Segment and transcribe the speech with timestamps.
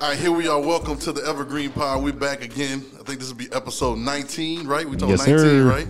[0.00, 0.60] All right, here we are.
[0.60, 2.02] Welcome to the Evergreen Pod.
[2.02, 2.84] We're back again.
[3.00, 4.86] I think this will be episode 19, right?
[4.88, 5.64] We talking Yes, 19, sir.
[5.68, 5.86] right?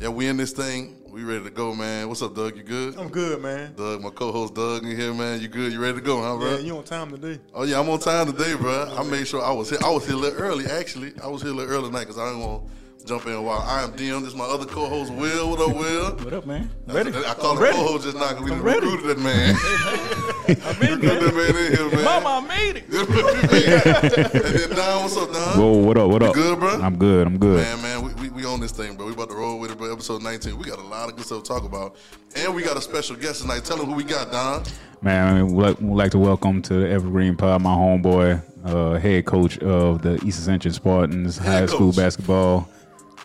[0.00, 0.94] Yeah, we in this thing.
[1.08, 2.08] We ready to go, man.
[2.08, 2.56] What's up, Doug?
[2.56, 2.96] You good?
[2.98, 3.74] I'm good, man.
[3.74, 5.40] Doug, my co-host Doug in here, man.
[5.40, 5.72] You good?
[5.72, 6.50] You ready to go, huh, bro?
[6.52, 7.40] Yeah, you on time today.
[7.54, 8.94] Oh yeah, I'm on time today, bro.
[8.96, 9.78] I made sure I was here.
[9.84, 11.12] I was here a little early, actually.
[11.22, 12.68] I was here a little early tonight because I didn't want
[13.00, 14.20] to jump in while I am DM.
[14.20, 15.50] This is my other co-host, Will.
[15.50, 16.10] What up, Will?
[16.24, 16.70] What up, man?
[16.86, 17.10] Ready?
[17.16, 17.76] I called him ready.
[17.78, 18.86] co-host just now because we done ready.
[18.86, 20.32] recruited that man.
[20.48, 22.04] I'm in, that man in here, man.
[22.04, 22.84] Mama, I made it.
[22.88, 25.58] and then Don, what's up, Don?
[25.58, 26.10] Whoa, what up?
[26.10, 26.34] What up?
[26.34, 26.80] good, bro?
[26.80, 27.26] I'm good.
[27.26, 27.60] I'm good.
[27.62, 29.06] Man, man, we, we, we on this thing, bro.
[29.06, 29.92] We about to roll with it, bro.
[29.92, 30.56] Episode 19.
[30.58, 31.96] We got a lot of good stuff to talk about.
[32.36, 33.64] And we got a special guest tonight.
[33.64, 34.62] Tell them who we got, Don.
[35.02, 39.24] Man, we'd like, we'd like to welcome to the Evergreen Pod my homeboy, uh, head
[39.26, 42.68] coach of the East Ascension Spartans Head High School basketball,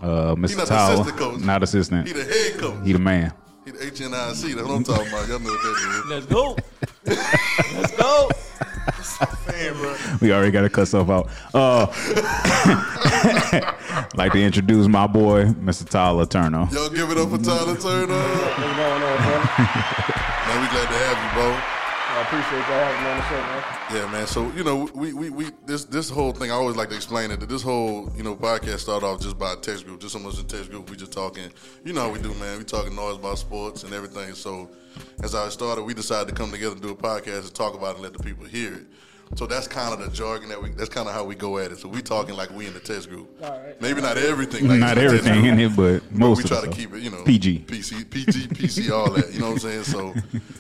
[0.01, 0.49] uh, Mr.
[0.49, 0.93] He not Tyler.
[0.93, 1.40] assistant coach.
[1.41, 2.07] Not assistant.
[2.07, 2.85] He the head coach.
[2.85, 3.31] He the man.
[3.65, 4.09] He the HNIC.
[4.09, 5.27] That's what I'm talking about.
[5.29, 6.09] Y'all know what that is.
[6.09, 6.57] Let's go.
[7.05, 8.29] Let's go.
[9.47, 9.97] Man.
[10.21, 11.29] We already got to cut stuff out.
[11.53, 11.85] Uh,
[14.15, 15.87] like to introduce my boy, Mr.
[15.87, 16.67] Tyler Turner.
[16.71, 17.77] Y'all give it up for Tyler Turner.
[17.77, 19.35] What's going on, bro?
[20.48, 21.80] Man, we glad to have you, bro.
[22.13, 23.95] I appreciate y'all having me on the show, man.
[23.95, 24.27] Yeah, man.
[24.27, 26.51] So you know, we, we, we this this whole thing.
[26.51, 27.40] I always like to explain it.
[27.40, 30.37] That this whole you know podcast started off just by a text group, just someone's
[30.37, 30.89] in text group.
[30.89, 31.49] We just talking.
[31.85, 32.57] You know how we do, man.
[32.57, 34.34] We talking noise about sports and everything.
[34.34, 34.70] So
[35.23, 37.91] as I started, we decided to come together and do a podcast and talk about
[37.91, 38.85] it and let the people hear it.
[39.35, 40.70] So that's kind of the jargon that we.
[40.71, 41.79] That's kind of how we go at it.
[41.79, 43.29] So we talking like we in the test group.
[43.43, 43.82] All right.
[43.82, 44.68] Maybe not everything.
[44.68, 46.70] Like Not in the test everything in it, but but most we of try to
[46.70, 47.65] keep it, you know, PG.
[47.68, 49.34] PC, PG, PC, all that.
[49.34, 49.84] You know what I'm saying?
[49.84, 50.13] So,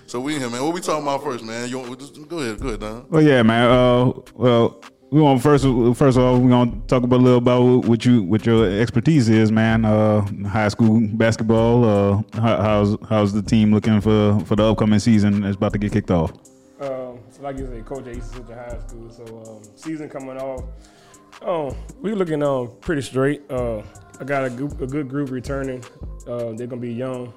[0.07, 0.63] so we in here, man.
[0.63, 1.69] What we talking about first, man?
[1.69, 3.05] You just, go ahead, go ahead, Don.
[3.09, 3.69] Well, yeah, man.
[3.69, 5.65] Uh, well, we want first.
[5.97, 9.27] First of all, we gonna talk about a little about what you, what your expertise
[9.27, 9.83] is, man.
[9.83, 11.83] Uh, high school basketball.
[11.83, 15.41] Uh, how, how's how's the team looking for for the upcoming season?
[15.41, 16.31] that's about to get kicked off.
[17.41, 19.09] Um, so like you said, coach at East Ascension High School.
[19.09, 20.63] So um, season coming off.
[21.41, 23.41] Um, we looking um pretty straight.
[23.49, 23.81] Uh,
[24.19, 25.83] I got a, group, a good group returning.
[26.27, 27.33] Uh, they're gonna be young.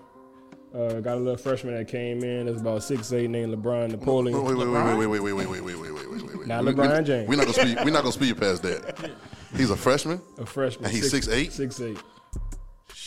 [0.75, 2.47] Uh, got a little freshman that came in.
[2.47, 4.43] That's about six eight, named LeBron Napoleon.
[4.43, 6.47] Wait, wait, wait, wait, wait, wait, wait, wait, wait, wait, wait, wait, wait, wait.
[6.49, 7.29] Not We- LeBron we, James.
[7.29, 7.79] We're not gonna speed.
[7.85, 9.11] We're not gonna speed past that.
[9.57, 10.21] He's a freshman.
[10.39, 10.87] A freshman.
[10.87, 11.53] And he's 6'8"?
[11.53, 11.99] Six eight.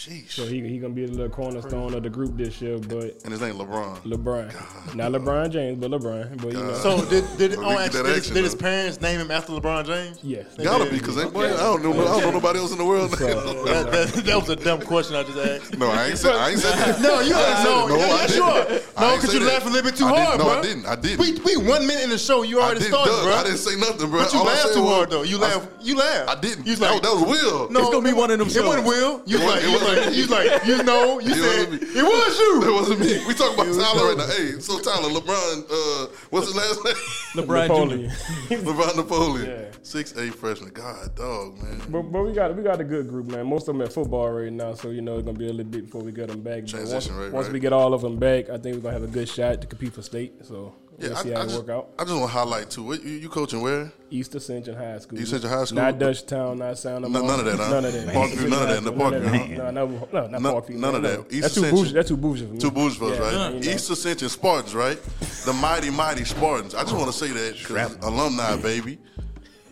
[0.08, 0.30] Sheesh.
[0.32, 2.78] So he he gonna be the little cornerstone of the group this year.
[2.78, 4.00] But and his name LeBron.
[4.04, 6.38] LeBron, not LeBron James, but LeBron.
[6.42, 8.56] But you know, So did did, Well, on we actually, did, his, action, did his
[8.56, 10.20] parents name him after LeBron James?
[10.24, 10.46] yes.
[10.62, 11.92] Gotta be because I don't know.
[11.94, 13.12] I don't know nobody else in the world.
[13.12, 15.78] That, that, that was a dumb question I just asked.
[15.78, 16.36] no, I ain't said.
[16.36, 17.02] I ain't said that.
[17.02, 17.90] No, you ain't said no, it.
[17.90, 18.38] No, I yes, didn't.
[18.38, 18.82] you are.
[18.98, 19.46] I No, because you that.
[19.54, 20.60] laughing a little bit too I hard, no, bro.
[20.60, 20.86] I didn't.
[20.86, 21.20] I didn't.
[21.20, 22.44] We we one minute in the show.
[22.44, 23.34] You already started, bro.
[23.34, 24.24] I didn't say nothing, bro.
[24.24, 25.24] But you laughed too hard though.
[25.24, 25.68] You I- laughed.
[25.82, 26.30] You laughed.
[26.30, 26.66] I didn't.
[26.68, 27.70] You that, like, that was Will.
[27.72, 28.86] no, It's gonna be one of them It wasn't.
[28.88, 29.22] Will.
[29.26, 29.64] You like,
[29.98, 32.00] wasn't- you like, you like, you know, you It said wasn't me.
[32.00, 32.64] it was you.
[32.64, 33.26] It wasn't me.
[33.28, 34.28] We talking about Tyler right now.
[34.28, 37.46] Hey, so Tyler, LeBron, uh, what's his last name?
[37.46, 38.10] LeBron Napoleon.
[38.50, 39.50] LeBron Napoleon.
[39.50, 39.66] Yeah.
[39.84, 40.72] Six eight freshman.
[40.72, 41.82] God, dog, man.
[41.90, 43.48] But, but we got we got a good group, man.
[43.48, 45.72] Most of them at football right now, so you know it's gonna be a little
[45.72, 46.64] bit before we get them back.
[46.72, 47.54] But once, right, once right.
[47.54, 49.68] we get all of them back, I think we're gonna have a good shot to
[49.68, 50.46] compete for state.
[50.46, 51.90] So we'll see how I, it just, work out.
[52.00, 52.84] I just want to highlight too.
[52.84, 53.92] What, you, you coaching where?
[54.10, 55.20] East Ascension High School.
[55.20, 55.76] East Ascension High School?
[55.78, 57.70] Not Dutchtown, not Sound of None- of that, huh?
[57.70, 58.08] None of that.
[58.16, 59.74] Parkview, none of that, in the none of Parkview, that.
[59.74, 60.70] No, no, no, not None- Parkview.
[60.72, 61.20] none of that.
[61.32, 61.76] East That's too Ascension.
[61.84, 61.94] bougie.
[61.94, 62.60] That's too bougie for me.
[62.60, 63.54] Two bougie for us, right?
[63.54, 63.76] you know.
[63.76, 65.00] East Ascension Spartans, right?
[65.46, 66.74] The mighty, mighty Spartans.
[66.76, 68.98] I just want to say that 'cause alumni, baby.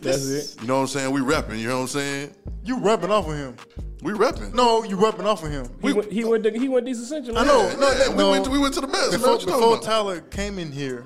[0.06, 0.60] That's it.
[0.62, 1.12] You know what I'm saying?
[1.12, 1.58] We repping.
[1.58, 2.34] You know what I'm saying?
[2.64, 3.56] You rubbing off of him.
[4.02, 4.54] We repping.
[4.54, 5.68] No, you rubbing off of him.
[5.82, 6.44] He, went, he went.
[6.44, 7.36] To, he went to East Ascension.
[7.36, 7.66] I know.
[7.68, 8.30] Yeah, No, yeah, we no.
[8.30, 8.44] went.
[8.44, 9.10] To, we went to the best.
[9.12, 9.20] man.
[9.20, 9.78] Before, you talking before?
[9.80, 11.04] Tyler came in here,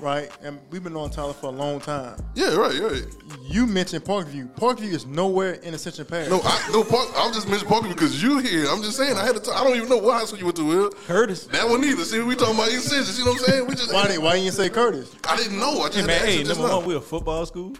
[0.00, 2.16] right, and we've been on Tyler for a long time.
[2.34, 3.02] Yeah, right, right.
[3.42, 4.54] You mentioned Parkview.
[4.56, 6.28] Parkview is nowhere in Ascension Parish.
[6.28, 8.66] No, I, no, Park, I'm just mentioning Parker because you here.
[8.68, 9.16] I'm just saying.
[9.16, 9.40] I had to.
[9.40, 10.64] T- I don't even know what high school you went to.
[10.64, 11.46] Will Curtis.
[11.48, 12.04] that one either?
[12.04, 13.14] See, we talking about East Ascension.
[13.16, 13.66] You know what I'm saying?
[13.66, 13.92] We just.
[13.92, 15.14] why didn't Why you didn't say Curtis?
[15.28, 15.80] I didn't know.
[15.80, 16.76] I just Hey had man, to ask hey, you number now.
[16.78, 17.70] one, we're a football school.
[17.70, 17.78] Make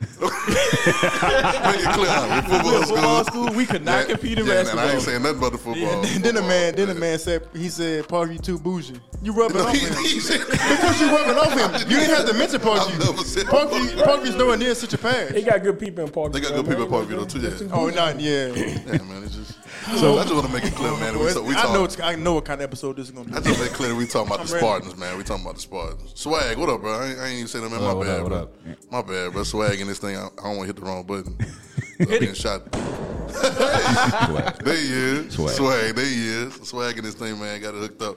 [1.81, 2.09] it clear.
[2.11, 2.43] huh?
[2.43, 3.45] We football We're a football school.
[3.47, 3.57] school.
[3.57, 4.85] We could not Yeah, compete in yeah, basketball.
[4.85, 6.05] Man, I ain't saying nothing about the football.
[6.05, 9.01] And then the man, then the man said he said Parkview too bougie.
[9.23, 11.69] You rubbing No, off he, him he said, because you rubbing off him.
[11.89, 13.25] You didn't have to mention I've never Parkview.
[13.25, 15.45] said Parkview, Parkview's nowhere near such a They parish.
[15.45, 16.33] got good people in Parkview.
[16.33, 17.65] They got good people in Parkview though too.
[17.65, 18.47] Yeah, Oh, not yeah.
[18.49, 19.23] yeah, man.
[19.25, 19.55] It's just.
[20.01, 21.15] So I just want to make it clear, man.
[21.15, 21.85] that We, talk, we I know.
[21.85, 23.35] It's, I know what kind of episode this is gonna be.
[23.35, 23.47] I be.
[23.47, 24.59] just make it clear we talking about the.
[24.59, 25.17] Spartans, man.
[25.17, 26.13] We talking about the Spartans.
[26.15, 26.93] Swag, what up, bro?
[26.93, 27.81] I ain't, I ain't even saying that, man.
[27.83, 28.39] My What bad, up, what bro.
[28.73, 28.93] up?
[28.93, 29.43] My bad, bro.
[29.45, 30.17] Swag in this thing.
[30.17, 31.37] I, I don't want to hit the wrong button.
[32.01, 32.63] I'm getting shot.
[32.75, 34.55] Swag.
[34.65, 35.35] There he is.
[35.35, 35.51] Swag.
[35.55, 35.95] Swag.
[35.95, 36.55] There he is.
[36.69, 37.61] Swag in this thing, man.
[37.61, 38.17] Got it hooked up.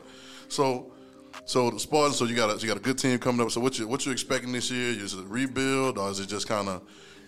[0.49, 0.91] So,
[1.51, 3.51] So the Spartans, so you got a, you got a good team coming up.
[3.51, 4.91] So what you what you expecting this year?
[4.91, 6.81] Is it a rebuild or is it just kind of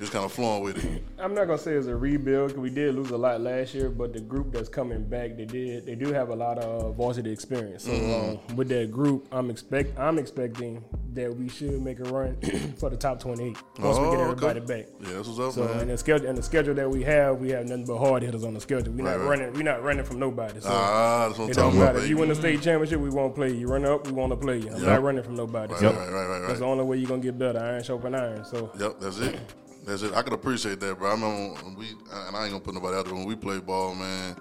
[0.03, 1.03] just kind of flowing with it?
[1.17, 3.89] I'm not gonna say it's a rebuild because we did lose a lot last year,
[3.89, 6.91] but the group that's coming back, they did they do have a lot of uh,
[6.91, 7.85] varsity experience.
[7.85, 8.49] So Mm-hmm.
[8.51, 10.83] um, with that group, I'm expect I'm expecting
[11.13, 12.35] that we should make a run
[12.77, 14.23] for the top 28 once we Oh, get okay.
[14.23, 14.85] everybody back.
[14.99, 15.81] Yeah, that's what's up, So man.
[15.81, 18.43] and the schedule and the schedule that we have, we have nothing but hard hitters
[18.43, 18.93] on the schedule.
[18.93, 19.39] We're Right, not right.
[19.39, 19.53] running.
[19.53, 20.59] We're not running from nobody.
[20.59, 21.93] So Ah, that's what I'm talking about.
[21.93, 22.03] matter.
[22.03, 23.55] If you win the state championship, we won't play you.
[23.59, 24.67] You run up, we want to play you.
[24.69, 24.85] I'm Yep.
[24.87, 25.71] not running from nobody.
[25.73, 26.47] Right, So right, right, right, right.
[26.47, 27.59] that's the only way you're gonna get better.
[27.59, 28.43] Iron sharpen iron.
[28.43, 29.39] So Yep, that's it.
[29.85, 30.13] That's it.
[30.13, 31.09] I could appreciate that, bro.
[31.09, 33.65] I remember when we, and I ain't gonna put nobody out there when we played
[33.65, 34.35] ball, man.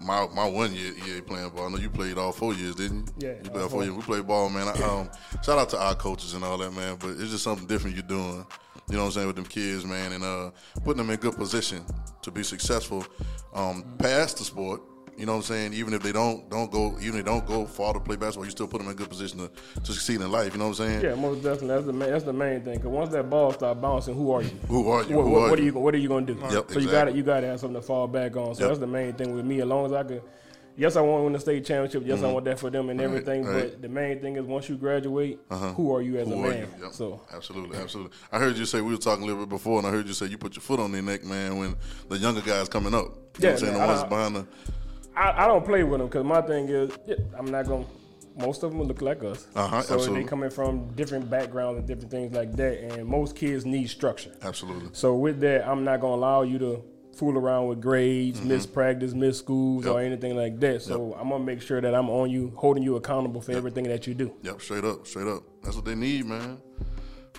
[0.00, 1.66] My my one year EA playing ball.
[1.66, 3.28] I know you played all four years, didn't you?
[3.28, 3.84] Yeah, You played all four.
[3.84, 3.94] years.
[3.96, 4.68] We played ball, man.
[4.68, 5.08] I, um,
[5.42, 6.96] shout out to our coaches and all that, man.
[7.00, 8.44] But it's just something different you're doing.
[8.90, 10.50] You know what I'm saying with them kids, man, and uh,
[10.84, 11.84] putting them in good position
[12.22, 13.04] to be successful
[13.54, 14.82] um, past the sport.
[15.18, 15.74] You know what I'm saying?
[15.74, 18.44] Even if they don't don't go, even if they don't go far to play basketball,
[18.44, 19.50] you still put them in a good position to,
[19.82, 20.52] to succeed in life.
[20.52, 21.02] You know what I'm saying?
[21.02, 21.68] yeah, most definitely.
[21.68, 22.74] That's the main, that's the main thing.
[22.74, 24.50] Because once that ball start bouncing, who are you?
[24.68, 25.16] Who are you?
[25.16, 25.64] What, Who what, are what you?
[25.64, 25.72] are you?
[25.74, 26.38] What are you gonna do?
[26.50, 28.54] Yep, so you got to you got to have something to fall back on.
[28.54, 28.68] So Yep.
[28.70, 29.60] that's the main thing with me.
[29.60, 30.22] As long as I could,
[30.76, 32.04] yes, I want to win the state championship.
[32.06, 33.42] Yes, I want that for them and everything.
[33.42, 33.54] Mm-hmm.
[33.54, 33.70] right.
[33.72, 36.50] But the main thing is once you graduate, who are you as a Who are
[36.50, 36.68] man?
[36.80, 36.92] Yep.
[36.92, 38.12] So absolutely, absolutely.
[38.30, 40.14] I heard you say we were talking a little bit before, and I heard you
[40.14, 41.74] say you put your foot on their neck, man, when
[42.08, 43.06] the younger guys coming up.
[43.40, 43.72] You know Yeah, what I'm saying?
[43.72, 44.46] man, the ones I- behind the
[45.18, 47.84] I, I don't play with them because my thing is yeah, I'm not gonna.
[48.36, 49.48] Most of them look like us.
[49.56, 50.22] Uh-huh, so absolutely.
[50.22, 52.78] they coming from different backgrounds and different things like that.
[52.78, 54.30] And most kids need structure.
[54.42, 54.90] absolutely.
[54.92, 56.84] So with that, I'm not gonna allow you to
[57.16, 60.06] fool around with grades, miss practice, miss schools, or Mm-hmm.
[60.06, 60.82] Anything like that.
[60.82, 64.06] So I'm gonna make sure that I'm on you, holding you accountable for everything that
[64.06, 64.32] you do.
[64.42, 65.42] Yep, straight up, straight up.
[65.64, 66.58] That's what they need, man.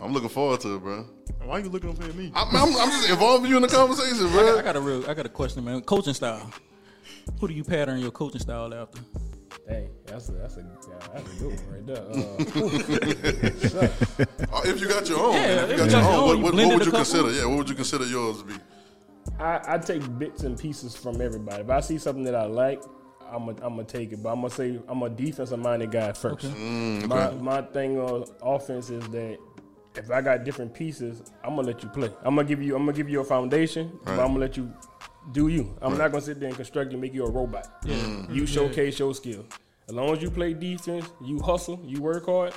[0.02, 1.06] I'm looking forward to it, bro.
[1.46, 2.32] Why are you looking up at me?
[2.36, 4.50] I'm, I'm, I'm just involving you in the conversation, bro.
[4.50, 4.62] I bro.
[4.62, 5.82] got a real, I got a question, man.
[5.82, 6.52] Coaching style.
[7.40, 9.00] Who do you pattern your coaching style after?
[9.68, 10.66] Dang, that's a that's a
[11.14, 12.04] that's a good one right there.
[12.04, 13.88] Uh,
[14.52, 16.54] Uh, if you got your own, Yeah, if you got your own, what, you what,
[16.54, 16.92] what would you couple?
[16.92, 17.32] consider?
[17.32, 18.54] Yeah, what would you consider yours to be?
[19.40, 21.62] I, I take bits and pieces from everybody.
[21.64, 22.82] If I see something that I like,
[23.32, 24.22] I'm gonna I'm gonna take it.
[24.24, 26.46] But I'm gonna say I'm a defensive minded guy first.
[26.46, 27.06] Okay.
[27.08, 29.38] My my thing on offense is that
[29.96, 32.10] if I got different pieces, I'm gonna let you play.
[32.24, 34.74] I'm gonna give you I'm gonna give you a foundation, but I'm gonna let you
[35.32, 35.76] do you.
[35.82, 37.84] I'm not gonna sit there and construct you and make you a robot.
[37.84, 38.34] Mm-hmm.
[38.34, 39.46] You showcase your skill.
[39.88, 42.54] As long as you play defense, you hustle, you work hard.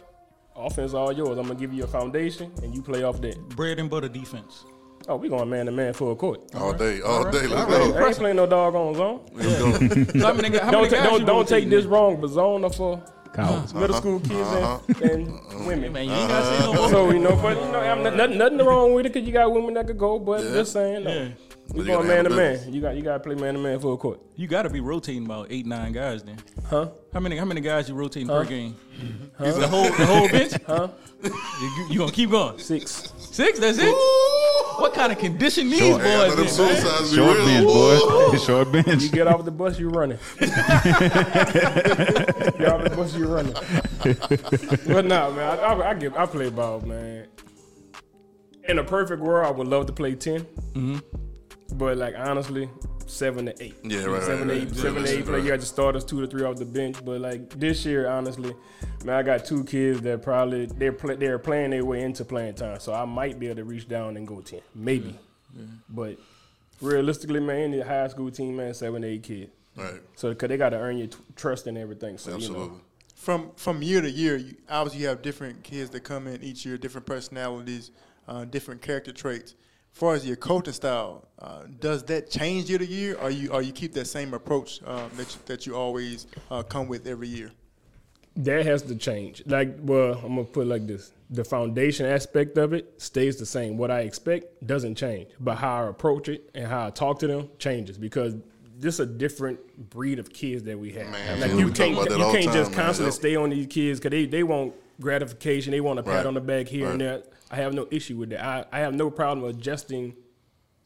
[0.54, 1.38] Offense all yours.
[1.38, 3.38] I'm gonna give you a foundation and you play off that.
[3.50, 4.64] Bread and butter defense.
[5.08, 6.42] Oh, we going man to man full court.
[6.54, 7.46] All day, all, right, day.
[7.46, 7.98] Let's all go.
[7.98, 9.20] I ain't playing no dog on zone.
[9.32, 10.18] Let's go.
[10.20, 11.90] So how many, how Don't ta- don't don't take this in?
[11.90, 13.02] wrong, but zone are for
[13.34, 13.74] Cowards.
[13.74, 14.00] middle uh-huh.
[14.00, 15.10] school kids and, uh-huh.
[15.10, 15.64] and uh-huh.
[15.66, 15.92] women.
[15.92, 16.88] Man, you ain't gotta say no more.
[16.90, 19.32] So you know, but you know, I'm not, nothing, nothing wrong with it because you
[19.32, 20.18] got women that could go.
[20.18, 20.52] But Yeah.
[20.52, 21.10] just saying, no.
[21.10, 21.28] Yeah.
[21.68, 22.52] We you going man to man.
[22.54, 22.74] business.
[22.74, 24.80] You got you got to play man to man full court, You got to be
[24.80, 26.38] rotating about eight, nine guys then.
[26.68, 26.88] huh?
[27.12, 27.36] How many?
[27.36, 28.76] How many guys you rotating per game?
[29.38, 30.52] The whole, the whole bench.
[30.66, 30.88] Huh?
[31.22, 32.58] You, you gonna keep going?
[32.58, 33.12] Six.
[33.18, 33.58] Six?
[33.58, 33.94] That's it.
[34.78, 36.02] What kind of condition these Short.
[36.02, 36.72] Yeah, I know boys them in?
[36.72, 36.76] man?
[36.76, 38.36] suicides be Short bench, boy.
[38.46, 39.02] Short bench.
[39.02, 40.18] You get off the bus, you running.
[40.40, 40.56] you get
[42.68, 43.54] off the bus, you running.
[44.92, 47.28] but nah, man, I, I, I give I play ball, man.
[48.68, 50.98] In a perfect world, I would love to play 10 mm-hmm.
[51.72, 52.68] But like honestly,
[53.06, 53.74] seven to eight.
[53.82, 54.76] Yeah, right, Seven right, to eight, right.
[54.76, 55.24] seven to Yeah, eight.
[55.24, 55.34] Play.
[55.34, 55.42] right.
[55.42, 57.04] You got the starters, two to three off the bench.
[57.04, 58.54] But like this year, honestly,
[59.04, 62.54] man, I got two kids that probably they're play, they're playing their way into playing
[62.54, 62.78] time.
[62.80, 65.18] So I might be able to reach down and go ten, maybe.
[65.88, 66.18] But
[66.80, 69.50] realistically, man, the high school team, man, seven to eight kids.
[69.74, 72.18] Right, So because they got to earn your t- trust and everything.
[72.18, 72.64] So absolutely.
[72.64, 72.80] you know,
[73.16, 76.66] From from year to year, you, obviously you have different kids that come in each
[76.66, 77.90] year, different personalities,
[78.28, 79.54] uh, different character traits.
[79.94, 83.50] As far as your coaching style, uh, does that change year to year, or you
[83.52, 87.06] or you keep that same approach um, that you, that you always uh, come with
[87.06, 87.50] every year?
[88.34, 89.42] that has to change.
[89.44, 93.44] Like, well, I'm gonna put it like this: the foundation aspect of it stays the
[93.44, 93.76] same.
[93.76, 97.26] What I expect doesn't change, but how I approach it and how I talk to
[97.26, 98.34] them changes because
[98.78, 101.10] this is a different breed of kids that we have.
[101.10, 102.86] Man, like yeah, you can't about that you all can't just time, man.
[102.86, 103.14] constantly Yep.
[103.20, 105.70] stay on these kids because they they want gratification.
[105.72, 106.26] They want a pat Right.
[106.26, 107.22] on the back here and there.
[107.52, 108.42] I have no issue with that.
[108.42, 110.16] I, I have no problem adjusting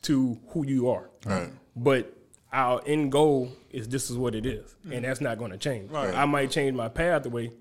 [0.03, 1.09] to who you are.
[1.25, 1.49] Right.
[1.77, 2.13] But
[2.53, 4.97] our end goal is this is what it is, mm.
[4.97, 5.91] and that's not going to change.
[5.91, 6.15] Right.
[6.15, 7.53] I might change my pathway,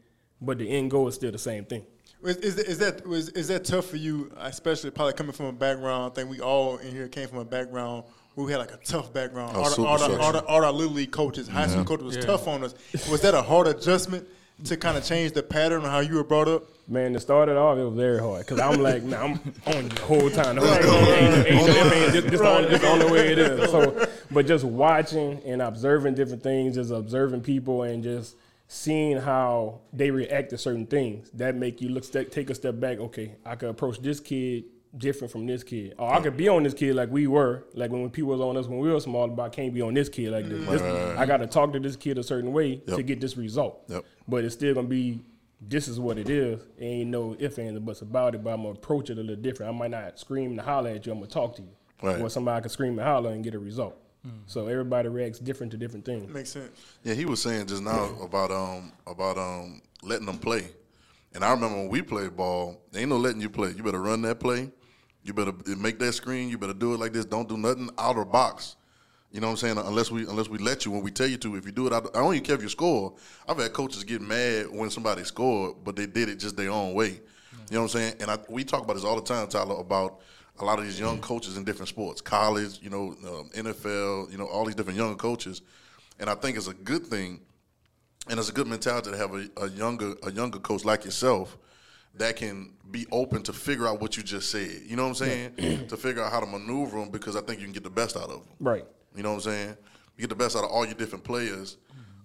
[0.42, 1.86] but the end goal is still the same thing.
[2.24, 5.54] Is, is, is that is, is that tough for you, especially probably coming from a
[5.54, 6.12] background?
[6.12, 8.78] I think we all in here came from a background where we had like a
[8.78, 9.56] tough background.
[9.56, 12.06] Oh, all, the, all, the, all, the, all our little league coaches, high school coaches
[12.06, 12.24] was Yeah.
[12.24, 12.74] tough on us.
[13.10, 14.28] Was that a hard adjustment
[14.64, 16.64] to kind of change the pattern of how you were brought up?
[16.88, 19.90] Man, to start it off, it was very hard because I'm like, man, I'm on
[19.90, 20.56] the whole time.
[20.56, 21.44] The whole time.
[21.44, 23.72] This the only- the way it is.
[23.72, 28.36] So, but just watching and observing different things, just observing people, and just
[28.68, 33.00] seeing how they react to certain things that make you look take a step back.
[33.00, 34.66] Okay, I could approach this kid
[34.98, 37.92] different from this kid, or I could be on this kid like we were, like
[37.92, 39.28] when when people was on us when we were small.
[39.28, 40.68] But I can't be on this kid like this.
[40.68, 40.82] This-
[41.18, 43.84] I got to talk to this kid a certain way to get this result.
[43.88, 44.06] Yep.
[44.28, 45.22] But it's still gonna be.
[45.62, 46.62] This is what it is.
[46.80, 48.44] Ain't no if ands or buts about it.
[48.44, 49.74] But I'm gonna approach it a little different.
[49.74, 51.12] I might not scream and holler at you.
[51.12, 51.70] I'm gonna talk to you.
[52.04, 52.20] Right.
[52.22, 53.96] Or somebody can scream and holler and get a result.
[54.48, 56.34] So everybody reacts different to different things.
[56.34, 56.72] Makes sense.
[57.04, 60.68] Yeah, he was saying just now about um about um letting them play.
[61.36, 63.72] And I remember when we played ball, there ain't no letting you play.
[63.72, 64.72] You better run that play.
[65.26, 66.50] You better make that screen.
[66.50, 67.26] You better do it like this.
[67.26, 68.76] Don't do nothing out of box.
[69.32, 69.78] You know what I'm saying?
[69.80, 71.56] Unless we unless we let you when we tell you to.
[71.56, 73.14] If you do it, out, I don't even care if you score.
[73.50, 76.94] I've had coaches get mad when somebody scored, but they did it just their own
[76.94, 77.10] way.
[77.10, 77.20] You
[77.72, 78.14] know what I'm saying?
[78.20, 80.22] And I, we talk about this all the time, Tyler, about
[80.60, 84.38] a lot of these young coaches in different sports, college, you know, um, NFL, you
[84.38, 85.64] know, all these different young coaches.
[86.20, 87.42] And I think it's a good thing
[88.30, 91.58] and it's a good mentality to have a, a younger a younger coach like yourself
[92.18, 94.82] that can be open to figure out what you just said.
[94.86, 95.86] You know what I'm saying?
[95.90, 98.16] to figure out how to maneuver them because I think you can get the best
[98.16, 98.48] out of them.
[98.60, 98.86] Right.
[99.16, 99.78] You know what I'm saying?
[100.18, 101.78] You get the best out of all your different players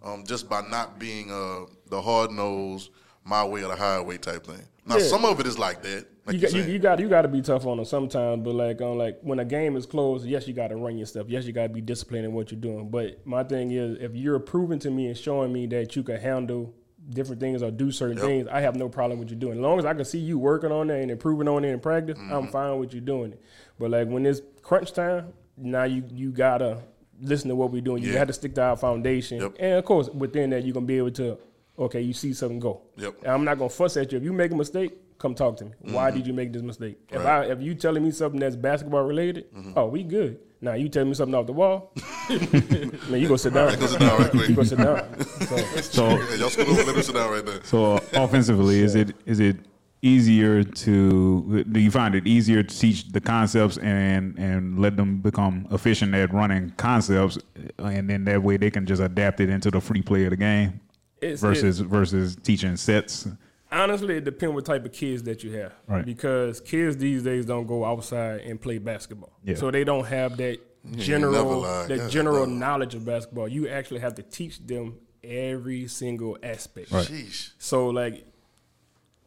[0.02, 2.90] um, just by not being uh, the hard nosed,
[3.24, 4.62] my way or the highway type thing.
[4.86, 5.04] Now, Yeah.
[5.04, 6.06] some of it is like that.
[6.26, 8.54] Like you got you, you got you got to be tough on them sometimes, but
[8.54, 11.26] like on like when a game is closed, yes, you got to run your stuff.
[11.28, 12.88] Yes, you got to be disciplined in what you're doing.
[12.88, 16.20] But my thing is, if you're proving to me and showing me that you can
[16.20, 16.72] handle
[17.08, 18.26] different things or do certain Yep.
[18.26, 19.54] things, I have no problem with you doing.
[19.54, 21.80] As long as I can see you working on that and improving on it in
[21.80, 22.50] practice, I'm Mm-hmm.
[22.50, 23.40] fine with you doing it.
[23.78, 26.82] But like when it's crunch time, now you you gotta
[27.20, 28.02] listen to what we're doing.
[28.02, 28.18] You Yeah.
[28.20, 29.52] got to stick to our foundation, Yep.
[29.58, 31.38] and of course within that you're gonna be able to.
[31.78, 32.82] Okay, you see something go.
[32.98, 33.14] Yep.
[33.22, 34.18] And I'm not gonna fuss at you.
[34.18, 35.72] If you make a mistake, come talk to me.
[35.82, 36.98] Why did you make this mistake?
[37.08, 37.26] If Mm-hmm.
[37.26, 37.42] Right.
[37.42, 37.50] Mm-hmm.
[37.50, 39.46] I if you telling me something that's basketball related,
[39.76, 40.40] oh, we good.
[40.62, 41.92] Now you tell me something off the wall,
[42.28, 43.78] man, you go sit down.
[43.78, 44.48] Go sit down right quick.
[44.48, 45.06] You go sit down.
[45.50, 47.64] So, So Yeah, y'all scoot over, let him sit down right there.
[47.64, 49.56] So uh, offensively, is it is it
[50.02, 55.20] easier to do you find it easier to teach the concepts and and let them
[55.20, 57.38] become efficient at running concepts,
[57.78, 60.36] and then that way they can just adapt it into the free play of the
[60.36, 60.80] game
[61.20, 63.26] it's, versus versus teaching sets.
[63.70, 65.72] Honestly, it depends what type of kids that you have.
[65.86, 66.04] Right.
[66.04, 69.32] Because kids these days don't go outside and play basketball.
[69.44, 69.56] Yeah.
[69.56, 70.58] So they don't have that
[70.96, 72.58] general that That's general dumb.
[72.58, 73.48] knowledge of basketball.
[73.48, 76.90] You actually have to teach them every single aspect.
[76.90, 77.06] Right.
[77.06, 77.50] Sheesh.
[77.58, 78.26] So like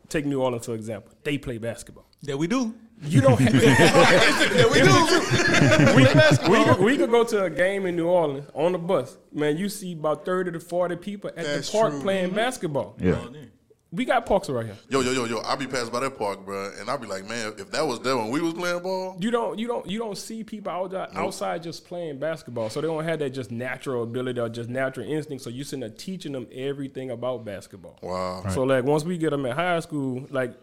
[0.10, 1.12] take New Orleans for example.
[1.24, 2.06] They play basketball.
[2.24, 2.74] That we do.
[3.06, 4.70] You don't have That
[5.94, 6.50] we do.
[6.50, 9.18] we, we, could, we could go to a game in New Orleans on the bus.
[9.34, 12.02] Man, you see about 30 to 40 people at That's the park true.
[12.02, 12.36] playing mm-hmm.
[12.36, 12.96] basketball.
[13.00, 13.18] Yeah,
[13.94, 14.76] We got parks right here.
[14.90, 15.42] Yo, yo, yo, yo!
[15.42, 18.00] I be passed by that park, bro, and I be like, man, if that was
[18.00, 20.94] there when we was playing ball, You don't you don't you don't see people out
[21.16, 22.72] outside just playing basketball.
[22.72, 25.44] So they don't have that just natural ability or just natural instinct.
[25.44, 28.00] So you sitting there teaching them everything about basketball.
[28.02, 28.44] wow.
[28.50, 30.56] So like once we get them at high school, like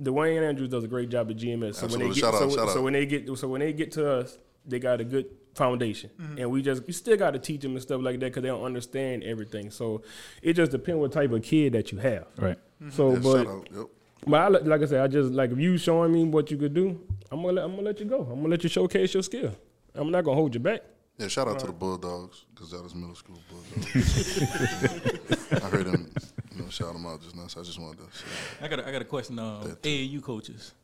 [0.00, 1.76] Dwayne Andrews does a great job at GMS.
[1.76, 3.72] So when they get Shout out, so, shout so when they get so when they
[3.72, 6.38] get to us, they got a good foundation, mm-hmm.
[6.38, 8.48] and we just we still got to teach them and stuff like that because they
[8.48, 9.70] don't understand everything.
[9.70, 10.02] So
[10.42, 12.26] it just depends what type of kid that you have.
[12.36, 12.58] right.
[12.90, 13.68] So, Yeah, but shout out.
[13.74, 13.86] Yep.
[14.26, 16.74] but I, like I said, I just like if you showing me what you could
[16.74, 18.20] do, I'm gonna let, I'm gonna let you go.
[18.22, 19.52] I'm gonna let you showcase your skill.
[19.94, 20.82] I'm not gonna hold you back.
[21.18, 24.42] Yeah, shout out to the Bulldogs because that was middle school Bulldogs.
[25.52, 26.12] I heard them,
[26.54, 27.46] you know, shout them out just now.
[27.46, 28.16] So I just wanted to.
[28.16, 28.24] Say,
[28.60, 29.38] I got a, I got a question.
[29.38, 30.74] Um, AAU coaches,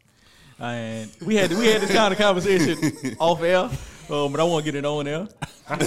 [0.59, 3.69] and we had we had this kind of conversation off air,
[4.11, 5.29] um, but I want to get it on air.
[5.69, 5.87] That's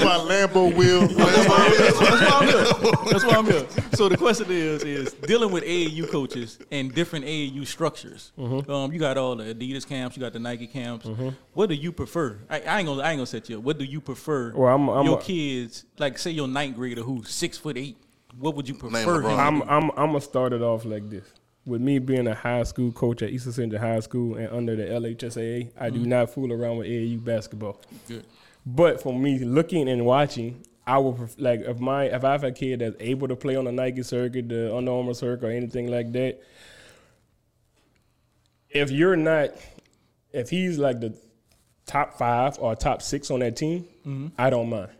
[0.00, 1.06] why Lambo will.
[1.08, 2.64] That's why, I'm, that's, why, that's why I'm here.
[3.12, 3.66] That's why I'm here.
[3.92, 8.32] So the question is, is dealing with AAU coaches and different AAU structures.
[8.38, 8.70] Mm-hmm.
[8.70, 11.06] Um, you got all the Adidas camps, you got the Nike camps.
[11.52, 12.38] What do you prefer?
[12.50, 13.64] I, I ain't gonna, I ain't gonna set you up.
[13.64, 14.52] What do you prefer?
[14.54, 17.96] Well, I'm- I'm your a- kids, like say your ninth grader who's six foot eight.
[18.38, 19.22] What would you prefer?
[19.22, 19.38] LeBron.
[19.38, 19.62] I'm?
[19.62, 21.24] I'm I'm gonna start it off like this.
[21.66, 24.82] With me being a high school coach at East Ascension High School and under the
[24.82, 26.10] LHSAA, I do mm-hmm.
[26.10, 27.80] not fool around with AAU basketball.
[28.06, 28.24] Good.
[28.66, 32.44] But for me, looking and watching, I would pref- like if my if I have
[32.44, 35.50] a kid that's able to play on the Nike circuit, the Under Armour circuit, or
[35.50, 36.42] anything like that.
[38.68, 39.50] If you're not,
[40.32, 41.16] if he's like the
[41.86, 44.28] top five or top six on that team, mm-hmm.
[44.36, 44.90] I don't mind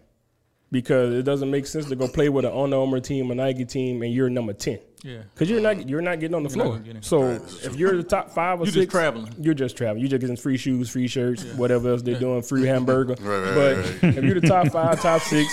[0.71, 3.65] because it doesn't make sense to go play with an Under Armour team, a Nike
[3.65, 4.79] team, and you're number ten.
[5.05, 5.19] Yeah.
[5.35, 6.79] Because you're not you're not getting on the You're floor.
[6.79, 7.03] gonna.
[7.03, 7.33] So
[7.63, 9.35] if you're the top five or You six, just traveling.
[9.39, 10.01] You're just traveling.
[10.01, 13.15] You're just getting free shoes, free shirts, whatever else they're doing, free hamburger.
[13.21, 15.47] Right, right, but right, if you're the top five, top six,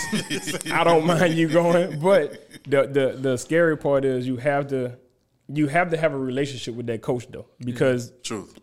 [0.72, 2.00] I don't mind you going.
[2.00, 4.98] But the the the scary part is you have to
[5.50, 8.58] you have to have a relationship with that coach though, because Truth.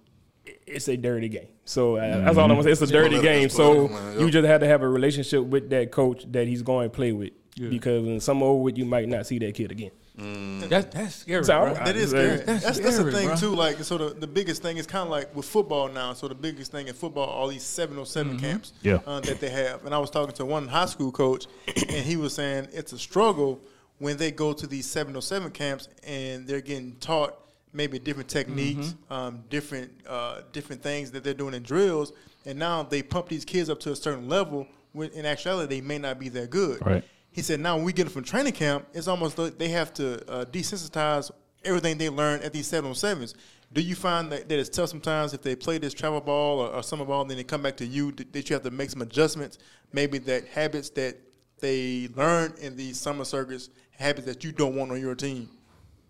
[0.67, 1.49] it's a dirty game.
[1.67, 2.71] So uh, that's all I'm gonna say.
[2.71, 3.49] It's a dirty Political, game.
[3.51, 6.63] So political, man, you just have to have a relationship with that coach that he's
[6.63, 7.33] going to play with.
[7.57, 7.69] Yeah.
[7.71, 9.91] because when some over with, you might not see that kid again.
[10.19, 11.75] That, that's scary, So, bro.
[11.75, 12.39] That is scary.
[12.39, 13.37] that's That's, that's, the thing bro.
[13.37, 13.55] too.
[13.55, 16.13] Like so, the, the biggest thing is kind of like with football now.
[16.13, 18.99] So the biggest thing in football, all these seven oh seven camps Yeah.
[19.07, 19.85] uh, that they have.
[19.87, 21.47] And I was talking to one high school coach,
[21.77, 23.61] and he was saying it's a struggle
[23.99, 27.37] when they go to these seven oh seven camps and they're getting taught
[27.73, 32.13] maybe different techniques, um, different uh, different things that they're doing in drills,
[32.45, 34.67] and now they pump these kids up to a certain level.
[34.93, 36.85] When in actuality, they may not be that good.
[36.85, 37.05] Right.
[37.39, 39.95] He said, now when we get them from training camp, it's almost like they have
[39.95, 41.31] to uh, desensitize
[41.63, 43.35] everything they learn at these 707s.
[43.73, 46.71] Do you find that, that it's tough sometimes if they play this travel ball or,
[46.71, 48.73] or summer ball and then they come back to you, that, that you have to
[48.73, 49.59] make some adjustments?
[49.93, 51.17] Maybe that habits that
[51.61, 55.49] they learn in these summer circuits, habits that you don't want on your team.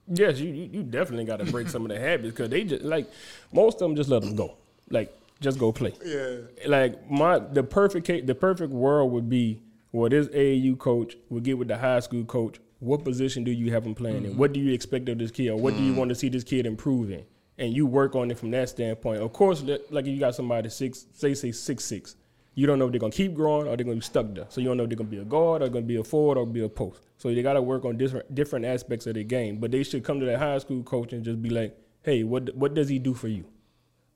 [0.06, 2.84] Yes, you you, you definitely got to break some of the habits because they just
[2.84, 3.06] like
[3.52, 4.56] most of them just let them go,
[4.88, 5.92] like just go play.
[6.02, 6.38] Yeah.
[6.66, 11.58] Like my the perfect the perfect world would be where this AAU coach will get
[11.58, 12.58] with the high school coach.
[12.80, 14.30] What position do you have him playing in?
[14.30, 14.38] Mm-hmm.
[14.38, 15.48] What do you expect of this kid?
[15.48, 15.98] Or what do you mm-hmm.
[15.98, 17.24] want to see this kid improve in?
[17.58, 19.20] And you work on it from that standpoint.
[19.20, 22.14] Of course, like if you got somebody six, say say six six,
[22.54, 24.46] you don't know if they're gonna keep growing or they're gonna be stuck there.
[24.48, 26.38] So you don't know if they're gonna be a guard or gonna be a forward
[26.38, 27.00] or be a post.
[27.16, 29.58] So they gotta work on different different aspects of the game.
[29.58, 32.54] But they should come to that high school coach and just be like, hey, what
[32.54, 33.44] what does he do for you?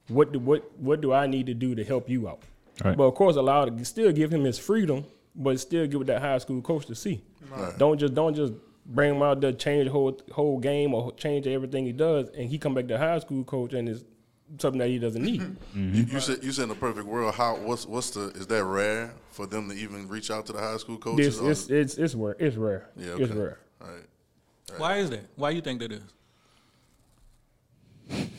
[0.09, 2.43] What do, what what do I need to do to help you out?
[2.85, 2.97] Right.
[2.97, 6.21] But of course, allow to still give him his freedom, but still give it that
[6.21, 7.23] high school coach to see.
[7.79, 8.53] Don't just don't just
[8.87, 12.49] bring him out there, change the whole whole game or change everything he does, and
[12.49, 14.05] he come back to high school coach and it's
[14.59, 15.41] something that he doesn't need.
[15.75, 17.35] You, you said you said in the perfect world.
[17.35, 20.59] How what's what's the is that rare for them to even reach out to the
[20.59, 21.39] high school coaches?
[21.39, 22.37] This Or- it's it's it's rare.
[22.39, 22.89] It's rare.
[22.97, 23.35] yeah, It's okay.
[23.41, 23.59] rare.
[23.81, 24.05] All right.
[24.79, 25.25] Why is that?
[25.37, 26.03] Why you think that is?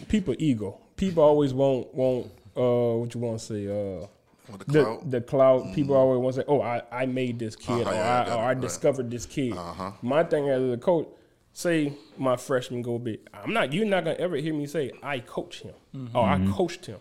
[0.07, 0.79] People ego.
[0.95, 4.07] People always want want uh what you want to say uh.
[4.53, 5.11] With the The, clout.
[5.11, 7.93] the cloud, people always want to say, "Oh, I, I made this kid, Uh-huh, or,
[7.93, 8.59] yeah, I, that- or I right.
[8.61, 9.91] discovered this kid." Uh-huh.
[10.01, 11.07] My thing as a coach,
[11.51, 13.19] say my freshman go big.
[13.33, 13.73] I'm not.
[13.73, 16.99] You're not gonna ever hear me say I coach him or I coached him.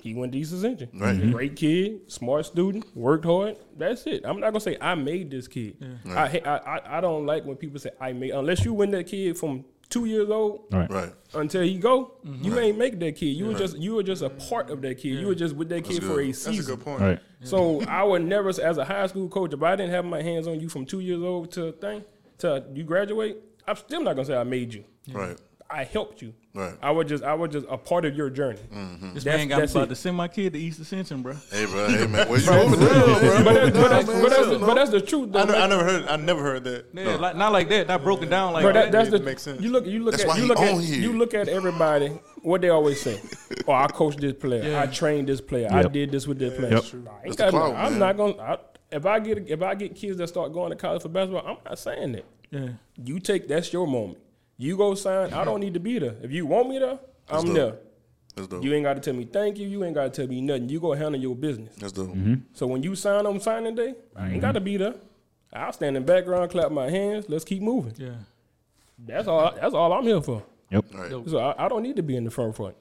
[0.00, 0.88] He went to East Ascension.
[0.88, 1.02] Mm-hmm.
[1.02, 1.30] Right.
[1.32, 3.56] Great kid, smart student, worked hard.
[3.76, 4.22] That's it.
[4.24, 5.76] I'm not gonna say I made this kid.
[6.08, 8.90] I, ha- I I I don't like when people say I made unless you win
[8.92, 10.90] that kid from two years old Right.
[10.90, 11.12] Right.
[11.34, 12.14] until he go.
[12.24, 12.44] Mm-hmm.
[12.44, 13.26] You ain't make that kid.
[13.36, 15.18] You were just you were just a part of that kid.
[15.20, 16.24] You were just with that kid for good.
[16.24, 16.76] a That's a season.
[16.76, 17.00] good point.
[17.00, 17.18] Right.
[17.42, 20.46] So I would never, as a high school coach, if I didn't have my hands
[20.46, 22.04] on you from two years old to a thing,
[22.38, 23.36] till you graduate,
[23.66, 24.84] I'm still not gonna say I made you.
[25.12, 25.36] Right.
[25.72, 26.34] I helped you.
[26.52, 26.74] Right.
[26.82, 28.58] I was just, I was just a part of your journey.
[28.74, 29.14] Mm-hmm.
[29.14, 29.88] This That's- man got me about it.
[29.90, 31.34] to send my kid to East Ascension, bro.
[31.50, 31.88] Hey, bro.
[31.88, 32.28] Hey, man.
[32.28, 33.44] Where you over there, bro?
[33.44, 35.30] But, that's, but, that's, but, that's, listen, but that's the truth.
[35.30, 35.38] Though.
[35.40, 36.08] I, ne- I never heard.
[36.08, 36.86] I never heard that.
[36.92, 37.86] Yeah, like, not like that.
[37.86, 38.90] Not broken down like bro, that.
[38.90, 39.60] that, that's It the makes sense.
[39.60, 40.98] You look, you look That's at, you look at, here.
[40.98, 42.08] you look at everybody.
[42.42, 43.20] What they always say.
[43.68, 44.64] Oh, I coached this player.
[44.70, 44.82] Yeah.
[44.82, 45.68] I trained this player.
[45.70, 46.70] I did this with this player.
[46.72, 46.82] Yep.
[46.82, 47.98] I ain't That's the got clout, no- I'm man.
[48.00, 48.42] not gonna.
[48.42, 48.58] I,
[48.90, 51.56] if I get if I get kids that start going to college for basketball, I'm
[51.64, 52.24] not saying that.
[52.50, 52.68] yeah.
[53.04, 54.18] You take that's your moment.
[54.60, 55.32] You go sign.
[55.32, 56.16] I don't need to be there.
[56.22, 56.98] If you want me there,
[57.30, 57.54] I'm dope.
[57.54, 57.76] there.
[58.36, 58.62] That's dope.
[58.62, 59.66] You ain't got to tell me thank you.
[59.66, 60.68] You ain't got to tell me nothing.
[60.68, 61.74] You go handle your business.
[61.76, 62.10] That's dope.
[62.10, 62.34] Mm-hmm.
[62.52, 64.40] So when you sign on signing day, I ain't mm-hmm.
[64.40, 64.96] got to be there.
[65.50, 67.24] I'll stand in the background, clap my hands.
[67.28, 67.94] Let's keep moving.
[67.96, 68.16] Yeah.
[68.98, 69.50] That's all.
[69.54, 70.42] That's all I'm here for.
[70.70, 70.84] Yep.
[70.94, 71.30] All right.
[71.30, 72.76] So I, I don't need to be in the front front.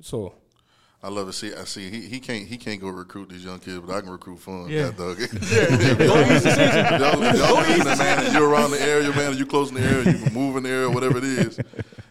[0.00, 0.34] So
[1.02, 1.54] I love to see.
[1.54, 1.90] I see.
[1.90, 2.46] He, he can't.
[2.46, 4.68] He can't go recruit these young kids, but I can recruit fun.
[4.68, 4.86] Yeah.
[4.90, 5.18] Yeah, dog.
[6.00, 8.24] y'all, y'all listening, man.
[8.24, 9.36] And you're around the area, man.
[9.36, 10.12] You close in the area.
[10.12, 11.60] You can move in the area, whatever it is.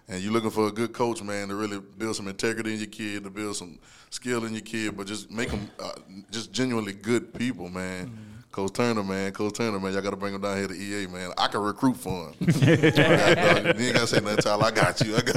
[0.07, 2.87] And you're looking for a good coach, man, to really build some integrity in your
[2.87, 3.79] kid, to build some
[4.11, 5.93] skill in your kid, but just make them uh,
[6.29, 8.17] just genuinely good people, man.
[8.51, 9.31] Coach Turner, man.
[9.33, 9.91] Coach Turner, man.
[9.93, 11.31] Y'all got to bring him down here to EA, man.
[11.37, 12.33] I can recruit fun.
[12.61, 13.79] Yeah, dog.
[13.79, 14.65] You ain't got to say nothing, Tyler.
[14.65, 15.15] I got you.
[15.15, 15.35] I got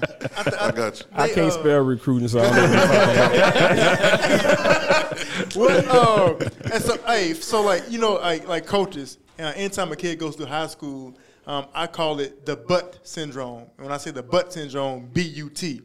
[0.00, 0.09] you.
[0.46, 1.06] I got you.
[1.12, 5.06] I can't spell recruiting, so I don't know what you're talking about.
[5.56, 6.38] Well, um,
[6.72, 10.36] and so, hey, so like you know, like like coaches, uh, anytime a kid goes
[10.36, 13.66] through high school, um, I call it the but syndrome.
[13.76, 15.82] And when I say the but syndrome, B U T.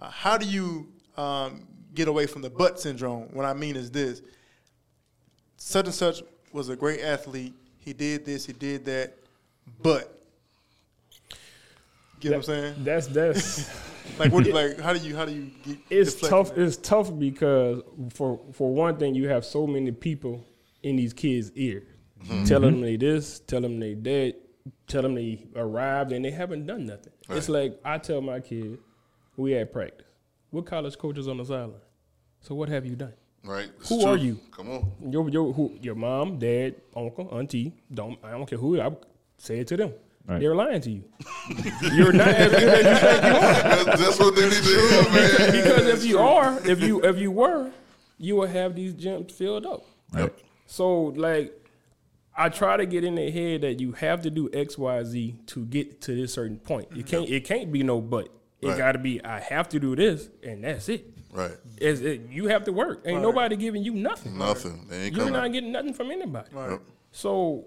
[0.00, 3.28] Uh, how do you um, get away from the but syndrome?
[3.32, 4.22] What I mean is this:
[5.56, 7.54] such and such was a great athlete.
[7.78, 9.14] He did this, he did that,
[9.82, 10.21] but.
[12.22, 12.74] You know what I'm saying?
[12.84, 13.70] That's that's.
[14.18, 14.46] Like, what?
[14.52, 15.16] Like, how do you?
[15.16, 15.78] How do you get?
[15.88, 16.54] it's tough.
[16.54, 16.60] that?
[16.60, 20.44] It's tough because for for one thing, you have so many people
[20.82, 21.84] in these kids' ear,
[22.22, 22.44] mm-hmm.
[22.44, 22.84] telling them mm-hmm.
[22.84, 24.34] they this, tell them they that,
[24.86, 27.12] tell them they arrived and they haven't done nothing.
[27.30, 28.78] It's like I tell my kid,
[29.36, 30.06] we had practice.
[30.50, 31.80] What college coaches on the sideline?
[32.40, 33.14] So what have you done?
[33.44, 33.70] Right.
[33.80, 34.10] It's Who true.
[34.10, 34.38] are you?
[34.50, 34.92] Come on.
[35.10, 37.72] Your your who, your mom, dad, uncle, auntie.
[37.92, 38.80] Don't I don't care who.
[38.80, 38.90] I
[39.38, 39.92] say it to them.
[40.26, 40.40] Right.
[40.40, 41.04] They're lying to you.
[41.92, 43.84] You're not as good as you think you are.
[43.84, 45.52] That's, that's what they need to hear, man.
[45.64, 47.70] because if you are, if you if you were,
[48.18, 49.84] you would have these gyms filled up.
[50.12, 50.32] Right.
[50.66, 51.52] So like,
[52.36, 55.36] I try to get in their head that you have to do X, Y, Z
[55.46, 56.88] to get to this certain point.
[56.96, 57.28] It can't.
[57.28, 58.28] It can't be no but.
[58.60, 58.78] It Right.
[58.78, 59.22] got to be.
[59.24, 61.04] I have to do this, and that's it.
[61.32, 61.50] Right.
[61.78, 62.28] It's, it.
[62.30, 63.02] You have to work.
[63.06, 64.38] Ain't nobody giving you nothing.
[64.38, 64.86] Nothing.
[64.88, 65.32] They ain't You're coming.
[65.42, 66.48] not getting nothing from anybody.
[66.52, 66.78] Right.
[67.10, 67.64] So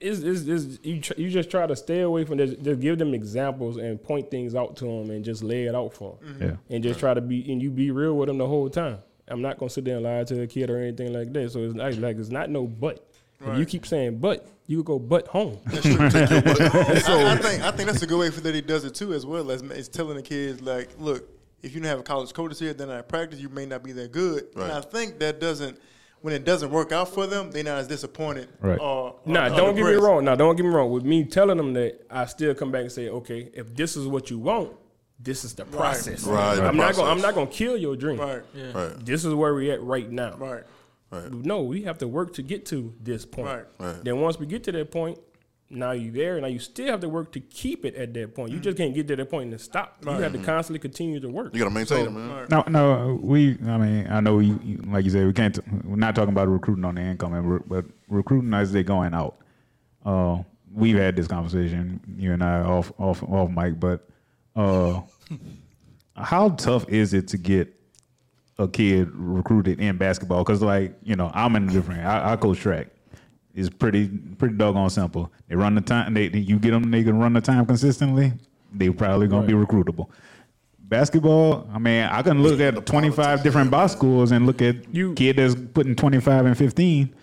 [0.00, 2.54] it's, it's, it's, you, tr- you just try to stay away from this.
[2.54, 5.94] Just give them examples and point things out to them and just lay it out
[5.94, 6.36] for them.
[6.40, 6.46] Yeah.
[6.48, 6.74] Mm-hmm.
[6.74, 8.98] And just try to be, and you be real with them the whole time.
[9.28, 11.50] I'm not going to sit there and lie to a kid or anything like that.
[11.50, 13.06] So it's not, like, it's not no but.
[13.40, 15.58] If you keep saying but, you go but home.
[15.66, 19.12] I, I think I think that's a good way for that he does it too,
[19.12, 21.28] as well as is telling the kids like, look,
[21.62, 23.92] if you don't have a college coaches here, then at practice you may not be
[23.92, 24.46] that good.
[24.54, 25.78] And I think that doesn't
[26.22, 28.48] when it doesn't work out for them, they're not as disappointed.
[28.60, 28.78] Right.
[28.78, 30.24] Or, or- Nah, don't get me wrong.
[30.24, 30.90] Now, don't get me wrong.
[30.90, 34.06] With me telling them that, I still come back and say, okay, if this is
[34.06, 34.72] what you want,
[35.18, 36.24] this is the process.
[36.24, 37.10] Right, the I'm not going.
[37.10, 38.18] I'm not going to kill your dream.
[38.20, 38.42] Right.
[38.74, 38.92] Right.
[39.04, 40.36] This is where we're at right now.
[40.36, 40.64] Right.
[41.10, 41.32] Right.
[41.32, 43.46] No, we have to work to get to this point.
[43.48, 43.64] Right.
[43.78, 44.04] Right.
[44.04, 45.18] Then once we get to that point,
[45.68, 46.40] now you there.
[46.40, 48.52] Now you still have to work to keep it at that point.
[48.52, 49.98] You just can't get to that point and stop.
[50.04, 51.54] You have to constantly continue to work.
[51.54, 52.46] You gotta maintain it, man.
[52.50, 53.58] No, no, we.
[53.66, 55.54] I mean, I know you, you like you said, we can't.
[55.54, 59.14] T- we're not talking about recruiting on the incoming, re- but recruiting as they're going
[59.14, 59.36] out.
[60.04, 63.80] Uh, we've had this conversation, you and I, off, off, off mic.
[63.80, 64.08] But
[64.54, 65.00] uh,
[66.16, 67.74] how tough is it to get
[68.58, 70.44] a kid recruited in basketball?
[70.44, 72.04] Because, like, you know, I'm in a different.
[72.04, 72.88] I, I coach track.
[73.56, 75.32] It's pretty, pretty doggone simple.
[75.48, 76.12] They run the time.
[76.12, 76.90] They, you get them.
[76.90, 78.34] They can run the time consistently.
[78.72, 80.08] They probably gonna be recruitable.
[80.78, 85.14] Basketball, I mean, I can look at 25 different box schools and look at You-
[85.14, 87.14] kid that's putting 25 and 15.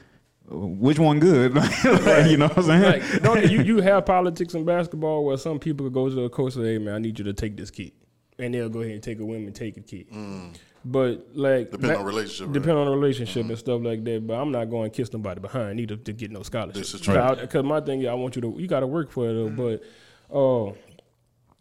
[0.49, 1.53] Which one good?
[1.83, 2.83] Like, you know what I'm saying?
[2.83, 6.55] Like, don't you, you have politics in basketball where some people go to the coach
[6.55, 7.91] and say, hey, man, I need you to take this kid.
[8.37, 10.09] And they'll go ahead and take a woman, take a kid.
[10.11, 10.55] Mm.
[10.85, 12.53] But, like, Depend on relationship, right?
[12.53, 13.51] Depend on the relationship mm-hmm.
[13.51, 14.27] and stuff like that.
[14.27, 16.75] But I'm not going to kiss nobody behind either to get no scholarship.
[16.75, 17.15] This is true.
[17.39, 19.47] Because my thing is, I want you to, you got to work for it, though.
[19.47, 19.77] Mm-hmm.
[20.29, 20.73] But, uh,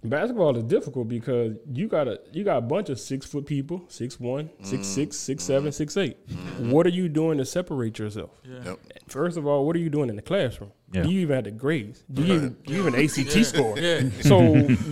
[0.05, 3.85] Basketball is difficult because you got a you got a bunch of six foot people,
[3.87, 4.83] six one, six mm-hmm.
[4.83, 6.17] six, six seven, six eight.
[6.59, 8.31] What are you doing to separate yourself?
[8.45, 8.81] Yep.
[9.07, 10.73] First of all, what are you doing in the classroom?
[10.93, 11.03] Yeah.
[11.03, 12.05] Do you even have the grades?
[12.13, 13.79] Do you even, do you even ACT score?
[13.79, 14.11] Yeah.
[14.21, 14.41] So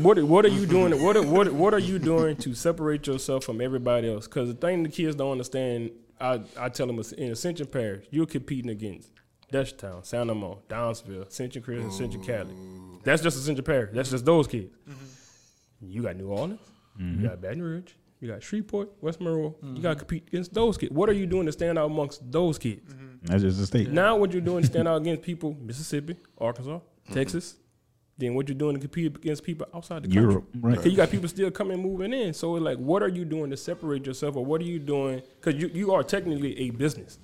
[0.02, 1.00] what are- what are you doing?
[1.02, 4.26] What are- what what are you doing to separate yourself from everybody else?
[4.26, 8.26] Because the thing the kids don't understand, I I tell them in Ascension Parish, you're
[8.26, 9.10] competing against
[9.52, 10.30] Dutchtown, St.
[10.30, 12.54] Amant, Donaldsonville, Ascension Chris, Ascension Cali.
[12.54, 13.02] Mm.
[13.04, 13.90] That's just Ascension Parish.
[13.92, 14.74] That's just those kids.
[14.88, 15.04] Mm-hmm.
[15.82, 16.60] You got New Orleans,
[16.98, 17.26] you mm-hmm.
[17.26, 19.56] got Baton Rouge, you got Shreveport, West Monroe.
[19.62, 19.82] You mm-hmm.
[19.82, 20.92] got to compete against those kids.
[20.92, 22.94] What are you doing to stand out amongst those kids?
[23.22, 23.90] That's just a state.
[23.90, 26.80] Now what you're doing to stand out against people, Mississippi, Arkansas,
[27.12, 27.56] Texas.
[28.18, 30.22] Then what you're doing to compete against people outside the country.
[30.22, 30.76] Europe, right.
[30.76, 32.34] 'Cause you got people still coming moving in.
[32.34, 35.22] So it's like, what are you doing to separate yourself, or what are you doing?
[35.40, 37.18] Because you, you are technically a business.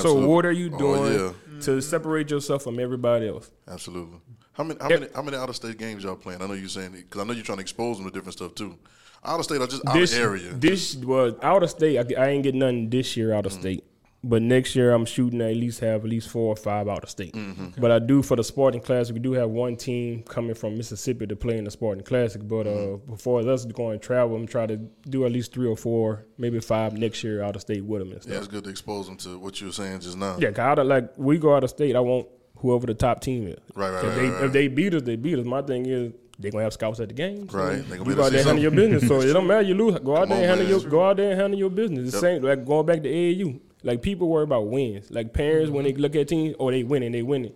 [0.00, 1.60] So what are you Oh, doing yeah.
[1.62, 3.50] to separate yourself from everybody else?
[3.66, 4.18] Absolutely.
[4.52, 6.42] How many how many how many out of state games y'all playing?
[6.42, 8.54] I know you're saying because I know you're trying to expose them to different stuff
[8.54, 8.78] too.
[9.24, 10.52] Out of state or just out this of area.
[10.52, 11.96] This was out of state.
[11.98, 13.60] I, I ain't get nothing this year out of mm.
[13.60, 13.84] state.
[14.24, 17.02] But next year I'm shooting to at least have at least four or five out
[17.02, 17.34] of state.
[17.76, 19.12] But I do for the Spartan Classic.
[19.12, 22.40] We do have one team coming from Mississippi to play in the Spartan Classic.
[22.46, 24.76] But uh, before us going travel, I'm trying to
[25.08, 28.12] do at least three or four, maybe five next year out of state with them
[28.12, 28.32] and stuff.
[28.32, 30.36] yeah, it's good to expose them to what you were saying just now.
[30.38, 31.96] Yeah, cause I like we go out of state.
[31.96, 33.58] I want whoever the top team is.
[33.74, 34.44] Right, right, If right, they right, right.
[34.44, 35.44] if they beat us, they beat us.
[35.46, 37.52] My thing is they're gonna have scouts at the games.
[37.52, 39.08] Right, they gonna be You able go out there see handle your business.
[39.08, 39.98] So it don't matter you lose.
[39.98, 42.12] Go out Come there and on, handle your go out there and handle your business.
[42.12, 42.20] The Yep.
[42.20, 43.58] same like going back to AAU.
[43.82, 45.10] Like people worry about wins.
[45.10, 45.96] Like parents when Mm-hmm.
[45.96, 47.52] they look at teams, oh they winning, they winning.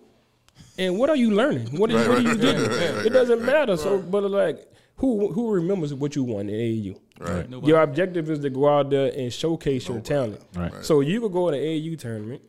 [0.78, 1.66] And what are you learning?
[1.78, 2.62] What are you, Right, are you right, getting?
[2.62, 3.76] right, right, it doesn't right, matter.
[3.76, 7.00] So, but like, who who remembers what you won in AAU?
[7.20, 7.48] Right.
[7.48, 7.70] Nobody.
[7.70, 10.40] Your objective is to go out there and showcase your talent.
[10.54, 10.72] Right.
[10.84, 12.42] So you could go to an AAU tournament.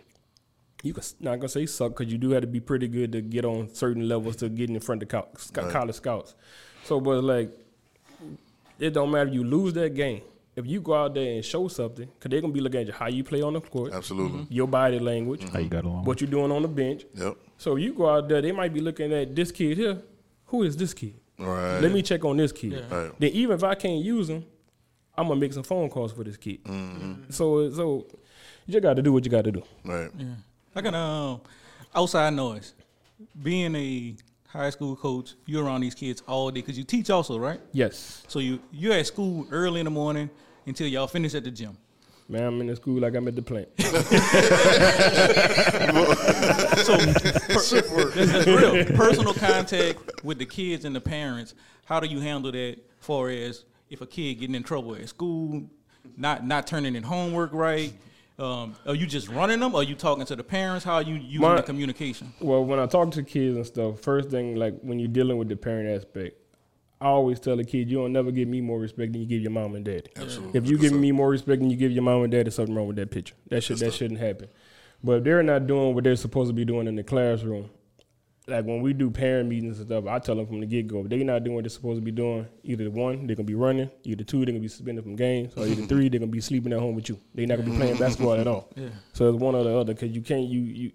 [0.83, 3.21] You could not gonna say suck because you do have to be pretty good to
[3.21, 5.71] get on certain levels to get in front of co- sc- Right.
[5.71, 6.35] college scouts.
[6.85, 7.51] So, but like,
[8.79, 9.29] it don't matter.
[9.29, 10.21] You lose that game
[10.57, 12.93] if you go out there and show something because they're gonna be looking at you,
[12.93, 14.47] how you play on the court, Absolutely.
[14.49, 16.03] your body language, How you got along?
[16.05, 17.05] what you're doing on the bench.
[17.13, 17.37] Yep.
[17.57, 20.01] So you go out there, they might be looking at this kid here.
[20.47, 21.15] Who is this kid?
[21.39, 21.79] Right.
[21.79, 22.71] Let me check on this kid.
[22.73, 22.95] Yeah.
[22.95, 23.19] Right.
[23.19, 24.43] Then even if I can't use him,
[25.15, 26.63] I'm gonna make some phone calls for this kid.
[26.63, 27.29] Mm-hmm.
[27.29, 28.07] So so
[28.65, 29.63] you just got to do what you got to do.
[29.85, 30.09] Right.
[30.17, 30.25] Yeah.
[30.75, 31.41] I can um
[31.95, 32.73] outside noise.
[33.41, 34.15] Being a
[34.47, 37.59] high school coach, you're around these kids all day because you teach also, right?
[37.71, 40.29] Yes, So you you're at school early in the morning
[40.67, 41.75] until y'all finish at the gym.
[42.29, 42.43] man.
[42.43, 43.69] I'm in the school like I'm at the plant.
[46.87, 51.53] So per, that's, that's real personal contact with the kids and the parents.
[51.85, 52.77] How do you handle that?
[52.99, 55.63] Far as if a kid getting in trouble at school,
[56.15, 57.93] not not turning in homework right,
[58.39, 60.85] Um, are you just running them, or are you talking to the parents?
[60.85, 62.31] How are you using My- the communication?
[62.39, 65.49] Well, when I talk to kids and stuff, first thing like when you're dealing with
[65.49, 66.37] the parent aspect,
[66.99, 69.41] I always tell the kid you don't never give me more respect than you give
[69.41, 70.09] your mom and dad.
[70.15, 70.57] Absolutely.
[70.57, 72.73] If you give me more respect than you give your mom and dad, there's something
[72.73, 73.35] wrong with that picture.
[73.49, 74.47] That should that shouldn't happen.
[75.03, 77.69] But if they're not doing what they're supposed to be doing in the classroom,
[78.47, 81.01] like when we do parent meetings and stuff, I tell them from the get go,
[81.01, 83.45] if they're not doing what they're supposed to be doing, either the one, they're gonna
[83.45, 86.31] be running, either two, they're gonna be suspended from games, or either three, they're gonna
[86.31, 87.19] be sleeping at home with you.
[87.35, 88.69] They're not gonna be playing basketball at all.
[88.75, 88.87] Yeah.
[89.13, 90.91] So it's one or the other because you can't you you.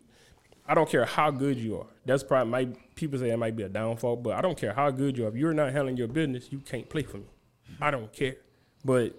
[0.72, 1.86] I don't care how good you are.
[2.06, 4.90] That's probably might people say that might be a downfall, but I don't care how
[4.90, 5.28] good you are.
[5.28, 7.26] If you're not handling your business, you can't play for me.
[7.78, 8.36] I don't care.
[8.82, 9.14] But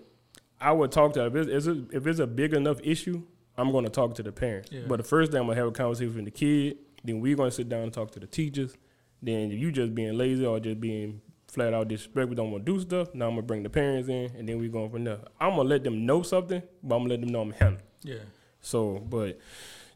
[0.60, 3.22] I would talk to if it's, if it's- if it's a big enough issue,
[3.56, 4.70] I'm going to talk to the parents.
[4.72, 4.82] Yeah.
[4.88, 6.78] But the first thing I'm gonna have a conversation with the kid.
[7.04, 8.76] Then we're gonna sit down and talk to the teachers.
[9.22, 12.74] Then if you just being lazy or just being flat out disrespectful, don't want to
[12.74, 13.14] do stuff.
[13.14, 15.20] Now I'm gonna bring the parents in, and then we're going from there.
[15.40, 17.84] I'm gonna let them know something, but I'm gonna let them know I'm handling.
[18.04, 18.16] Yeah.
[18.62, 19.38] So, but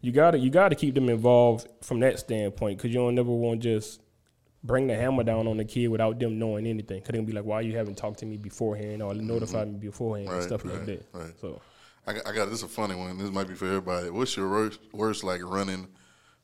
[0.02, 3.62] you gotta you gotta keep them involved from that standpoint because you don't never want
[3.62, 4.02] to just
[4.64, 7.00] bring the hammer down on the kid without them knowing anything.
[7.02, 9.80] Cause they gonna be like, "Why you haven't talked to me beforehand or notified mm-hmm.
[9.80, 11.34] me beforehand and Right, stuff like that." right.
[11.40, 11.62] So,
[12.06, 13.18] I got, I got this is a funny one.
[13.18, 14.10] This might be for everybody.
[14.10, 15.88] What's your worst, worst like running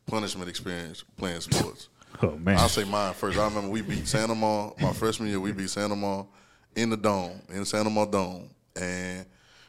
[0.05, 1.89] punishment experience playing sports?
[2.21, 2.59] Oh man.
[2.59, 3.39] I'll say mine first.
[3.39, 4.29] I remember we beat St.
[4.29, 5.39] Amant my freshman year.
[5.39, 5.91] We beat St.
[5.91, 6.27] Amant
[6.75, 7.87] in the dome in St.
[7.87, 9.25] Amant Dome, and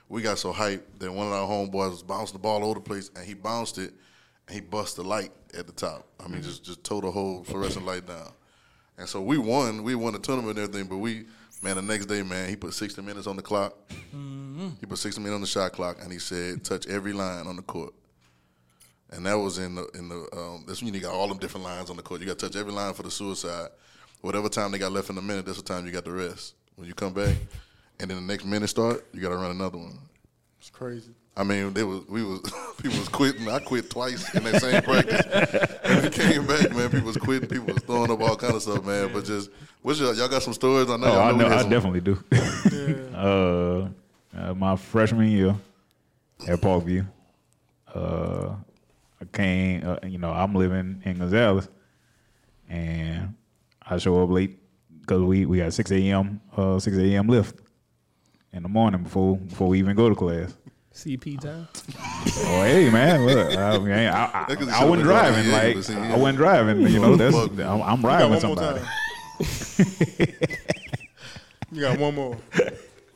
[0.08, 2.74] we got so hyped that one of our homeboys was bouncing the ball all over
[2.74, 3.92] the place, and he bounced it,
[4.46, 6.06] and he bust the light at the top.
[6.20, 8.32] I mean, just just tore the whole fluorescent light down.
[8.98, 9.82] And so we won.
[9.82, 10.88] We won the tournament and everything.
[10.88, 11.24] But we,
[11.62, 13.74] man, the next day, man, he put 60 minutes on the clock.
[14.80, 17.56] He put 60 minutes on the shot clock, and he said, touch every line on
[17.56, 17.92] the court.
[19.10, 21.64] And that was in the in the um, that's when you got all them different
[21.64, 22.20] lines on the court.
[22.20, 23.68] You got to touch every line for the suicide.
[24.22, 26.54] Whatever time they got left in the minute, that's the time you got the rest.
[26.76, 27.36] When you come back,
[28.00, 29.98] and then the next minute start, you got to run another one.
[30.58, 31.10] It's crazy.
[31.36, 32.40] I mean, they was we was
[32.82, 33.48] people was quitting.
[33.48, 35.80] I quit twice in that same practice.
[35.84, 37.48] When we came back, man, people was quitting.
[37.48, 39.12] People was throwing up all kind of stuff, man.
[39.12, 39.50] But just
[39.82, 40.88] what's your y'all got some stories?
[40.88, 41.06] I know.
[41.06, 41.48] Oh, I we know.
[41.48, 42.24] had I some- definitely do.
[43.14, 43.88] uh,
[44.36, 45.56] uh, my freshman year
[46.46, 47.04] at Parkview,
[47.92, 48.50] uh,
[49.20, 49.84] I came.
[49.86, 51.68] Uh, you know, I'm living in Gonzales,
[52.68, 53.34] and
[53.84, 54.58] I show up late
[55.00, 56.40] because we we got six a.m.
[56.56, 57.26] Uh, six a.m.
[57.26, 57.58] lift
[58.54, 60.56] in the morning before before we even go to class.
[60.94, 61.66] CP time.
[62.46, 65.00] Oh, hey man, look, I, mean, I, I, That 'cause you I should've wasn't been
[65.06, 65.44] driving.
[65.44, 66.14] to Like Yankees, yeah.
[66.14, 66.80] I wasn't driving.
[66.82, 68.80] You know, that's I'm, I'm riding with somebody.
[71.72, 72.38] you got one more.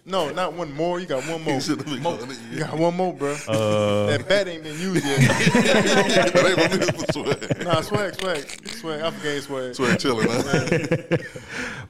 [0.04, 0.98] No, not one more.
[0.98, 1.54] You got one more.
[1.54, 2.38] You should have been calling it.
[2.50, 3.36] You got one more, bro.
[3.46, 5.18] Uh, that bat ain't been used yet.
[6.32, 7.64] That ain't for me, it's for swag.
[7.64, 9.00] nah, swag, swag, swag.
[9.02, 9.74] I forgave swag.
[9.76, 11.16] Swag chilling, huh?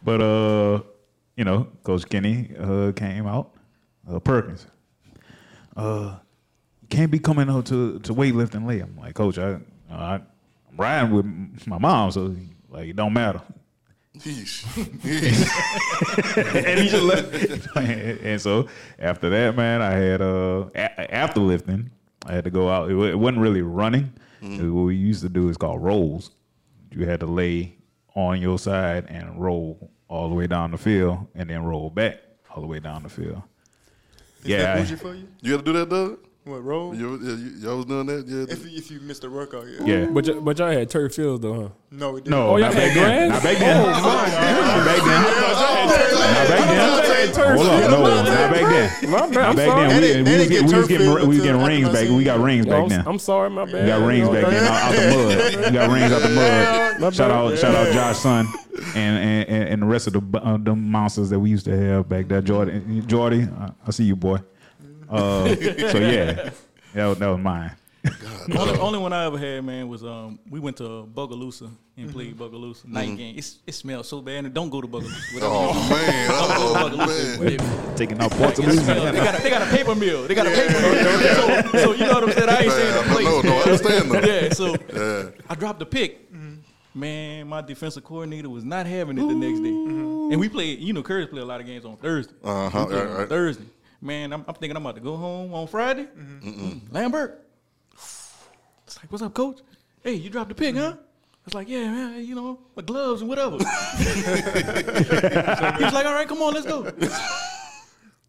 [0.03, 0.81] But uh,
[1.39, 3.55] you know, Coach Kenny uh came out.
[4.11, 4.67] Uh, Perkins,
[5.77, 6.17] uh,
[6.91, 8.83] can't be coming out to to weightlifting late.
[8.83, 9.59] I'm like, Coach, I,
[9.91, 12.35] I I'm riding with my mom, so
[12.69, 13.41] like it don't matter.
[14.19, 14.65] Yeesh.
[15.05, 16.67] Yeesh.
[16.69, 17.77] and he just left.
[17.77, 18.67] and so
[18.99, 21.91] after that, man, I had uh a- after lifting,
[22.27, 22.91] I had to go out.
[22.91, 24.13] It, it wasn't really running.
[24.43, 26.31] It- what we used to do is called rolls.
[26.91, 27.77] You had to lay
[28.17, 32.21] on your side and roll all the way down the field, and then roll back
[32.51, 33.43] all the way down the field.
[34.43, 35.29] Is Yeah, that bougie for you?
[35.41, 36.19] You to do that, Doug?
[36.49, 36.95] What roll?
[36.95, 38.27] You, you, y'all was doing that?
[38.27, 38.47] Yeah.
[38.49, 39.85] If you, if you missed the workout, yeah.
[39.85, 40.07] Yeah.
[40.07, 41.69] But y- but y'all had turf fields though, huh?
[41.91, 42.31] No, we didn't.
[42.31, 43.29] No, Oh, y'all not had back then.
[43.29, 43.31] grass?
[43.31, 43.87] Not back then.
[43.89, 45.23] Not back then.
[46.29, 46.99] Not back then.
[47.39, 48.63] Hold on, no, not back
[49.01, 49.11] then.
[49.11, 49.31] My bad.
[49.33, 49.89] Not I'm back sorry.
[49.89, 50.01] then.
[50.01, 51.29] They We, didn't- we, they was, didn't get, get we was turf getting field we
[51.29, 52.17] was getting until rings after back.
[52.17, 53.07] We got rings back I'm, then.
[53.07, 53.75] I'm sorry, my bad.
[53.83, 55.65] We got rings back then out, out the mud.
[55.67, 56.29] We got rings out the
[57.01, 57.15] mud.
[57.15, 57.31] Shout bad.
[57.31, 58.47] out, shout out, Josh Son,
[58.95, 61.65] and and, and, and the rest of the bu- uh, the monsters that we used
[61.67, 62.41] to have back there.
[62.43, 64.39] Jordy, Jordy, uh, I see you, boy.
[65.09, 65.55] Uh, so
[65.99, 66.51] yeah,
[66.95, 67.73] that was, that was mine.
[68.05, 72.11] The only, only one I ever had, man, was um we went to Bogalusa and
[72.13, 73.35] played Bogalusa night game.
[73.37, 74.45] It's, it smells so bad.
[74.45, 75.35] And don't go to Bogalusa.
[75.35, 76.31] without Oh man!
[76.33, 77.59] Oh Bogalusa.
[77.59, 77.97] man!
[77.97, 80.27] Taking out parts of it smells- They got a, they got a paper mill.
[80.29, 81.03] They got a paper mill.
[81.73, 82.49] So, so you know what I'm saying?
[82.49, 83.25] I ain't saying the place.
[83.27, 84.21] no, no, I understand though.
[84.29, 85.31] Yeah, so Yeah.
[85.51, 86.31] I dropped the pick.
[86.95, 89.69] Man, my defensive coordinator was not having it the next day.
[89.69, 92.33] And we played, you know, Curtis played a lot of games on Thursday.
[92.43, 93.29] Uh-huh, We right, on right.
[93.29, 93.65] Thursday.
[94.01, 96.07] Man, I'm, I'm thinking I'm about to go home on Friday.
[96.17, 97.45] Mm, Lambert.
[97.93, 99.59] It's like, what's up, coach?
[100.03, 100.95] Hey, you dropped the pick, huh?
[101.45, 103.57] It's like, yeah, man, you know, my gloves and whatever.
[103.99, 104.23] He's
[105.93, 106.91] like, all right, come on, let's go.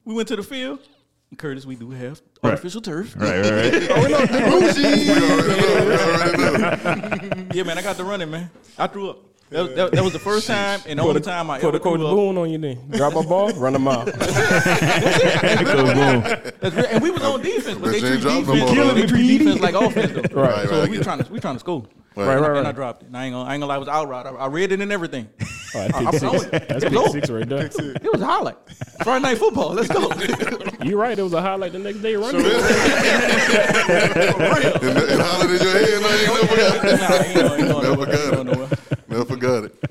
[0.05, 0.79] we went to the field.
[1.38, 2.51] Curtis, we do have Right.
[2.51, 3.15] artificial turf.
[3.15, 3.73] Right, right, right.
[3.82, 4.60] We already know.
[4.65, 7.47] We already know.
[7.53, 8.49] Yeah, man, I got the running, man.
[8.77, 9.19] I threw up.
[9.51, 11.77] That, was- that, that was the first time and the only time I Put ever
[11.77, 12.13] a coach grew up.
[12.15, 12.77] boon on you then.
[12.91, 14.05] Drop a ball, run a mile.
[14.05, 14.15] Coach
[16.59, 16.85] That's real.
[16.88, 18.93] And we was on defense, but But they you treat ain't dropped no defense, more,
[18.93, 20.41] they treat defense like offense though.
[20.41, 21.83] Right, So right, we get trying to we trying to score.
[22.15, 22.25] Right.
[22.37, 23.07] Right, right, And I dropped it.
[23.07, 24.25] And I ain't gonna I ain't gonna lie, it was out route.
[24.25, 25.29] I, I read it and everything.
[25.75, 26.43] All right, I'm pick six.
[26.43, 26.51] it.
[26.51, 27.65] That's Let's pick six right there.
[27.67, 28.57] It was a highlight.
[29.03, 29.69] Friday night football.
[29.73, 30.11] Let's go.
[30.83, 31.17] You're right.
[31.17, 32.41] It was a highlight the next day running.
[33.89, 36.99] And, and hollered in your head, no, you never forgot it.
[36.99, 38.69] nah, ain't no, ain't no, Never no, forgot nowhere.
[39.07, 39.83] Never forgot it.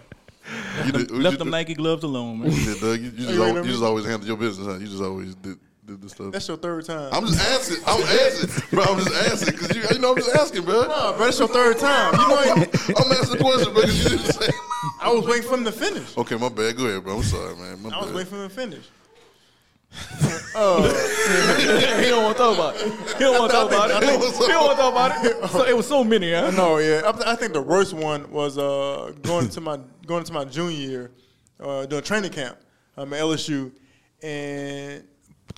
[0.87, 2.51] You did, Left you them did- Nike gloves alone, man.
[2.53, 2.99] you did, Doug.
[3.01, 4.75] You, you, just, you you just always handled your business, huh?
[4.79, 6.33] You just always did, did the stuff.
[6.33, 7.09] That's your third time.
[7.13, 7.83] I'm just asking.
[7.87, 8.85] I'm asking, bro.
[8.85, 10.83] I'm just asking because you, you know, I'm just asking, bro.
[10.83, 12.13] Nah, bro, that's your third time.
[12.13, 13.83] You know, I, I'm asking the question, bro.
[13.83, 14.51] 'cause You didn't say.
[15.01, 16.17] I was waiting for him to finish.
[16.17, 16.77] Okay, my bad.
[16.77, 17.17] Go ahead, bro.
[17.17, 17.83] I'm sorry, man.
[17.83, 18.15] My I was bad.
[18.15, 18.85] waiting for him to finish.
[20.53, 22.83] he don't want to talk about it.
[23.15, 24.03] He don't want to talk about it.
[24.05, 25.49] He don't want to talk about it.
[25.51, 26.51] So, it was so many, huh?
[26.51, 30.33] No, yeah, I, I think the worst one was uh, going into my going into
[30.35, 31.11] my junior year,
[31.61, 32.59] uh, doing training camp
[32.99, 33.73] um, at LSU,
[34.23, 35.05] and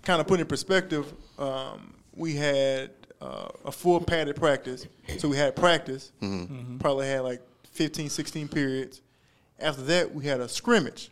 [0.02, 4.86] kind of put in perspective, um, we had uh, a full padded practice,
[5.18, 6.12] so we had practice,
[6.80, 9.02] probably had like 15, 16 periods.
[9.58, 11.10] After that, we had a scrimmage.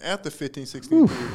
[0.00, 1.34] After 15, 16 periods.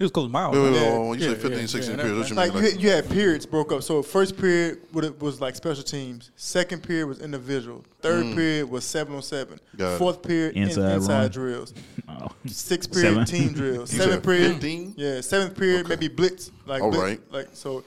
[0.00, 0.56] It was close to miles.
[0.56, 0.80] Wait, wait, wait.
[0.80, 0.98] Yeah.
[0.98, 2.56] When you Yeah, say 15, yeah, 16 yeah, periods, what you Like mean?
[2.56, 3.82] you, Like, had, you had periods broke up.
[3.82, 6.30] So first period would it was like special teams.
[6.36, 7.84] Second period was individual.
[8.00, 8.34] Third mm.
[8.34, 9.60] period was seven on seven.
[9.76, 9.98] Got it.
[9.98, 11.74] Fourth period Inside inside, drills.
[12.08, 12.28] Oh.
[12.46, 13.24] Sixth period Seven.
[13.26, 13.90] team drills.
[13.90, 14.94] Seventh period 15?
[14.96, 16.50] Yeah, seventh period maybe blitz.
[16.64, 17.20] Like All blitz, right.
[17.30, 17.84] Like so.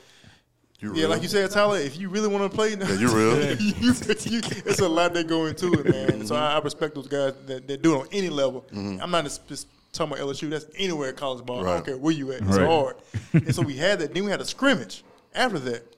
[0.81, 1.09] you Yeah, real?
[1.09, 1.79] like you said, Tyler.
[1.79, 3.55] If you really want to play, Yeah, you're real.
[3.59, 6.27] you, you, it's a lot that go into it, man.
[6.27, 8.61] So I, I respect those guys that, that do it on any level.
[8.71, 9.01] Mm-hmm.
[9.01, 10.49] I'm not just, just talking about LSU.
[10.49, 11.65] That's anywhere at college ball.
[11.65, 12.41] I don't care where you at.
[12.41, 12.67] It's Right.
[12.67, 12.95] hard.
[13.33, 14.13] and so we had that.
[14.13, 15.03] Then we had a scrimmage
[15.33, 15.95] after that.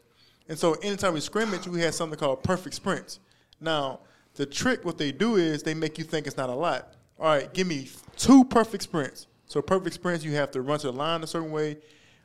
[0.48, 3.20] And so anytime we scrimmage, we had something called perfect sprints.
[3.60, 4.02] Now
[4.36, 6.94] the trick, what they do is they make you think it's not a lot.
[7.18, 9.28] All right, give me two perfect sprints.
[9.48, 11.78] So perfect sprints, you have to run to the line a certain way.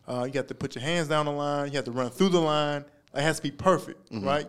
[0.08, 1.68] Uh, you have to put your hands down the line.
[1.70, 2.84] You have to run through the line.
[3.14, 4.46] It has to be perfect, right?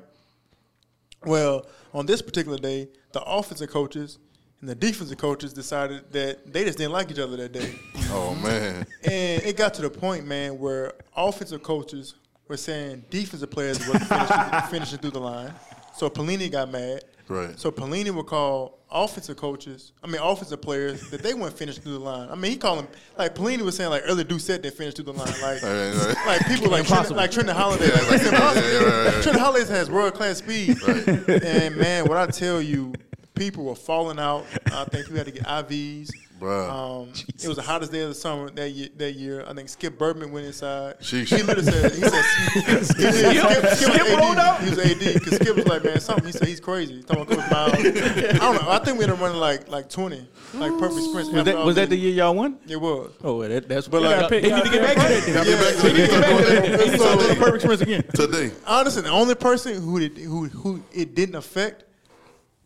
[1.23, 4.17] Well, on this particular day, the offensive coaches
[4.61, 7.73] and the defensive coaches decided that they just didn't like each other that day.
[8.13, 8.85] Oh man.
[9.05, 12.15] and it got to the point, man, where offensive coaches
[12.49, 15.53] were saying defensive players weren't finishing, finishing through the line.
[15.95, 17.05] So Pelini got mad.
[17.29, 17.57] Right.
[17.57, 21.93] So Pelini would call offensive coaches, I mean offensive players, that they weren't finishing through
[21.93, 22.27] the line.
[22.29, 25.05] I mean, he called them like Pelini was saying like early Doucet didn't finish through
[25.05, 25.27] the line.
[25.41, 26.25] Like, Right, right.
[26.27, 27.15] like people like Trent, Impossible.
[27.15, 27.91] like Trindon Holliday.
[27.93, 28.67] Like, that's impossible.
[28.69, 29.23] yeah, right, right.
[29.23, 30.77] Trindon Holliday has world class speed.
[30.83, 32.93] And man, what I tell you,
[33.41, 34.45] people were falling out.
[34.67, 36.11] I think people had to get IVs.
[36.39, 36.69] Bruh.
[37.03, 38.89] Um, it was the hottest day of the summer that year.
[38.97, 40.99] That year, I think Skip Bertman went inside.
[40.99, 41.35] Sheesh.
[41.35, 42.23] He literally said, "He said,
[42.83, 44.39] Skip, Skip, Skip, Skip was rolled AD.
[44.39, 44.61] out?
[44.63, 47.21] He was AD because Skip was like, man, something." He said, "He's crazy." He's talking
[47.23, 47.73] about Coach Miles.
[47.75, 48.71] I don't know.
[48.71, 51.31] I think we ended up running like like twenty, like perfect sprints.
[51.31, 52.57] Was that, was that the year y'all won?
[52.67, 53.11] It was.
[53.23, 55.33] Oh, well, that, that's But, but like, like, they need to get back to that.
[55.33, 55.59] Gotta then.
[55.59, 56.61] get back to They need to get back to that.
[56.63, 57.39] They need to start doing the Today.
[57.39, 58.03] perfect sprints again.
[58.15, 58.51] Today.
[58.65, 61.83] Honestly, the only person who it, who who it didn't affect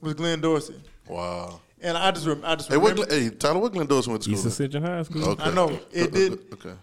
[0.02, 0.76] was Glenn Dorsey,
[1.08, 1.62] Wow.
[1.82, 2.92] and I just rem- I just Hey, what?
[2.94, 3.08] remember.
[3.10, 4.52] Glen- Hey, Tyler, what Glenn Dorsey went to East school?
[4.52, 5.30] Ascension High School.
[5.30, 5.44] Okay.
[5.44, 5.80] I know.
[5.92, 6.74] It did- Okay.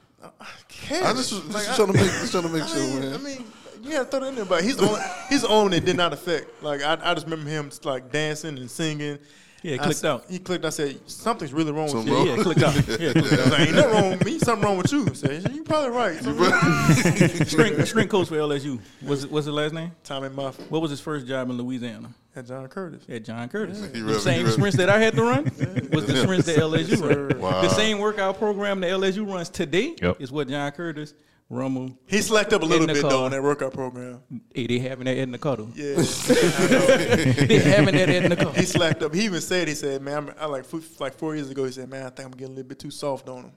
[0.69, 1.03] cares?
[1.05, 2.79] I just was Like, just I- trying to make just trying to make I sure,
[2.79, 3.15] mean, man.
[3.15, 3.45] I mean,
[3.83, 5.85] you gotta throw that in there, but he's the only he's the only one that
[5.85, 6.63] did not affect.
[6.63, 9.19] Like I, I just remember him like dancing and singing.
[9.63, 10.25] Yeah, it clicked s- out.
[10.29, 10.65] He clicked.
[10.65, 12.15] I said something's really wrong with you.
[12.15, 12.27] wrong?
[12.27, 12.75] Yeah, yeah, clicked out.
[13.01, 14.39] Yeah, clicked I was like, ain't nothing wrong with me.
[14.41, 15.07] Something wrong with you.
[15.09, 16.21] I said, you probably right.
[16.21, 18.81] Something- Strength, strength coach for LSU.
[19.03, 19.93] What's what's his last name?
[20.05, 22.11] Tommy Muff What was his first job in Louisiana?
[22.35, 23.03] and John Curtis.
[23.07, 23.79] Yeah, John Curtis.
[23.93, 25.45] He the really- same sprints that I had to run
[25.93, 27.39] was the sprints that LSU run.
[27.41, 27.61] Wow.
[27.63, 30.21] The same workout program that LSU runs today Yep.
[30.21, 31.13] is what John Curtis,
[31.53, 33.11] Rummel, He slacked up a little In bit car.
[33.11, 34.23] though in that workout program.
[34.55, 35.69] hey, they having that in the cuddle.
[35.75, 38.53] Yeah, they having that in the cuddle.
[38.53, 39.15] he slacked up.
[39.15, 40.65] He even said, he said, man, I'm, I like
[40.99, 41.65] like four years ago.
[41.67, 43.53] He said, man, I think I'm getting a little bit too soft on him.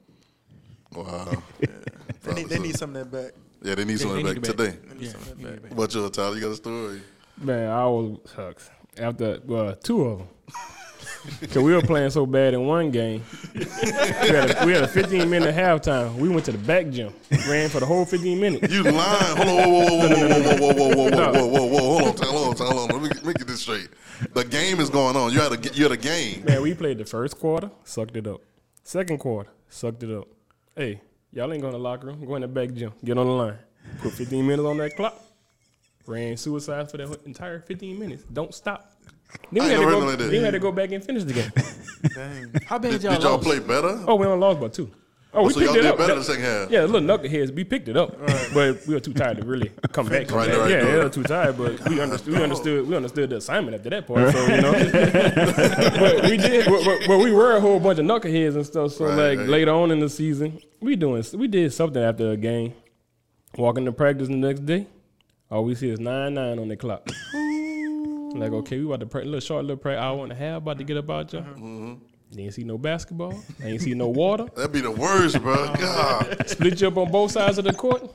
[0.93, 1.31] Wow.
[2.23, 3.33] They need, they need some of that back.
[3.61, 4.77] Yeah, they need something they back need today.
[4.87, 5.61] They need Yeah, some of that back.
[5.63, 5.75] man.
[5.77, 6.35] What about you, Tyler?
[6.35, 7.01] You got a story?
[7.37, 10.27] Man, I was sucks after well two of them.
[11.41, 13.23] Cause we were playing so bad in one game.
[13.53, 16.15] We had, a, we had a 15 minute halftime.
[16.15, 17.13] We went to the back gym,
[17.47, 18.73] ran for the whole 15 minutes.
[18.73, 19.37] You lying?
[19.37, 22.21] Hold on, whoa, whoa, whoa, whoa, whoa, whoa, whoa, whoa, whoa, whoa, whoa, whoa, hold
[22.21, 23.01] on, hold on, hold on.
[23.01, 23.89] Let me, let me get this straight.
[24.33, 25.31] The game is going on.
[25.31, 26.43] You had a, you had a game.
[26.45, 28.41] Man, we played the first quarter, sucked it up.
[28.83, 30.27] Second quarter, sucked it up.
[30.75, 32.25] Hey, y'all ain't going to the locker room.
[32.25, 32.93] Go in the back gym.
[33.03, 33.57] Get on the line.
[34.01, 35.21] Put 15 minutes on that clock.
[36.07, 38.23] Ran suicide for the entire 15 minutes.
[38.31, 38.94] Don't stop.
[39.51, 41.33] Then we, had to, go, like then we had to go back and finish the
[41.33, 41.51] game.
[42.13, 42.53] Dang.
[42.65, 43.43] How bad Did, y'all did y'all lost?
[43.43, 44.03] play better?
[44.07, 44.89] Oh, we only lost by two.
[45.33, 45.97] Oh, we oh, so picked y'all it did up.
[45.97, 46.71] better That- the second half.
[46.71, 47.53] Yeah, little knuckleheads.
[47.53, 48.17] We picked it up,
[48.53, 50.27] but we were too tired to really come back.
[50.29, 50.57] Come Right, back.
[50.59, 50.93] right, yeah, right.
[50.93, 52.33] we were too tired, but we understood.
[52.33, 52.87] We understood.
[52.87, 54.31] We understood the assignment after that part.
[54.33, 54.71] So you know,
[55.99, 56.65] but we did.
[56.65, 58.93] But, but, but we were a whole bunch of knuckleheads and stuff.
[58.93, 59.49] So Right, like right.
[59.49, 61.23] later on in the season, we doing.
[61.33, 62.73] We did something after a game.
[63.57, 64.87] Walking to practice the next day,
[65.51, 67.07] all we see is nine nine on the clock.
[68.39, 70.57] Like okay, we about to pray a little short little prayer hour and a half,
[70.57, 71.53] about to get about out y'all.
[71.53, 71.93] Mm-hmm.
[72.31, 73.39] Didn't see no basketball.
[73.63, 74.45] Ain't see no water.
[74.55, 75.55] That'd be the worst, bro.
[75.79, 76.49] God.
[76.49, 78.13] split you up on both sides of the court.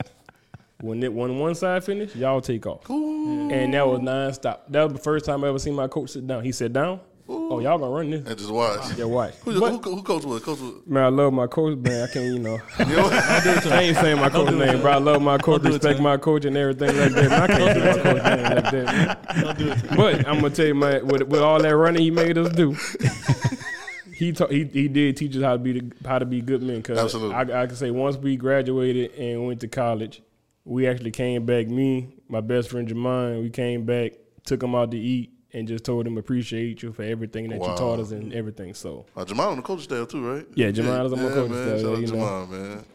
[0.81, 2.89] When it when one side finished, y'all take off.
[2.89, 4.61] And that was nonstop.
[4.69, 6.43] That was the first time I ever seen my coach sit down.
[6.43, 6.99] He sat down.
[7.33, 8.27] Oh, y'all gonna run this?
[8.27, 8.97] And just watch.
[8.97, 9.33] Yeah, watch.
[9.43, 10.43] Who, who, who coach was?
[10.43, 10.73] Coach was.
[10.85, 12.03] man, I love my coach, man.
[12.03, 12.59] I can't, you know.
[12.79, 13.13] You know what?
[13.13, 14.81] I ain't saying my coach name, Tim.
[14.81, 14.91] bro.
[14.91, 17.29] I love my coach, do respect my coach, and everything like that.
[17.29, 19.41] Man, I can't say my coach name like that.
[19.41, 19.95] Don't do it.
[19.95, 22.73] But I'm gonna tell you, man, with, with all that running he made us do,
[24.13, 26.61] he ta- he he did teach us how to be the, how to be good
[26.61, 26.81] men.
[26.83, 27.35] Cause Absolutely.
[27.35, 30.21] I, I can say once we graduated and went to college,
[30.65, 31.67] we actually came back.
[31.67, 34.13] Me, my best friend Jamon, we came back,
[34.45, 37.71] took him out to eat, and just told him appreciate you for everything that Wow.
[37.71, 38.73] you taught us and everything.
[38.73, 40.45] So Uh, Jamal on the coach staff too, right?
[40.55, 41.67] Yeah, Jamal is on the yeah, coaching man.
[41.67, 42.45] staff, Shout yeah, out you know.
[42.47, 42.85] Man.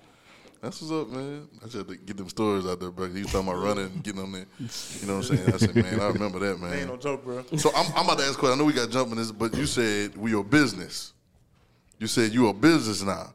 [0.63, 1.49] That's what's up, man.
[1.61, 3.07] I just had to get them stories out there, bro.
[3.09, 4.47] He was talking about running and getting on there.
[4.59, 5.55] You know what I'm saying?
[5.55, 6.73] I said, man, I remember that, man.
[6.73, 7.01] Ain't no man.
[7.01, 7.45] joke, bro.
[7.57, 8.55] So I'm, I'm about to ask a question.
[8.55, 11.13] I know we got jumping this, but you said we are business.
[11.99, 13.33] You said you are business now.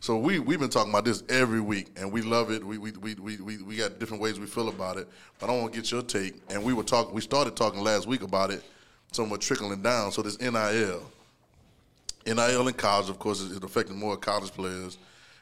[0.00, 2.64] So we we've been talking about this every week, and we love it.
[2.64, 5.06] We we, we, we, we we got different ways we feel about it.
[5.38, 6.40] But I want to get your take.
[6.48, 7.14] And we were talking.
[7.14, 8.62] We started talking last week about it,
[9.12, 10.10] somewhat trickling down.
[10.10, 11.02] So this NIL,
[12.26, 14.96] NIL in college, of course, is, is affecting more college players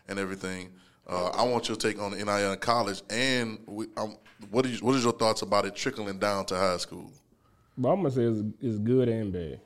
[0.09, 0.70] and everything.
[1.06, 4.16] Uh, I want your take on the NIL in college, and we, um,
[4.50, 7.12] what is what is your thoughts about it trickling down to high school?
[7.76, 9.61] But I'm gonna say it's, it's good and bad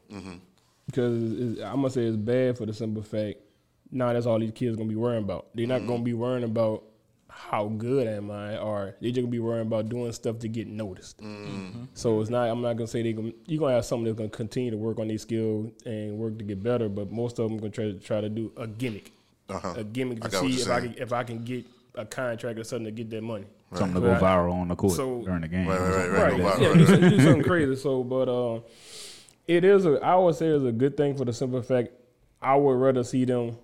[0.85, 3.39] because it's, I'm gonna say it's bad for the simple fact.
[3.93, 5.47] Now that's all these kids gonna be worrying about.
[5.55, 6.83] They're not gonna be worrying about
[7.29, 10.67] how good am I, or they're just gonna be worrying about doing stuff to get
[10.67, 11.21] noticed.
[11.95, 12.49] So it's not.
[12.49, 13.33] I'm not gonna say they gonna.
[13.47, 16.45] You're gonna have some that's gonna continue to work on these skills and work to
[16.45, 19.13] get better, but most of them gonna try to try to do a gimmick,
[19.49, 19.75] Uh-huh.
[19.77, 22.65] a gimmick to got see if I can if I can get a contract or
[22.65, 23.45] something to get that money.
[23.75, 24.21] Something to Right.
[24.21, 25.67] go viral on the court So- during the game.
[25.67, 26.41] Right, right, right, Right.
[26.43, 26.61] right.
[26.61, 27.11] Yeah, do, right, some- right.
[27.11, 27.77] do something crazy.
[27.77, 28.61] So, but uh,
[29.47, 29.99] it is a.
[30.03, 31.89] I would say it's a good thing for the simple fact.
[32.41, 33.57] I would rather see them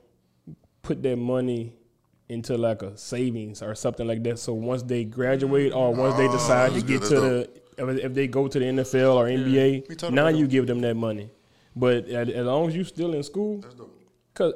[0.83, 1.75] put their money
[2.29, 4.39] into like a savings or something like that.
[4.39, 8.05] So once they graduate or once they oh, decide to get to that's the, if,
[8.05, 10.51] if they go to the NFL or NBA, talked now you that.
[10.51, 11.31] give them that money.
[11.75, 13.65] But as, as long as you still in school,
[14.35, 14.55] cause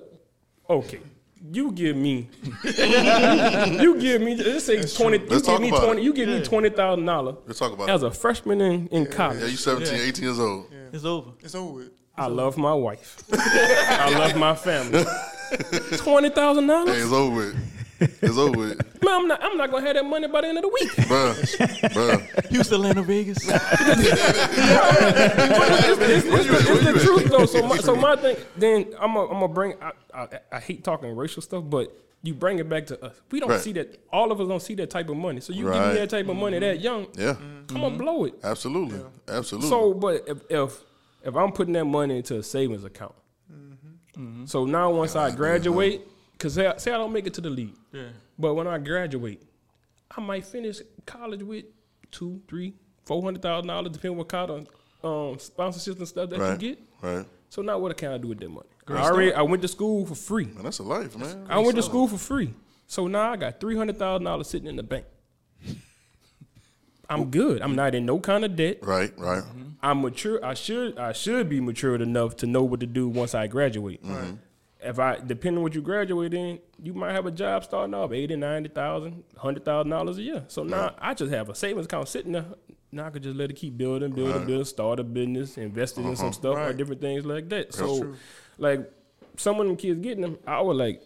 [0.68, 1.00] okay.
[1.50, 2.28] You give me,
[2.64, 4.36] you give me.
[4.36, 5.18] Let's say twenty.
[5.18, 6.02] You Let's give talk me about twenty.
[6.02, 6.04] it.
[6.04, 8.06] You give me twenty thousand dollars Let's talk about as it.
[8.06, 9.40] a freshman in, in college.
[9.40, 10.04] Yeah, you 17, Yeah.
[10.04, 10.72] 18 years old.
[10.92, 11.32] It's over.
[11.40, 11.90] It's over with.
[12.16, 13.24] I love my wife.
[13.32, 15.02] I love my family.
[15.98, 17.02] Twenty thousand Hey, dollars?
[17.02, 17.56] it's over with.
[18.20, 19.02] It's over with.
[19.04, 19.42] Man, I'm not.
[19.42, 20.90] I'm not gonna have that money by the end of the week.
[21.08, 21.34] Bruh,
[21.92, 22.46] bruh.
[22.50, 23.38] Houston, Atlanta, Vegas.
[23.48, 23.52] it's,
[26.00, 27.46] it's- Where you it's the truth though.
[27.46, 28.36] So my, so my thing.
[28.56, 29.74] Then I'm gonna I'm bring.
[29.80, 33.20] I, I, I hate talking racial stuff, but you bring it back to us.
[33.30, 33.60] We don't Right.
[33.60, 33.98] see that.
[34.12, 35.40] All of us don't see that type of money.
[35.40, 37.06] So you give me that type of money that young.
[37.16, 37.96] Yeah, I'm gonna mm-hmm.
[37.98, 38.34] blow it.
[38.44, 39.00] absolutely.
[39.28, 39.68] Absolutely.
[39.68, 40.80] So, but if, if
[41.24, 43.14] if I'm putting that money into a savings account,
[44.18, 44.44] Mm-hmm.
[44.46, 46.02] so now once I graduate,
[46.32, 48.08] because say, I- say I don't make it to the league, Yeah.
[48.38, 49.42] but when I graduate,
[50.14, 51.64] I might finish college with
[52.10, 54.58] two, three, four hundred thousand dollars, depending what kind of
[55.04, 56.78] um, sponsorships and stuff that you get.
[57.00, 57.26] right.
[57.48, 58.68] So now what can I do with that money?
[58.88, 60.46] I already I went to school for free.
[60.46, 61.46] Man, that's a life, man.
[61.48, 62.52] I went to school for free.
[62.86, 65.04] So now I got three hundred thousand dollars sitting in the bank.
[67.12, 67.62] I'm good.
[67.62, 68.78] I'm not in no kind of debt.
[68.82, 69.42] Right, right.
[69.42, 69.62] Mm-hmm.
[69.82, 70.44] I'm mature.
[70.44, 74.02] I should I should be matured enough to know what to do once I graduate.
[74.04, 74.34] Mm-hmm.
[74.80, 78.12] If I depending on what you graduate in, you might have a job starting off
[78.12, 80.44] eighty, ninety thousand, hundred thousand dollars a year.
[80.48, 82.46] So now I just have a savings account sitting there.
[82.90, 86.14] Now I could just let it keep building, building, building, start a business, invest in
[86.14, 86.32] some uh-huh.
[86.32, 87.74] stuff or different things like that.
[87.74, 88.14] so,
[88.58, 88.90] like
[89.36, 91.02] some of them kids getting them, I was like,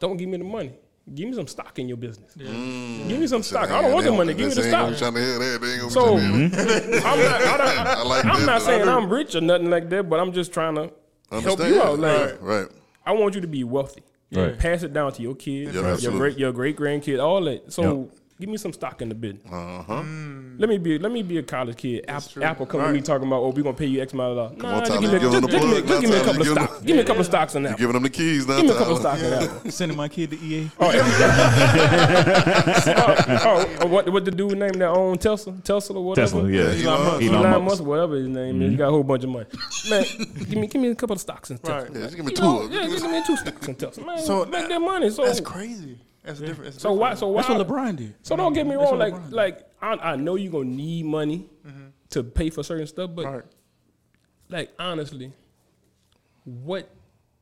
[0.00, 0.72] don't give me the money.
[1.12, 2.34] Give me some stock in your business.
[2.36, 3.08] Mm.
[3.08, 3.70] Give me some stock.
[3.70, 4.34] I don't want the money.
[4.34, 4.88] Give me the stock.
[4.88, 5.60] I'm trying to hear that.
[5.60, 6.54] They ain't So mm-hmm.
[6.54, 8.88] I'm trying to hear not, I don't, I like I'm not saying.
[8.88, 10.92] I'm rich or nothing like that, but I'm just trying to
[11.30, 11.42] that.
[11.42, 11.98] help you out.
[11.98, 12.68] Like right, right.
[13.04, 14.02] I want you to be wealthy.
[14.30, 14.58] Right.
[14.58, 17.72] Pass it down to your kids, Yeah, your great your great grandkids, all that.
[17.72, 18.08] So
[18.40, 19.44] give me some stock in the business.
[19.52, 20.02] Uh huh.
[20.58, 22.04] Let me be let me be a college kid.
[22.08, 22.22] App.
[22.42, 23.04] Apple coming to me Right.
[23.04, 24.58] talking about, oh, we gonna pay you X amount of dollars.
[24.62, 26.16] Nah, on, just Tyler, give me, give him just, just give me, just give me
[26.16, 26.82] a couple of Tyler, give stocks.
[26.82, 27.78] Give me a couple of stocks in You Apple.
[27.78, 28.56] giving them the keys now?
[28.56, 29.70] Give me a couple of stocks in Apple.
[29.70, 30.70] Sending my kid to EA.
[30.78, 30.90] Oh,
[33.44, 36.26] oh, oh, what what the dude named that own Tesla, Tesla or whatever.
[36.26, 36.62] Tesla, yeah.
[36.90, 37.22] Elon Musk.
[37.22, 37.64] Elon Elon Musk.
[37.64, 39.46] Musk, whatever his name is, he got a whole bunch of money.
[39.90, 40.04] Man,
[40.38, 41.82] give me give me a couple of stocks in Tesla.
[41.82, 41.92] Right.
[41.92, 42.44] Yeah, just give me You two.
[42.44, 42.72] of them.
[42.72, 44.06] yeah, Give me give me two stocks in Tesla.
[44.06, 45.10] Man, So, make that money.
[45.10, 45.98] So That's crazy.
[46.24, 46.64] That's different.
[46.72, 47.00] That's So different.
[47.00, 47.14] why?
[47.14, 47.42] So why?
[47.42, 48.14] That's what LeBron did.
[48.22, 48.98] So don't get me wrong.
[48.98, 51.86] Like like I, I know you're gonna need money mm-hmm.
[52.10, 53.44] to pay for certain stuff, but Right.
[54.48, 55.32] like honestly,
[56.44, 56.88] what?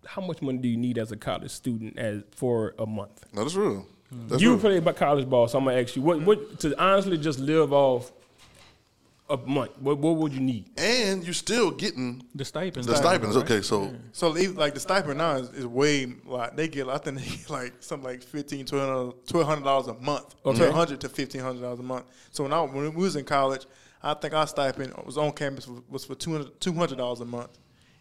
[0.06, 3.26] How much money do you need as a college student as for a month?
[3.34, 3.86] No, that's real.
[4.10, 4.28] Hmm.
[4.28, 4.58] That's you real.
[4.60, 7.72] play about college ball, so I'm gonna ask you what what to honestly just live
[7.72, 8.10] off
[9.30, 9.72] a month.
[9.78, 10.70] What what would you need?
[10.76, 12.86] and you're still getting The stipends.
[12.86, 13.36] the stipends.
[13.36, 16.98] Okay, so So even, like the stipend now is, is way like they get I
[16.98, 20.58] think they get like something like fifteen twelve hundred dollars a month, Okay.
[20.58, 22.06] twelve hundred to fifteen hundred dollars a month.
[22.32, 23.66] So when I when we was in college,
[24.02, 27.58] I think our stipend was on campus was for two hundred dollars a month,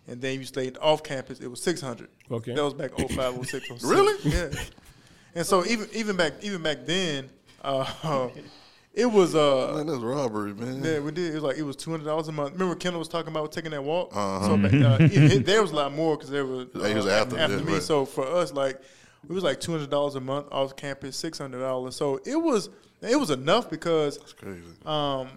[0.08, 2.10] and then you stayed off campus it was six hundred.
[2.32, 2.54] Okay.
[2.54, 3.78] that was back 05, 06, 07.
[3.84, 4.18] Really?
[4.32, 4.50] Yeah.
[5.36, 7.30] And so even even back even back then,
[7.64, 7.86] uh,
[8.94, 10.84] it was uh man, that's robbery, man.
[10.84, 11.32] yeah, we did.
[11.32, 12.54] It was like it was two hundred dollars a month.
[12.54, 14.10] Remember, Kendall was talking about taking that walk.
[14.16, 14.46] Uh-huh.
[14.48, 17.06] So uh, it, it- there was a lot more because there was uh, He was
[17.08, 17.74] after, yeah, me.
[17.74, 17.82] right.
[17.82, 18.82] So for us, like
[19.28, 21.96] it was like two hundred dollars a month off campus, six hundred dollars.
[21.96, 22.70] So it was
[23.02, 24.62] it was enough because It's crazy.
[24.86, 25.30] um,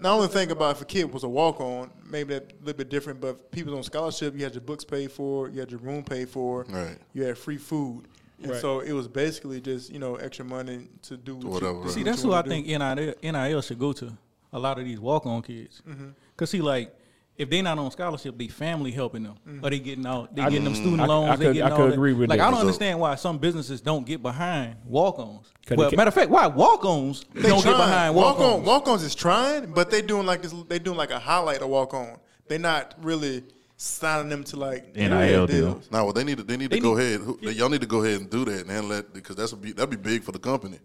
[0.00, 2.76] not only think about if a kid was a walk on, maybe that a little
[2.78, 3.20] bit different.
[3.20, 6.28] But people on scholarship, you had your books paid for, you had your room paid
[6.28, 6.98] for, Right.
[7.14, 8.06] you had free food.
[8.42, 8.60] And Right.
[8.60, 11.90] so it was basically just you know extra money to do what whatever, You, right.
[11.90, 12.50] See, that's you who I do.
[12.50, 14.12] think NIL, NIL should go to.
[14.52, 16.08] A lot of these walk-on kids, Mm-hmm.
[16.36, 16.94] cause see, like
[17.36, 19.64] if they're not on scholarship, they family helping them, Mm-hmm.
[19.66, 21.38] or they getting out, they I- getting them student I- I loans.
[21.38, 21.94] they could- getting I all could that.
[21.94, 22.46] agree with like that.
[22.46, 25.46] I don't So- understand why some businesses don't get behind walk ons.
[25.74, 28.42] Well, matter of fact, why walk-ons They don't get behind walk on.
[28.42, 28.66] walk-ons?
[28.66, 30.54] Walk ons is trying, but they doing like this.
[30.68, 32.16] They doing like a highlight of walk on.
[32.48, 33.42] They not really
[33.76, 35.80] signing them to like NIL deal.
[35.90, 37.20] Now, well, they need to they need They to go need- ahead.
[37.20, 39.56] who- Y'all need to go ahead and do that and handle that because that's a
[39.56, 40.78] be, that'd be big for the company.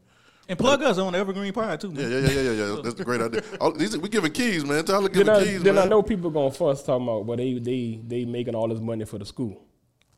[0.50, 1.94] And plug us on Evergreen Pie too.
[1.96, 2.12] Yeah, Man.
[2.12, 2.82] yeah, yeah, yeah, yeah.
[2.84, 3.42] That's a great idea.
[3.62, 4.84] All, these, we giving keys, man.
[4.84, 5.86] Tyler Then giving I, keys, then man.
[5.86, 9.06] I know people gonna fuss talking about, but they they they making all this money
[9.06, 9.62] for the school.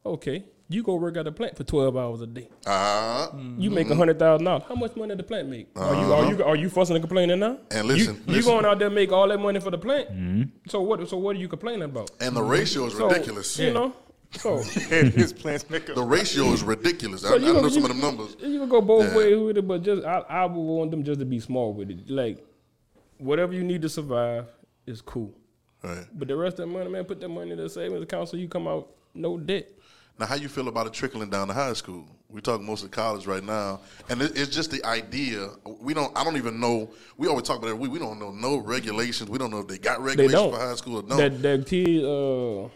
[0.06, 0.44] Okay,
[0.74, 2.50] you go work at the plant for twelve hours a day.
[2.66, 3.94] Ah, You make mm-hmm.
[3.94, 4.64] a hundred thousand dollars.
[4.68, 5.68] How much money did the plant make?
[5.76, 6.30] Are you are uh-huh.
[6.30, 7.58] you are you fussing and complaining now?
[7.72, 10.10] And listen, you, you going out there make all that money for the plant.
[10.10, 10.44] Mm-hmm.
[10.70, 11.08] So what?
[11.08, 12.12] So what are you complaining about?
[12.20, 13.58] and the ratio is So, ridiculous.
[13.60, 13.94] You know.
[14.32, 17.24] So his plans make The ratio is ridiculous.
[17.24, 18.36] I, So I you know go- some you- of them numbers.
[18.40, 19.18] You can go both Yeah.
[19.18, 21.92] ways with it, but just I, I would want them just to be smart with
[21.92, 22.10] it.
[22.10, 22.44] Like
[23.20, 24.48] whatever you need to survive
[24.88, 25.34] is cool.
[25.84, 26.06] Right.
[26.14, 28.38] But the rest of the money, man, put that money in the savings account so
[28.38, 29.70] you come out no debt.
[30.24, 32.06] Now, how you feel about it trickling down to high school?
[32.30, 35.50] We talking mostly college right now, and it, it's just the idea.
[35.82, 36.18] We don't.
[36.18, 36.90] I don't even know.
[37.18, 37.78] We always talk about it.
[37.78, 39.30] We we don't know no regulations.
[39.30, 40.54] We don't know if they got regulations don't.
[40.54, 41.18] for high school or no.
[41.18, 42.70] That that kid, uh,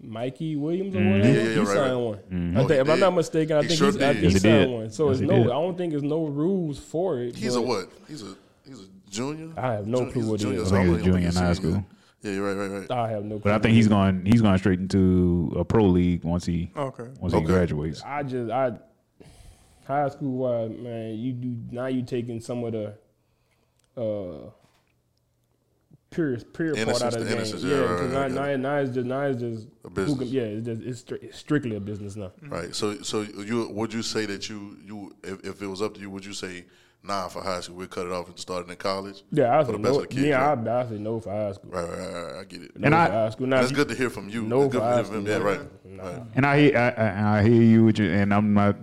[0.00, 1.34] Mikey Williams or whatever, Mm-hmm.
[1.36, 1.94] Yeah, yeah, yeah, he right, signed right.
[1.94, 2.18] one.
[2.56, 4.20] Oh, I he think, if I'm not mistaken, I He think sure he's, I did.
[4.20, 4.74] think Yes, he he signed did.
[4.74, 4.90] one.
[4.90, 5.46] So Yes, it's no, did.
[5.46, 7.36] I don't think there's no rules for it.
[7.36, 7.90] he's a what?
[8.08, 8.34] He's a
[8.66, 9.50] he's a junior.
[9.56, 10.68] I have no Junior- clue what he junior, is.
[10.70, 11.54] so I think he's a junior in high senior.
[11.54, 11.86] school.
[12.22, 12.90] Yeah, you're right, right, right.
[12.90, 13.36] I have no.
[13.36, 16.70] Clue But I think he's going he's going straight into a pro league once he
[16.76, 17.08] Okay.
[17.20, 18.02] once he graduates.
[18.04, 18.72] I just I
[19.86, 22.94] high school wise, man, you do now you taking some of the
[23.96, 24.50] uh
[26.10, 27.36] pure pure part out of the the game.
[27.36, 28.56] innocence, Yeah, yeah, right, now, yeah.
[28.56, 30.18] now, now it's just now it's just A business.
[30.18, 32.32] can- yeah, it's, just, it's, stri- it's strictly a business now.
[32.48, 32.74] Right.
[32.74, 36.00] So, so you would you say that you you if, if it was up to
[36.00, 36.64] you, would you say
[37.02, 39.22] nah for high school, we'll cut it off and start it in college?
[39.30, 40.00] Yeah, I For the best no.
[40.00, 40.68] of the kids, Yeah, I, right?
[40.68, 41.70] I say no for high school.
[41.70, 42.76] Right, right, right, right, I get it.
[42.78, 43.46] No And for I- high school.
[43.46, 44.42] Now, That's you- good to hear from you.
[44.42, 45.60] No It's good for hear high school, Yeah, right.
[45.84, 46.02] Nah.
[46.04, 46.22] right.
[46.34, 48.76] And I hear I, I I hear you with you, and I'm not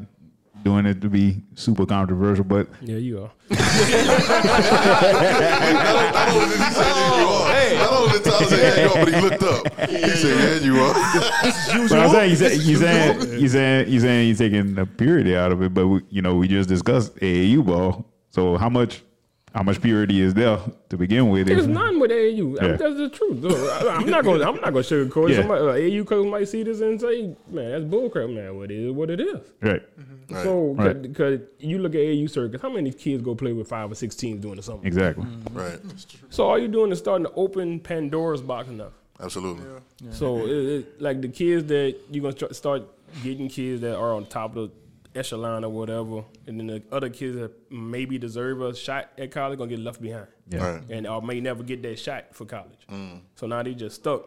[0.64, 3.32] doing it to be super controversial, but Yeah, you are.
[7.78, 8.96] Not only did he say yeah, you are.
[8.96, 9.90] Not only did Tyler say yeah, you are, but he looked up.
[9.90, 10.94] He said yeah, you are.
[11.90, 15.36] But I'm saying you saying you saying you saying you saying you're taking the purity
[15.36, 18.06] out of it, but we, you know we just discussed AAU ball.
[18.32, 19.04] So how much
[19.56, 21.48] how much purity is there to begin with?
[21.48, 22.58] There's If- none with AAU.
[22.60, 23.42] I mean, that's the truth.
[23.42, 23.90] though.
[23.90, 24.44] I, am not gonna.
[24.44, 25.32] I'm not going to sugarcoat it.
[25.32, 25.38] Yeah.
[25.40, 28.58] Somebody, uh, AAU coach might see this and say, "Man, that's bullcrap, man.
[28.58, 29.82] What it is, what it is." right.
[30.30, 30.44] Right.
[30.44, 31.02] So, Right.
[31.02, 34.14] because you look at AAU circuits, how many kids go play with five or six
[34.14, 34.82] teams doing the summer?
[34.84, 35.26] Exactly.
[35.54, 35.80] Right.
[36.30, 38.92] So all you're doing is starting to open Pandora's box enough.
[39.22, 39.64] Absolutely.
[40.12, 42.84] So it, it, like the kids that you're gonna try, start
[43.24, 44.72] getting kids that are on top of the
[45.16, 49.58] echelon or whatever, and then the other kids that maybe deserve a shot at college
[49.58, 50.74] gonna get left behind, Yeah.
[50.74, 50.84] Right.
[50.90, 52.86] and or may never get that shot for college.
[53.36, 54.24] So now they just stuck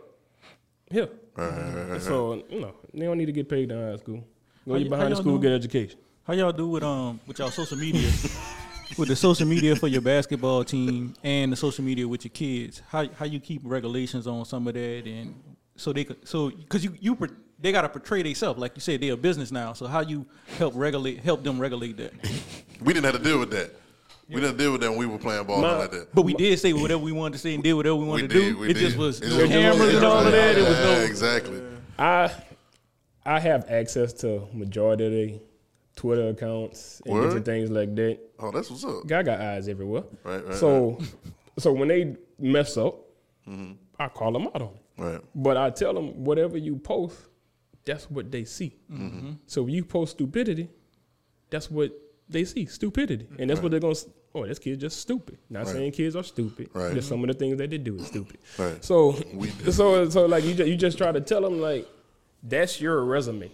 [0.91, 1.09] here.
[1.37, 2.03] Right, right, right, right.
[2.03, 4.25] So you know they don't need to get paid in high school.
[4.67, 5.43] Go you y- behind the school, doing?
[5.43, 5.99] get education.
[6.25, 8.11] How y'all do with um with y'all social media?
[8.99, 12.83] with the social media for your basketball team and the social media with your kids,
[12.89, 15.35] how how you keep regulations on some of that, and
[15.77, 18.81] so they could so because you you per- they got to portray themselves like you
[18.81, 19.73] said they're a business now.
[19.73, 20.27] So how you
[20.59, 22.13] help regulate help them regulate that?
[22.81, 23.75] We didn't have to deal with that.
[24.29, 26.15] We didn't deal with that when we were playing ball My- like that.
[26.15, 28.29] But we did say whatever we wanted to say and did whatever we We wanted
[28.31, 28.35] did.
[28.35, 28.63] to do.
[28.63, 28.77] It did.
[28.77, 30.57] just was It no just- cameras and all of that.
[30.57, 31.01] It was no.
[31.01, 31.61] exactly.
[31.99, 32.31] I
[33.27, 35.41] I have access to majority of the
[35.97, 37.25] Twitter accounts and Word?
[37.25, 38.19] different things like that.
[38.39, 39.11] Oh, that's what's up.
[39.11, 40.05] I got eyes everywhere.
[40.23, 40.99] Right, right, So
[41.59, 42.95] so when they mess up,
[43.49, 43.73] mm-hmm.
[43.99, 45.03] I call them out on it.
[45.03, 45.21] Right.
[45.35, 47.17] But I tell them whatever you post,
[47.89, 48.77] that's what they see.
[48.93, 49.31] Mm-hmm.
[49.47, 50.69] So if you post stupidity,
[51.51, 51.91] that's what
[52.29, 53.95] they see, stupidity, and that's what they're gonna.
[54.35, 55.39] Oh, this kid's just stupid.
[55.49, 55.69] Not Right.
[55.75, 56.69] saying kids are stupid.
[56.75, 56.95] Right.
[56.95, 58.39] Just some of the things that they do is stupid.
[58.59, 58.85] Right.
[58.85, 59.17] So,
[59.71, 61.89] so, so like you just, you just try to tell them like,
[62.43, 63.51] that's your resume.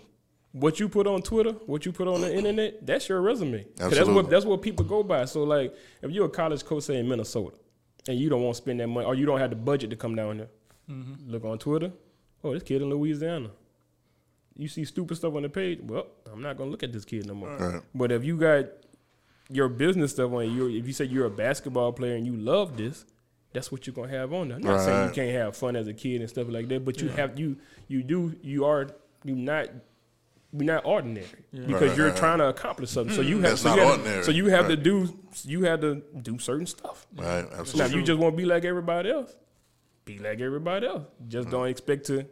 [0.51, 3.64] What you put on Twitter, what you put on the internet, that's your resume.
[3.76, 5.24] That's what that's what people go by.
[5.26, 5.72] So like,
[6.03, 7.57] if you're a college coach say in Minnesota,
[8.09, 9.97] and you don't want to spend that money, or you don't have the budget to
[9.97, 10.49] come down there,
[11.26, 11.93] look on Twitter.
[12.43, 13.51] Oh, this kid in Louisiana.
[14.57, 15.81] You see stupid stuff on the page.
[15.83, 17.57] Well, I'm not gonna look at this kid no more.
[17.57, 17.83] Right.
[17.95, 18.67] But if you got
[19.51, 22.77] your business stuff on you, if you say you're a basketball player and you love
[22.77, 23.05] this,
[23.53, 24.59] that's what you're gonna have on there.
[24.59, 27.01] I'm not saying you can't have fun as a kid and stuff like that, but
[27.01, 27.57] you have you
[27.89, 28.89] you do you are
[29.25, 29.69] you not
[30.57, 33.15] you're not ordinary because Right, you're right, trying to accomplish something.
[33.15, 34.25] So you have That's so not you have.
[34.25, 37.07] So you have to do you have to do certain stuff.
[37.17, 37.51] Right.
[37.51, 37.91] Now, Absolutely.
[37.91, 39.35] if you just want to be like everybody else,
[40.05, 41.07] be like everybody else.
[41.27, 41.53] Just mm.
[41.53, 42.27] don't expect to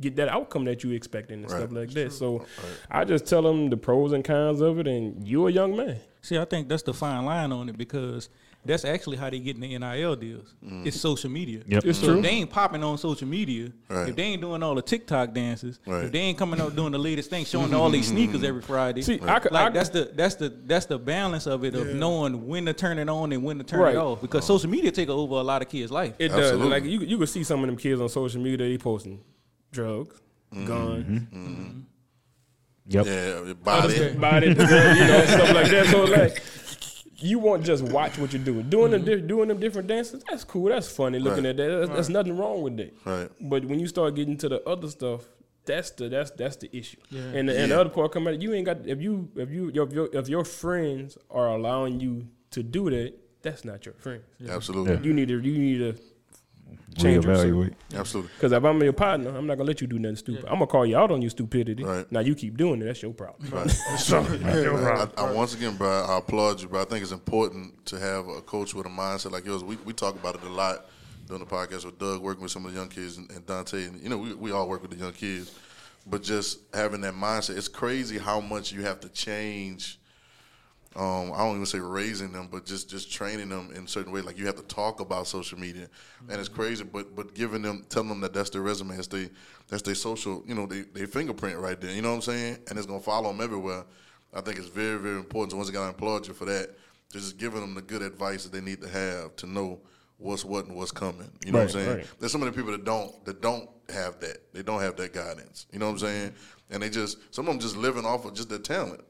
[0.00, 2.12] get that outcome that you expecting and stuff like that.
[2.12, 2.44] So
[2.90, 5.98] I just tell them the pros and cons of it, and you're a young man.
[6.22, 8.30] See, I think that's the fine line on it because
[8.64, 10.54] that's actually how they get in the NIL deals.
[10.64, 10.86] Mm.
[10.86, 11.60] It's social media.
[11.66, 11.84] Yep.
[11.84, 12.16] It's so true.
[12.16, 14.08] if they ain't popping on social media, Right.
[14.08, 16.04] if they ain't doing all the TikTok dances, Right.
[16.06, 19.02] if they ain't coming out doing the latest thing, showing all these sneakers every Friday,
[19.02, 22.46] See, I like I that's the that's the that's the balance of it of knowing
[22.46, 23.94] when to turn it on and when to turn Right.
[23.96, 24.56] it off because oh.
[24.56, 26.14] social media take over a lot of kids' life.
[26.18, 26.58] It does.
[26.58, 28.56] Like you, you can see some of them kids on social media.
[28.66, 29.20] They posting
[29.74, 30.20] drugs,
[30.52, 30.66] mm-hmm.
[30.66, 31.36] guns, mm-hmm.
[31.36, 31.80] mm-hmm.
[32.86, 33.06] Yep.
[33.06, 33.52] Yeah.
[33.54, 34.12] Body.
[34.14, 35.86] body, you know, stuff like that.
[35.90, 36.42] So like,
[37.16, 38.68] you won't just watch what you're doing.
[38.68, 40.22] Doing them, doing them different dances.
[40.28, 40.68] That's cool.
[40.68, 41.18] That's funny.
[41.18, 41.50] Looking Right.
[41.50, 42.94] at that, there's, there's nothing wrong with that.
[43.04, 43.30] Right.
[43.40, 45.24] But when you start getting to the other stuff,
[45.64, 46.98] that's the that's that's the issue.
[47.08, 47.22] Yeah.
[47.22, 48.40] And the, and the other part come out.
[48.42, 52.28] You ain't got if you if you if your if your friends are allowing you
[52.50, 54.24] to do that, that's not your friends.
[54.46, 55.06] Absolutely.
[55.06, 56.02] You need to you need to
[56.96, 57.24] change.
[57.24, 57.74] Reevaluate.
[57.94, 58.30] Absolutely.
[58.36, 60.44] Because if I'm your partner, I'm not gonna let you do nothing stupid.
[60.46, 61.84] I'm gonna call you out on your stupidity.
[61.84, 62.10] Right.
[62.10, 62.86] Now you keep doing it.
[62.86, 63.52] That's your problem.
[63.54, 66.82] I, I, once again, bro, I applaud you, bro.
[66.82, 69.64] I think it's important to have a coach with a mindset like yours.
[69.64, 70.86] We, we talk about it a lot
[71.26, 73.84] doing the podcast with Doug, working with some of the young kids, and, and Dante.
[73.84, 75.58] And, you know, we, we all work with the young kids.
[76.06, 79.98] But just having that mindset, it's crazy how much you have to change.
[80.96, 84.24] Um, I don't even say raising them, but just just training them in certain ways.
[84.24, 85.88] Like you have to talk about social media,
[86.28, 86.84] and it's crazy.
[86.84, 89.28] But but giving them, telling them that that's their resume, that's they
[89.68, 91.90] that's their social, you know, they they fingerprint right there.
[91.90, 92.58] You know what I'm saying?
[92.68, 93.84] And it's gonna follow them everywhere.
[94.32, 95.50] I think it's very very important.
[95.52, 96.70] So once again, I applaud you for that.
[97.10, 99.80] Just giving them the good advice that they need to have to know
[100.18, 101.30] what's what and what's coming.
[101.44, 101.96] You know what I'm saying?
[101.98, 102.06] right.
[102.20, 104.52] There's so many people that don't that don't have that.
[104.52, 105.66] They don't have that guidance.
[105.72, 106.34] You know what I'm saying?
[106.70, 109.00] And they just some of them just living off of just their talent.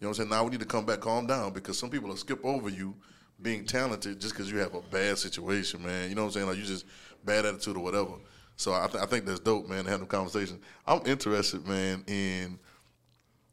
[0.00, 0.28] You know what I'm saying?
[0.30, 2.94] Now we need to come back, calm down, because some people will skip over you
[3.42, 6.08] being talented just because you have a bad situation, man.
[6.08, 6.46] You know what I'm saying?
[6.46, 6.86] Like you just
[7.24, 8.12] bad attitude or whatever.
[8.56, 9.84] So I, th- I think that's dope, man.
[9.84, 10.58] To have the conversation.
[10.86, 12.58] I'm interested, man, in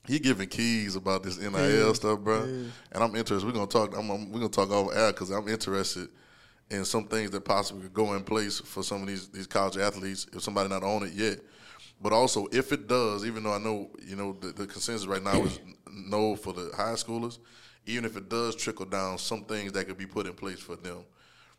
[0.06, 2.44] he giving keys about this NIL stuff, bro.
[2.94, 3.46] And I'm interested.
[3.46, 3.98] We're gonna talk.
[3.98, 6.08] I'm, I'm- we're gonna talk over air because I'm interested
[6.70, 9.78] in some things that possibly could go in place for some of these these college
[9.78, 11.40] athletes if somebody not own it yet.
[12.02, 15.24] But also, if it does, even though I know you know the, the consensus right
[15.24, 15.60] now is
[15.92, 17.40] no for the high schoolers,
[17.86, 20.76] even if it does trickle down, some things that could be put in place for
[20.76, 21.00] them.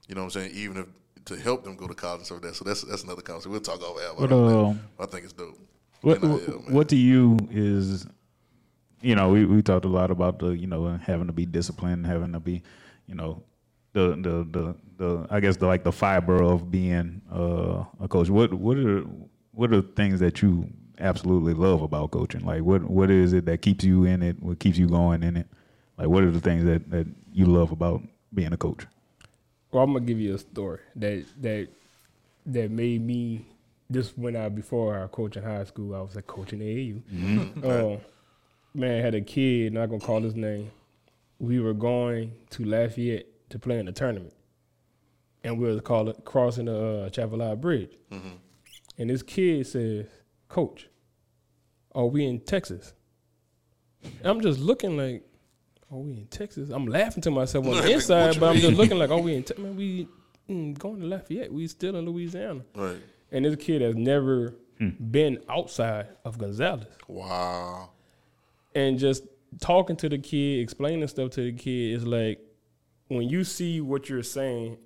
[0.06, 0.52] You know what I'm saying?
[0.54, 0.86] Even if
[1.28, 2.56] to help them go to college and stuff like that.
[2.56, 3.52] So that's that's another conversation.
[3.52, 4.14] We'll talk over air.
[4.14, 4.58] What, about that.
[4.58, 5.58] um, I think it's dope.
[6.00, 8.06] What, NIL, what to you is,
[9.00, 12.06] you know, we, we talked a lot about the, you know, having to be disciplined,
[12.06, 12.62] having to be,
[13.06, 13.42] you know,
[13.92, 18.28] the the the, the I guess the like the fiber of being uh, a coach.
[18.28, 19.04] What what are
[19.58, 22.44] what are the things that you absolutely love about coaching?
[22.44, 24.40] Like what what is it that keeps you in it?
[24.40, 25.48] What keeps you going in it?
[25.98, 28.00] Like what are the things that, that you love about
[28.32, 28.86] being a coach?
[29.72, 31.68] Well, I'm gonna give you a story that that
[32.46, 33.46] that made me.
[33.90, 37.02] This when I before I coach in high school, I was like coaching AAU.
[37.64, 37.98] Uh,
[38.74, 40.70] man, I had a kid, not gonna call his name.
[41.40, 44.34] We were going to Lafayette to play in the tournament,
[45.42, 47.90] and we was call it, crossing the uh, Chapel Bridge.
[48.98, 50.06] And this kid says,
[50.48, 50.88] "Coach,
[51.94, 52.94] are we in Texas?"
[54.22, 55.24] I'm just looking like,
[55.90, 56.70] are we in Texas.
[56.70, 59.42] I'm laughing to myself on the inside, but I'm just looking like, oh, we in
[59.42, 59.64] Texas.
[59.64, 60.08] Man, we
[60.48, 61.52] mm, going to Lafayette.
[61.52, 62.62] We still in Louisiana.
[62.74, 62.98] Right.
[63.32, 64.54] And this kid has never
[65.10, 66.84] been outside of Gonzales.
[67.06, 67.90] Wow.
[68.74, 69.24] And just
[69.60, 72.38] talking to the kid, explaining stuff to the kid is like
[73.08, 74.76] when you see what you're saying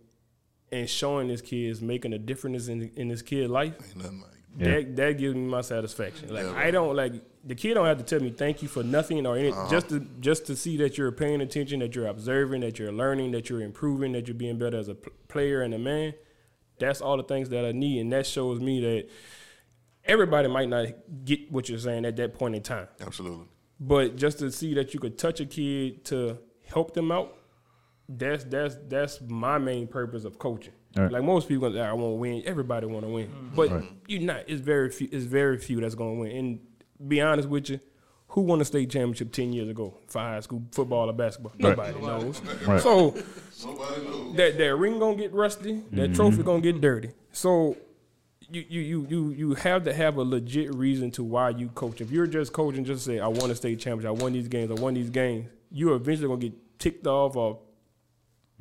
[0.72, 4.20] and showing this kid is making a difference in in this kid's life, Ain't nothing
[4.20, 4.30] like.
[4.58, 4.68] Yeah.
[4.68, 6.32] that that gives me my satisfaction.
[6.34, 7.12] Like Yeah, I don't like
[7.44, 9.58] the kid don't have to tell me thank you for nothing or anything.
[9.58, 9.70] Uh-huh.
[9.70, 13.32] Just to just to see that you're paying attention, that you're observing, that you're learning,
[13.32, 16.14] that you're improving, that you're being better as a p- player and a man.
[16.78, 19.08] That's all the things that I need, and that shows me that
[20.04, 20.86] everybody might not
[21.24, 22.88] get what you're saying at that point in time.
[23.00, 23.46] Absolutely.
[23.78, 27.36] But just to see that you could touch a kid to help them out,
[28.18, 30.72] that's that's that's my main purpose of coaching.
[30.96, 31.10] Right.
[31.10, 32.42] Like most people, gonna I want to win.
[32.44, 33.54] Everybody want to win, mm-hmm.
[33.54, 34.44] but you're not.
[34.46, 35.08] It's very few.
[35.10, 36.36] It's very few that's going to win.
[36.36, 37.80] And be honest with you,
[38.28, 41.52] who won a state championship ten years ago for high school football or basketball?
[41.58, 42.40] Nobody knows.
[42.66, 42.80] Right.
[42.80, 43.16] So
[43.64, 44.36] Nobody knows.
[44.36, 46.14] that that ring gonna get rusty, that mm-hmm.
[46.14, 47.10] trophy gonna get dirty.
[47.32, 47.76] So
[48.50, 52.02] you you you you you have to have a legit reason to why you coach.
[52.02, 54.70] If you're just coaching, just say I won a state championship, I won these games,
[54.70, 55.48] I won these games.
[55.70, 57.60] You're eventually gonna get ticked off or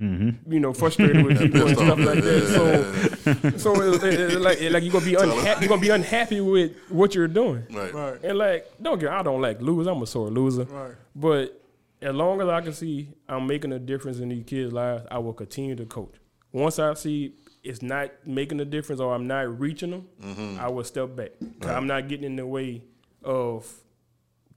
[0.02, 0.52] Mm-hmm.
[0.52, 3.52] you know frustrated with people and stuff like that.
[3.56, 5.60] So so it, it, it, like it, like you're gonna be unhappy.
[5.62, 7.64] You're gonna be unhappy with what you're doing.
[7.72, 7.94] Right.
[7.94, 8.24] Right.
[8.24, 9.86] And like, don't get, I don't like lose.
[9.88, 10.64] I'm a sore loser.
[10.64, 10.94] Right.
[11.16, 11.62] But
[12.02, 15.20] as long as I can see I'm making a difference in these kids' lives, I
[15.20, 16.16] will continue to coach.
[16.52, 20.60] Once I see it's not making a difference or I'm not reaching them, mm-hmm.
[20.60, 21.30] I will step back.
[21.60, 22.82] 'Cause I'm not getting in the way
[23.24, 23.72] of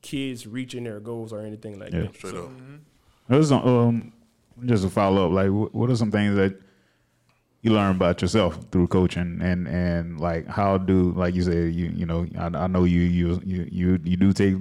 [0.01, 2.01] kids reaching their goals or anything like Yeah.
[2.03, 2.15] that.
[2.17, 2.45] Straight up.
[2.49, 2.77] Mm-hmm.
[3.29, 4.13] This is, um,
[4.65, 6.61] just a follow up, like, what are some things that
[7.63, 11.87] you learn about yourself through coaching, and and like how do, like you said, you
[11.95, 14.55] you know, I, I know you you you you you do take.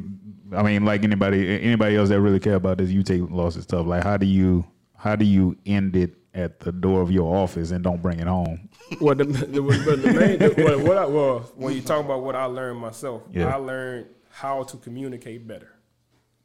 [0.56, 3.86] I mean, like anybody anybody else that really care about this, you take losses tough.
[3.88, 4.66] Like, how do you
[4.96, 8.28] how do you end it at the door of your office and don't bring it
[8.28, 8.70] home?
[9.02, 12.36] Well, the, the, the main, the, what, what I, well, when you talk about what
[12.36, 13.54] I learned myself, Yeah.
[13.54, 15.73] I learned how to communicate better.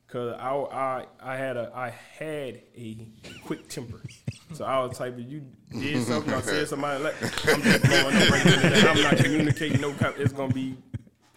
[0.08, 3.06] Cause I, I, I had a, I had a
[3.44, 4.00] quick temper,
[4.54, 7.14] so I was type of you did something I said somebody like
[7.46, 8.88] I'm just blowing up right there.
[8.88, 9.82] I'm not communicating.
[9.82, 10.78] No, it's gonna be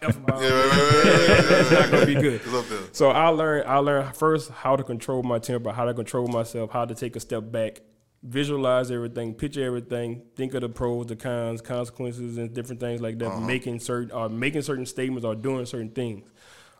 [0.02, 0.42] f about.
[0.42, 2.36] Yeah, It's not gonna be good.
[2.36, 2.80] It's up there.
[2.94, 6.72] So I learned I learned first how to control my temper, how to control myself,
[6.72, 7.82] how to take a step back,
[8.24, 13.20] visualize everything, picture everything, think of the pros, the cons, consequences, and different things like
[13.20, 13.28] that.
[13.28, 13.40] Uh-huh.
[13.42, 16.26] Making certain or uh, making certain statements or doing certain things.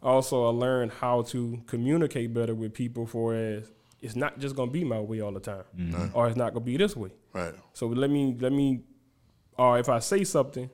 [0.04, 3.06] Also, I learned how to communicate better with people.
[3.06, 3.72] For as
[4.02, 6.08] it's not just gonna be my way all the time, mm-hmm.
[6.14, 7.12] or it's not gonna be this way.
[7.34, 7.54] Right.
[7.74, 8.82] So let me let me,
[9.58, 10.70] or if I say something,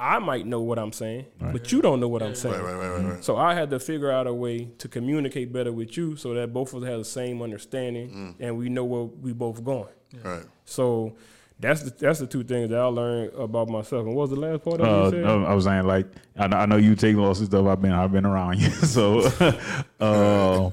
[0.00, 2.60] I might know what I'm saying, but you don't know what I'm saying.
[2.60, 2.74] Right.
[2.74, 2.88] Right.
[2.88, 2.96] Right.
[2.96, 3.12] Right.
[3.14, 3.24] right.
[3.24, 6.52] So I had to figure out a way to communicate better with you so that
[6.52, 8.34] both of us have the same understanding mm.
[8.44, 9.92] and we know where we both going.
[10.24, 10.42] Right.
[10.64, 11.14] So
[11.58, 14.06] that's the that's the two things that I learned about myself.
[14.06, 15.24] And what was the last part Uh, you said?
[15.24, 17.66] I was saying like I know, I know you take losses stuff.
[17.66, 19.20] I've been I've been around you, so.
[20.00, 20.70] uh,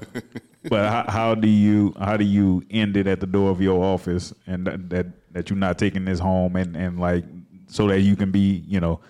[0.68, 3.82] but how, how do you how do you end it at the door of your
[3.82, 7.24] office and that that, that you're not taking this home and and like
[7.68, 9.00] so that you can be you know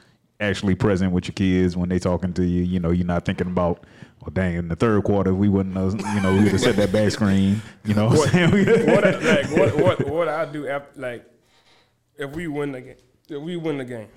[0.41, 2.63] actually present with your kids when they're talking to you.
[2.63, 3.85] You know, you're not thinking about.
[4.21, 4.57] Well, dang!
[4.57, 7.11] In the third quarter, we wouldn't have, you know, we would have set that back
[7.11, 7.63] screen.
[7.85, 8.87] You know, what I'm saying?
[8.87, 11.25] what like what what what I do after like
[12.21, 12.97] if we win the game
[13.29, 14.09] if we win the game,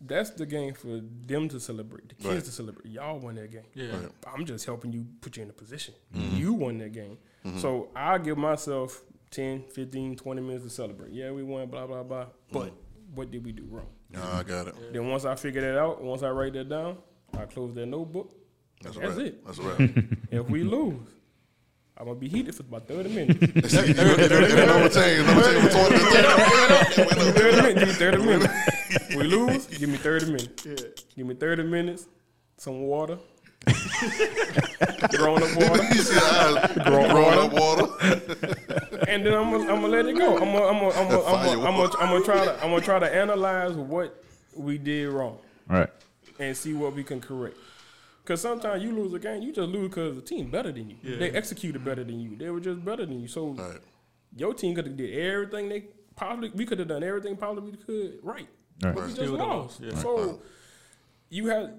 [0.00, 2.44] that's the game for them to celebrate, the kids Right.
[2.44, 2.86] to celebrate.
[2.90, 3.64] Y'all won that game.
[3.74, 3.90] Yeah.
[3.90, 4.10] Right.
[4.32, 5.94] I'm just helping you put you in a position.
[6.16, 6.36] Mm-hmm.
[6.36, 7.18] You won that game.
[7.44, 7.58] Mm-hmm.
[7.58, 11.12] So I give myself 10, 15, 20 minutes to celebrate.
[11.12, 12.22] Yeah, we won, blah, blah, blah.
[12.24, 12.52] Mm-hmm.
[12.52, 12.72] But
[13.14, 13.88] what did we do wrong?
[14.10, 14.92] Nah, I got it.
[14.92, 16.96] Then once I figure that out, once I write that down,
[17.36, 18.32] I close that notebook.
[18.80, 19.26] That's, a That's wrap.
[19.26, 19.46] it.
[19.46, 19.80] That's a wrap.
[20.30, 21.00] If we lose,
[21.98, 23.72] I'm gonna be heated for about 30 minutes.
[23.72, 27.78] See, you- you- you- number ten, number ten, we're talking- we're talking- 30 minutes.
[27.80, 28.54] Give me 30 minutes.
[29.16, 31.04] We lose, give me 30 minutes.
[31.16, 32.06] Give me 30 minutes,
[32.56, 33.18] some water.
[35.10, 35.82] Grown up water.
[35.92, 39.04] You see the eyes growing up water.
[39.08, 40.38] and then I'm gonna I'm gonna let it go.
[40.38, 42.98] I'm gonna I'm gonna I'm gonna I'm gonna, I'm gonna, try to I'm gonna try
[43.00, 44.22] to analyze what
[44.54, 45.38] we did wrong
[45.68, 45.88] right.
[46.38, 47.56] and see what we can correct.
[48.28, 51.16] Because sometimes you lose a game, you just lose because the team better than you.
[51.16, 52.36] They executed better than you.
[52.36, 53.26] They were just better than you.
[53.26, 53.78] So Right.
[54.36, 56.50] your team could have did everything they possibly.
[56.50, 58.46] we could have done everything probably we could right.
[58.82, 58.94] Right.
[58.94, 59.80] But we just Still lost.
[59.80, 59.98] lost, yeah.
[60.02, 60.42] So
[61.30, 61.70] you have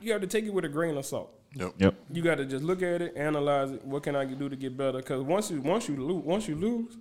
[0.00, 1.38] you have to take it with a grain of salt.
[1.56, 1.74] Yep.
[1.76, 1.94] Yep.
[2.10, 3.84] You got to just look at it, analyze it.
[3.84, 4.96] What can I do to get better?
[4.96, 6.96] Because once you once you lose, once you lose,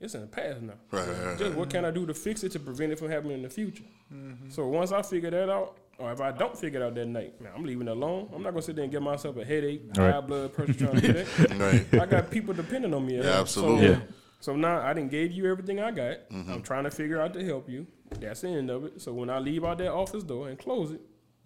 [0.00, 0.72] it's in the past now.
[0.90, 3.10] Right, right, right, Just what can I do to fix it to prevent it from
[3.10, 3.84] happening in the future?
[4.10, 4.48] Mm-hmm.
[4.48, 7.40] So once I figure that out, or if I don't figure it out that night,
[7.40, 8.30] man, I'm leaving it alone.
[8.34, 10.12] I'm not gonna sit there and get myself a headache, Right.
[10.14, 11.26] high blood pressure trying to do that.
[11.92, 12.00] Right.
[12.02, 13.16] I got people depending on me.
[13.16, 13.32] Yeah, home.
[13.40, 13.86] absolutely.
[13.86, 13.98] So, Yeah.
[14.40, 16.28] so now I didn't gave you everything I got.
[16.30, 16.52] Mm-hmm.
[16.52, 17.86] I'm trying to figure out to help you.
[18.18, 19.00] That's the end of it.
[19.00, 21.00] So when I leave out that office door and close it,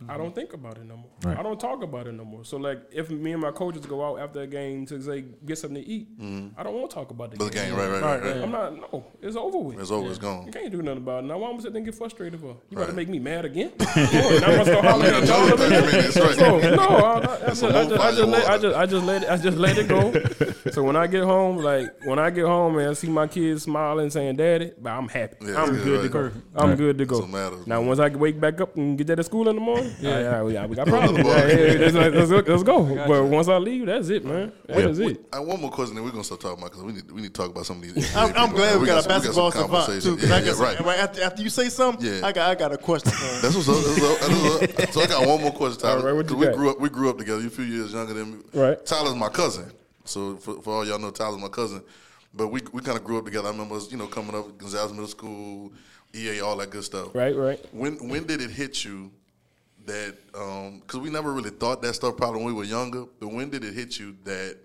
[0.08, 1.10] I don't think about it no more.
[1.22, 1.38] Right.
[1.38, 2.44] I don't talk about it no more.
[2.44, 5.56] So like if me and my coaches go out after a game to say get
[5.56, 6.58] something to eat, mm-hmm.
[6.58, 7.70] I don't want to talk about the The game.
[7.70, 8.36] game, right, right, right, right.
[8.42, 8.74] I'm not.
[8.74, 9.80] No, it's over with.
[9.80, 10.10] It's over.
[10.10, 10.46] It's gone.
[10.46, 11.28] You can't do nothing about it.
[11.28, 12.56] Now why am I sitting get frustrated for?
[12.68, 13.72] You about to make me mad again?
[13.80, 15.56] oh, now I'm gonna start hollering at y'all.
[15.56, 16.34] 30 minutes, right.
[16.34, 18.76] So, no, I, I, I, just, a I, little just, I, just let, I just
[18.76, 20.70] I just let it I just let it go.
[20.72, 23.62] so when I get home, like when I get home and I see my kids
[23.62, 25.36] smiling saying "Daddy," but I'm happy.
[25.46, 26.32] Yeah, I'm good, good, to right.
[26.34, 26.62] go.
[26.62, 27.64] I'm good to go.
[27.66, 30.18] Now once I wake back up and get that to school in the morning, yeah,
[30.20, 31.18] yeah, yeah, we got problems.
[31.18, 31.48] Another.
[31.48, 32.84] Yeah, yeah, yeah, let's, let's, let's, let's go.
[33.06, 34.52] But once I leave, that's it, man.
[34.66, 35.24] That is We- it.
[35.32, 37.34] I one more question, then we're gonna start talking about because we need we need
[37.34, 38.14] to talk about some of these.
[38.16, 40.16] I'm, I'm glad we, got, a basketball some savant too.
[40.26, 40.80] Yeah, I yeah, guess, right.
[40.80, 42.26] right after, after you say something, Yeah.
[42.26, 43.12] I got I got a question.
[43.42, 43.76] That's what's up.
[43.76, 44.20] That's what's up.
[44.20, 44.90] That's what's up.
[44.94, 45.98] So I got one more question, Tyler.
[46.00, 46.80] All right, what you 'Cause we grew up.
[46.80, 47.40] We grew up together.
[47.40, 48.44] You're a few years younger than me.
[48.52, 48.84] Right.
[48.86, 49.70] Tyler's my cousin.
[50.04, 51.82] So for, for all y'all know, Tyler's my cousin.
[52.32, 53.48] But we we kind of grew up together.
[53.48, 55.72] I remember us, you know coming up Gonzales Middle School,
[56.14, 57.14] EA, all that good stuff.
[57.14, 57.58] Right, right.
[57.72, 59.10] When when did it hit you
[59.86, 60.16] that
[60.82, 63.64] because we never really thought that stuff probably when we were younger, but when did
[63.64, 64.56] it hit you that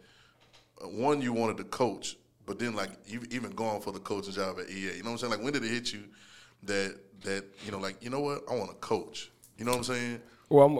[0.81, 2.15] uh, one you wanted to coach,
[2.45, 4.97] but then like you even going for the coaching job at EA?
[4.97, 5.31] You know what I'm saying?
[5.31, 6.03] Like when did it hit you
[6.63, 9.31] that that you know like you know what I want to coach?
[9.57, 10.21] You know what I'm saying?
[10.49, 10.79] Well, I'm,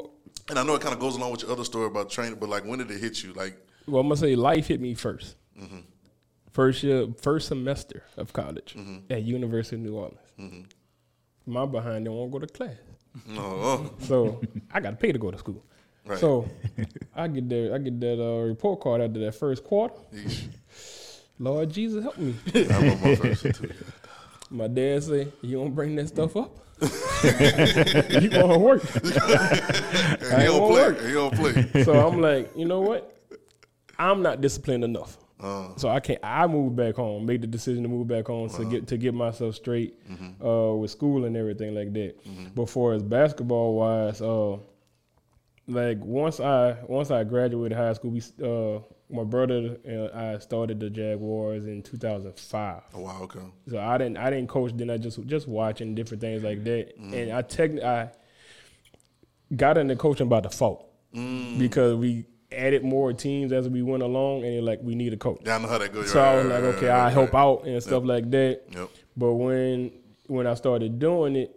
[0.50, 2.50] And I know it kind of goes along with your other story about training, but
[2.50, 3.34] like when did it hit you?
[3.34, 3.56] Like
[3.88, 5.80] well, I'm gonna say life hit me 1st Mm-hmm.
[6.52, 9.12] First year, first semester of college Mm-hmm.
[9.12, 10.68] at University of New Orleans.
[11.46, 12.78] My behind didn't want to go to class.
[13.28, 14.42] No, So
[14.72, 15.64] I got to pay to go to school.
[16.06, 16.20] Right.
[16.20, 16.50] So
[17.16, 19.96] I get there, I get that uh, report card after that first quarter.
[21.38, 22.36] Lord Jesus, help me.
[22.54, 23.72] My first one, too.
[24.50, 26.58] My dad say, "You don't bring that stuff up.
[28.22, 28.82] you gonna work."
[30.30, 30.82] He don't play.
[30.82, 31.02] work.
[31.02, 31.84] He don't play.
[31.84, 33.16] so I'm like, you know what?
[33.98, 35.18] I'm not disciplined enough.
[35.40, 36.20] Uh, So I can't.
[36.24, 37.26] I moved back home.
[37.26, 39.96] Made the decision to move back home to get to get myself straight
[40.44, 42.16] uh, with school and everything like that.
[42.56, 44.58] Before as basketball wise, uh,
[45.68, 48.80] like once I once I graduated high school, we uh,
[49.12, 52.82] my brother and I started the Jaguars in 2005.
[52.94, 53.40] oh wow, okay.
[53.70, 54.72] So I didn't I didn't coach.
[54.76, 58.12] Then I just just watching different things like that, and I techni- I
[59.56, 60.86] got into coaching by default
[61.58, 65.42] because we added more teams as we went along, and like we need a coach.
[65.46, 66.12] Yeah, I know how that goes.
[66.12, 68.30] So I was right, like, right, okay, right, I right, help out and stuff like
[68.32, 68.64] that.
[68.72, 68.90] Yep.
[69.18, 69.92] But when
[70.28, 71.56] when I started doing it,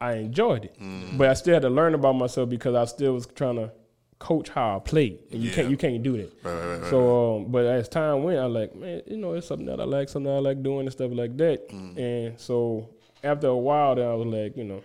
[0.00, 0.80] I enjoyed it.
[0.80, 1.16] Mm.
[1.18, 3.72] But I still had to learn about myself because I still was trying to
[4.18, 5.54] coach how I played, and you Yeah.
[5.56, 6.32] can't you can't do that.
[6.42, 9.34] Right, right, right, right, so, um, but as time went, I like, man, you know,
[9.34, 11.68] it's something that I like, something I like doing and stuff like that.
[11.68, 11.98] Mm.
[11.98, 12.88] And so
[13.22, 14.82] after a while, then I was like, you know,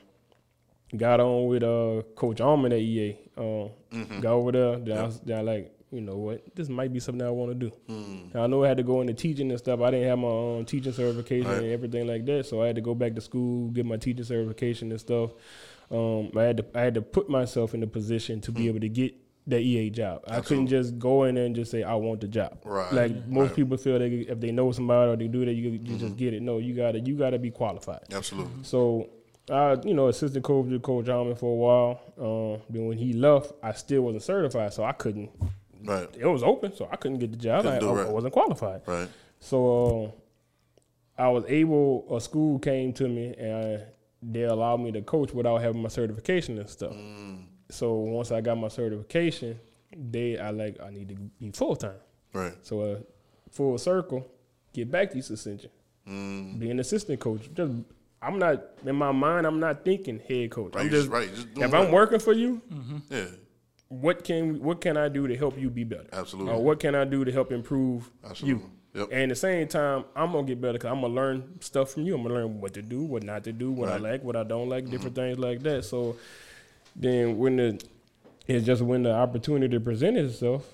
[0.98, 3.18] got on with uh, Coach Almond at EA.
[3.40, 4.20] Um, Mm-hmm.
[4.20, 4.78] Got over there.
[4.78, 7.52] Then, I was, then I like, you know what, this might be something I want
[7.52, 7.72] to do.
[7.90, 8.36] Mm.
[8.36, 9.80] I know I had to go into teaching and stuff.
[9.82, 11.64] I didn't have my own teaching certification Right.
[11.64, 14.24] and everything like that, so I had to go back to school, get my teaching
[14.26, 15.32] certification and stuff.
[15.90, 18.68] Um, I had to I had to put myself in the position to be Hmm.
[18.70, 19.16] able to get
[19.48, 20.22] that EA job.
[20.28, 22.60] I couldn't just go in there and just say I want the job.
[22.64, 23.56] Right, Like most right.
[23.56, 25.98] people feel that if they know somebody or they do that, you, you Mm-hmm.
[25.98, 26.44] just get it.
[26.44, 28.02] No, you gotta you gotta be qualified.
[28.14, 28.52] Absolutely.
[28.62, 29.10] So
[29.50, 32.02] I, you know, assistant coach with Coach Almond for a while.
[32.18, 35.30] Um, then when he left, I still wasn't certified, so I couldn't.
[35.84, 36.10] Right.
[36.18, 37.66] It was open, so I couldn't get the job.
[37.66, 38.04] I, do I.
[38.04, 38.82] I wasn't qualified.
[38.86, 39.08] Right.
[39.40, 40.14] So
[41.18, 42.06] uh, I was able.
[42.16, 43.84] A school came to me and
[44.22, 46.94] they allowed me to coach without having my certification and stuff.
[46.94, 47.46] Mm.
[47.70, 49.60] So once I got my certification,
[49.96, 51.96] they I like I need to be full time.
[52.34, 52.54] Right.
[52.62, 53.00] So uh,
[53.50, 54.28] full circle,
[54.74, 55.70] get back to East Ascension,
[56.08, 56.60] Mm.
[56.60, 57.50] be an assistant coach.
[57.54, 57.72] Just
[58.22, 59.48] I'm not in my mind.
[59.48, 60.76] I'm not thinking head coach.
[60.76, 60.86] Right.
[60.86, 61.30] I'm just, right.
[61.34, 62.62] Just doing if I'm working for you,
[63.10, 63.26] Yeah.
[63.88, 66.08] what can what can I do to help you be better?
[66.12, 66.54] Absolutely.
[66.54, 68.64] Or what can I do to help improve Absolutely.
[68.64, 68.72] you?
[68.96, 69.10] Yep.
[69.12, 72.04] And at the same time, I'm gonna get better because I'm gonna learn stuff from
[72.04, 72.16] you.
[72.16, 73.98] I'm gonna learn what to do, what not to do, what Right.
[73.98, 74.06] Mm-hmm.
[74.06, 75.86] I like, what I don't like, different things like that.
[75.86, 76.16] So
[76.96, 77.82] then when the
[78.48, 80.66] it's just when the opportunity presented itself,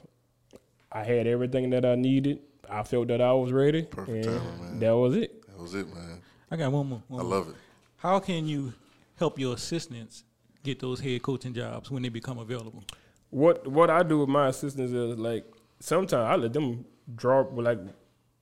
[0.92, 2.40] I had everything that I needed.
[2.70, 4.80] I felt that I was ready, Perfect and timing, man.
[4.80, 5.46] that was it.
[5.48, 6.15] That was it, man.
[6.52, 7.04] I got one more.
[7.08, 7.32] one I more.
[7.38, 7.56] love it.
[7.98, 8.74] How can you
[9.18, 10.24] help your assistants
[10.64, 12.84] get those head coaching jobs when they become available?
[13.30, 15.46] What what I do with my assistants is like
[15.80, 16.86] sometimes I let them
[17.16, 17.80] draw like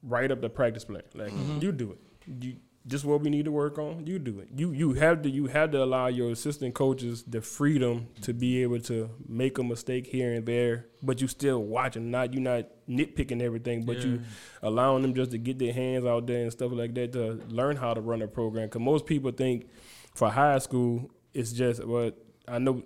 [0.04, 1.04] write up the practice plan.
[1.16, 1.60] Like Mm-hmm.
[1.60, 2.44] you do it.
[2.44, 2.56] You
[2.92, 4.06] is what we need to work on.
[4.06, 4.50] You do it.
[4.56, 8.62] You you have to you have to allow your assistant coaches the freedom to be
[8.62, 12.12] able to make a mistake here and there, but you still watching.
[12.12, 14.22] Not you not nitpicking everything, but you
[14.62, 17.78] allowing them just to get their hands out there and stuff like that to learn
[17.78, 18.68] how to run a program.
[18.68, 19.68] Because most people think
[20.14, 22.18] for high school it's just what
[22.48, 22.84] I know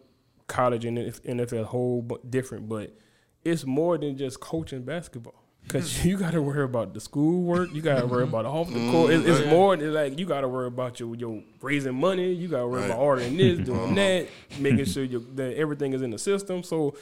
[0.48, 2.96] college and NFL whole different, but
[3.44, 5.47] it's more than just coaching basketball.
[5.68, 8.36] Cause you got to worry about the schoolwork, you got to worry mm-hmm.
[8.36, 9.12] about off the court.
[9.12, 12.32] It's, it's more than like you got to worry about your your raising money.
[12.32, 13.96] You got to worry about ordering this, doing mm-hmm.
[13.96, 14.28] that,
[14.60, 16.64] making sure you, that everything is in the system.
[16.64, 16.96] So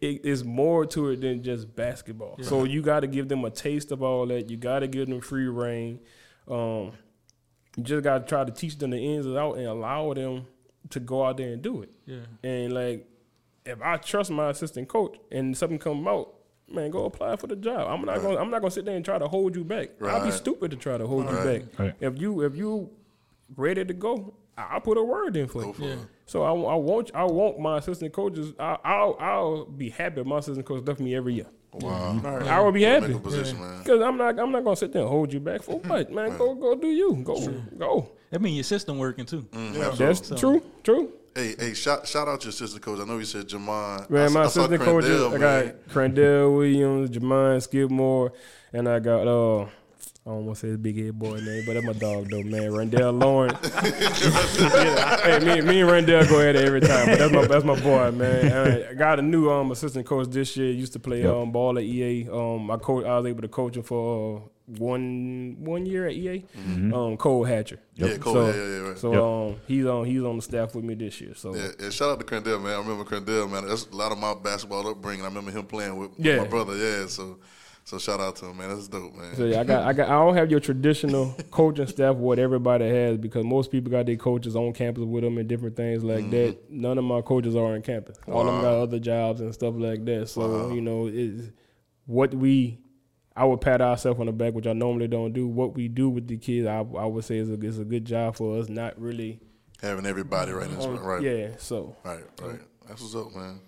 [0.00, 2.38] it is more to it than just basketball.
[2.42, 4.48] So you got to give them a taste of all that.
[4.48, 6.00] You got to give them free reign.
[6.48, 6.92] Um,
[7.76, 10.46] you just got to try to teach them the ins and out and allow them
[10.90, 11.92] to go out there and do it.
[12.04, 12.20] Yeah.
[12.42, 13.08] And like,
[13.64, 16.34] if I trust my assistant coach and something come out,
[16.74, 17.88] man, go apply for the job.
[17.90, 19.90] I'm not gonna I'm not going to sit there and try to hold you back.
[20.02, 21.68] I'd be stupid to try to hold you Right.
[21.70, 21.78] back.
[21.78, 21.94] Right.
[22.00, 22.90] If you if you
[23.56, 25.72] ready to go, I- I'll put a word in for you.
[25.72, 25.98] for it.
[26.26, 28.52] So I, I want I want my assistant coaches.
[28.58, 31.46] I, I'll I'll be happy if my assistant coach left me every year.
[31.74, 32.20] Wow.
[32.46, 33.08] I will be happy.
[33.08, 33.78] Make a position, man.
[33.78, 36.36] Because I'm not, I'm not gonna sit there and hold you back for what, man.
[36.36, 37.48] Go, go, do you, go,
[37.78, 38.10] go.
[38.30, 39.42] That means your system working too.
[39.52, 40.38] Mm, That's absolutely.
[40.60, 41.12] true, true.
[41.34, 43.00] Hey, hey, shout shout out to your assistant coach.
[43.00, 44.10] I know you said Jamon.
[44.10, 48.32] Man, I, my I assistant coaches, I got Crandell Williams, Jamon Skidmore,
[48.72, 49.66] and I got uh,
[50.24, 52.42] I don't want to say his big head boy name, but that's my dog though,
[52.44, 52.72] man.
[52.72, 53.58] Randall Lawrence.
[54.60, 57.64] yeah, hey, me, me and Randall go at it every time, but that's my that's
[57.64, 58.52] my boy, man.
[58.52, 60.70] And I got a new um assistant coach this year.
[60.70, 61.34] Used to play Yep.
[61.34, 62.28] um ball at EA.
[62.30, 63.04] Um, I coach.
[63.04, 64.40] I was able to coach him for uh,
[64.78, 66.44] one one year at EA.
[66.94, 67.80] Um, Cole Hatcher.
[67.96, 68.98] Yeah, Cole, So, yeah, yeah, yeah, right.
[68.98, 69.22] so Yep.
[69.56, 71.34] um, he's on he's on the staff with me this year.
[71.34, 72.74] So Yeah, yeah, shout out to Crandell, man.
[72.74, 73.66] I remember Crandell, man.
[73.66, 75.24] That's a lot of my basketball upbringing.
[75.24, 76.38] I remember him playing with Yeah.
[76.38, 76.76] my brother.
[76.76, 77.38] Yeah, so
[77.84, 78.68] so shout out to him, man.
[78.68, 79.34] That's dope, man.
[79.36, 82.88] So yeah, I got, I got, I don't have your traditional coaching staff what everybody
[82.88, 86.30] has because most people got their coaches on campus with them and different things like
[86.30, 86.64] that.
[86.64, 86.80] Mm-hmm.
[86.80, 88.16] None of my coaches are on campus.
[88.28, 90.28] All of them got other jobs and stuff like that.
[90.28, 91.50] So you know, it's
[92.06, 92.78] what we,
[93.34, 95.46] I would pat ourselves on the back, which I normally don't do.
[95.46, 98.04] What we do with the kids, I, I would say is a, is a good
[98.04, 98.68] job for us.
[98.68, 99.40] Not really,
[99.82, 101.22] Having everybody right in this right.
[101.22, 101.48] yeah.
[101.58, 102.60] So Right, right.
[102.86, 103.60] That's what's up, man.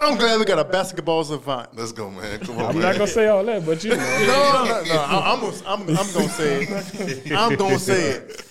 [0.00, 1.74] I'm glad we got a basketball savant.
[1.76, 2.40] Let's go, man.
[2.40, 2.82] Come on, I'm man.
[2.82, 3.96] not gonna say all that, but you know.
[4.26, 5.00] No, no, no.
[5.00, 7.32] I- I'm, gonna, I'm, I'm gonna say it.
[7.32, 8.44] I'm gonna say it.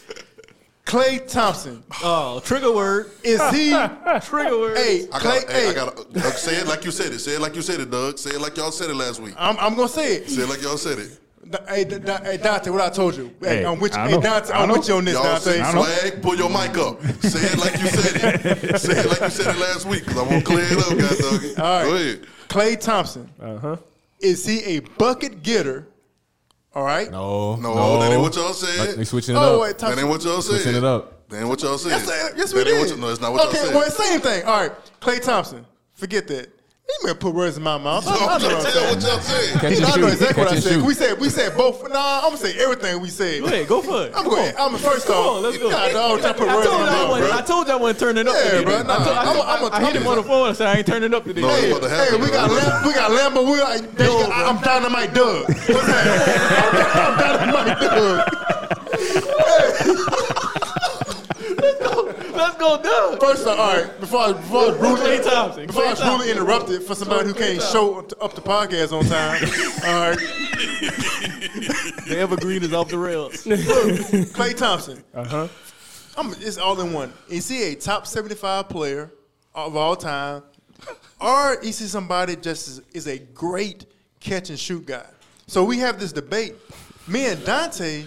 [0.85, 1.83] Klay Thompson.
[2.03, 3.11] Oh, trigger word.
[3.23, 3.69] Is he?
[4.21, 4.77] Trigger word.
[4.77, 5.23] hey, I Klay.
[5.23, 6.13] got, hey, I hey, got.
[6.13, 7.19] to Say it like you said it.
[7.19, 8.17] Say it like you said it, Doug.
[8.19, 9.33] Say it like y'all said it last week.
[9.37, 10.29] I'm, I'm gonna say it.
[10.29, 11.19] Say it like y'all said it.
[11.67, 13.33] Hey, D- D- hey, Dante, what I told you.
[13.41, 13.99] Hey, Hey, I'm with you.
[14.01, 14.21] I Hey, know.
[14.21, 15.39] Dante, I I'm with you on this, Y'all Dante.
[15.41, 16.21] say swag.
[16.21, 17.01] Pull your mic up.
[17.21, 18.79] Say it like you said it.
[18.79, 20.05] say it like you said it last week.
[20.05, 21.17] Cause I want to clear it up, guys.
[21.19, 21.55] Doggy.
[21.57, 21.83] All right.
[21.85, 22.25] Go ahead.
[22.47, 23.29] Klay Thompson.
[23.41, 23.75] Uh huh.
[24.19, 25.87] Is he a bucket getter?
[26.73, 27.11] All right.
[27.11, 28.97] No, No, that ain't what y'all said.
[28.97, 29.61] They switching it Oh, up.
[29.61, 30.61] wait, That ain't what y'all said.
[30.61, 31.27] Switching it up.
[31.29, 31.89] That ain't what y'all said.
[31.91, 32.79] Yes, yes, that we ain't did.
[32.79, 33.75] What you, no, it's not what okay, y'all said.
[33.75, 34.43] well, same thing.
[34.45, 34.71] All right,
[35.01, 35.65] Klay Thompson.
[35.93, 36.49] Forget that.
[37.01, 38.07] You may put words in my mouth.
[38.07, 38.95] I, I I'm know what trying I'm to tell saying.
[38.95, 39.59] what y'all saying.
[39.59, 40.13] Catch and I know shoot.
[40.13, 40.73] exactly what I and said.
[40.73, 40.85] shoot.
[40.85, 41.81] We said we said both.
[41.89, 43.41] Nah, I'm gonna say everything we said.
[43.41, 44.11] Go ahead, go for it.
[44.15, 44.53] I'm going.
[44.57, 45.35] I'm first Come off.
[45.37, 45.69] on, let's go.
[45.71, 47.37] God, dog, trying to put I words in told my y'all I mouth, wasn't- bro.
[47.37, 48.63] I told y'all I wasn't turning up Yeah, today.
[48.63, 48.73] bro.
[48.73, 50.55] I, told- I, I'm a- I, I'm a- I hit him on the phone and
[50.57, 51.41] said I ain't turning up today.
[51.41, 52.57] No, Hey, What's about to happen, hey, we got bro?
[52.57, 53.43] Lam- we got Lambo.
[53.51, 55.47] We got, they, Yo, I'm Dynamite Doug.
[55.47, 56.93] What's that?
[56.95, 58.29] I'm Dynamite Doug.
[62.43, 63.21] Let's go, Doug.
[63.21, 63.99] First off, all right.
[64.01, 65.65] Before I, before I was Klay rudely, Thompson.
[65.65, 69.05] before I was Klay rudely interrupted for somebody who can't show up the podcast on
[69.05, 69.43] time.
[69.87, 70.19] All right,
[72.05, 73.31] The evergreen is off the rails.
[73.45, 75.01] Klay Thompson.
[75.13, 75.47] Uh huh.
[76.17, 77.13] I'm, it's all in one.
[77.29, 79.09] Is he a top 75 player
[79.55, 80.43] of all time?
[81.21, 83.85] Or is he somebody just is, is a great
[84.19, 85.05] catch and shoot guy?
[85.47, 86.55] So we have this debate.
[87.07, 88.03] Me and Dante,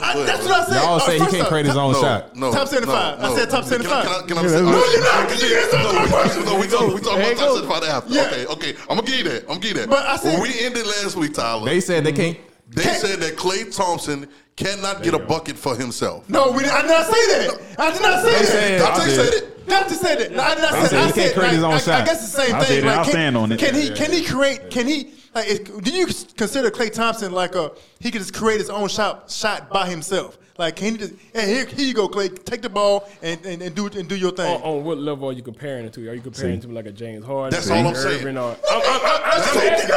[0.00, 0.82] I, that's what I said.
[0.82, 2.36] Y'all Uh, say he can't create his own No, shot.
[2.36, 3.18] no, Top 75.
[3.20, 4.04] no, I said top Can I- 75.
[4.04, 6.44] Can I, can I, say, no, no, you're not, 'cause you answered my question.
[6.44, 8.12] No, we talking we talking about top 75 after.
[8.12, 8.22] Yeah.
[8.24, 8.74] Okay, okay.
[8.88, 9.42] I'm gonna give you that.
[9.42, 9.90] I'm gonna give you that.
[9.90, 12.36] But I said- when we ended last week, Tyler, They said they can't.
[12.70, 16.28] they said that Klay Thompson cannot get a bucket for himself.
[16.28, 17.60] No, we, I did not say that.
[17.78, 18.46] I did not say They that.
[18.46, 19.14] said- Dante I did.
[19.16, 19.68] said it.
[19.68, 20.32] Dante said it.
[20.36, 20.92] No, I did not say that.
[20.94, 22.06] I he can't said, create his like, own I, I shot.
[22.06, 22.84] guess the same I thing.
[22.84, 23.58] Like, I'll can, stand on it.
[23.58, 23.90] Can he?
[23.90, 24.70] Can he create?
[24.70, 25.12] Can he?
[25.36, 26.06] Like, is, do you
[26.38, 27.70] consider Klay Thompson like a?
[28.00, 30.38] He could just create his own shot shot by himself.
[30.56, 31.12] Like, can he just?
[31.34, 32.42] Hey, here, here you go, Klay.
[32.46, 34.46] Take the ball and, and, and do and do your thing.
[34.62, 36.08] On, on what level are you comparing it to?
[36.08, 37.50] Are you comparing it to like a James Harden?
[37.50, 38.38] That's all I'm Irving saying.
[38.38, 39.90] Or, I'm, I'm, I'm, I'm just asking.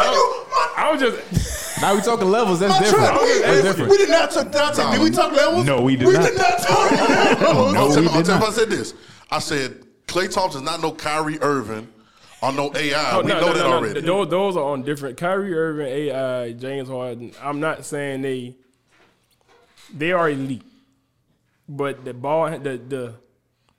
[0.75, 1.81] I was just.
[1.81, 2.59] Now we talking levels.
[2.59, 3.05] That's different.
[3.05, 3.91] truck, we, That's we, different.
[3.91, 4.91] we did not talk Dante.
[4.91, 5.65] Did we talk levels?
[5.65, 6.23] No, we did we not.
[6.25, 7.47] did not talk levels.
[7.47, 8.43] I'll No, tell, we I'll did not.
[8.43, 8.93] I said this.
[9.31, 11.87] I said Klay Thompson's not no Kyrie Irving
[12.41, 13.11] or no AI.
[13.15, 13.75] Oh, we no, know no, that no, no.
[13.77, 14.01] already.
[14.01, 15.17] Those, those are on different.
[15.17, 17.31] Kyrie Irving, AI, James Harden.
[17.41, 18.55] I'm not saying they
[19.93, 20.63] they are elite,
[21.67, 23.13] but the ball the the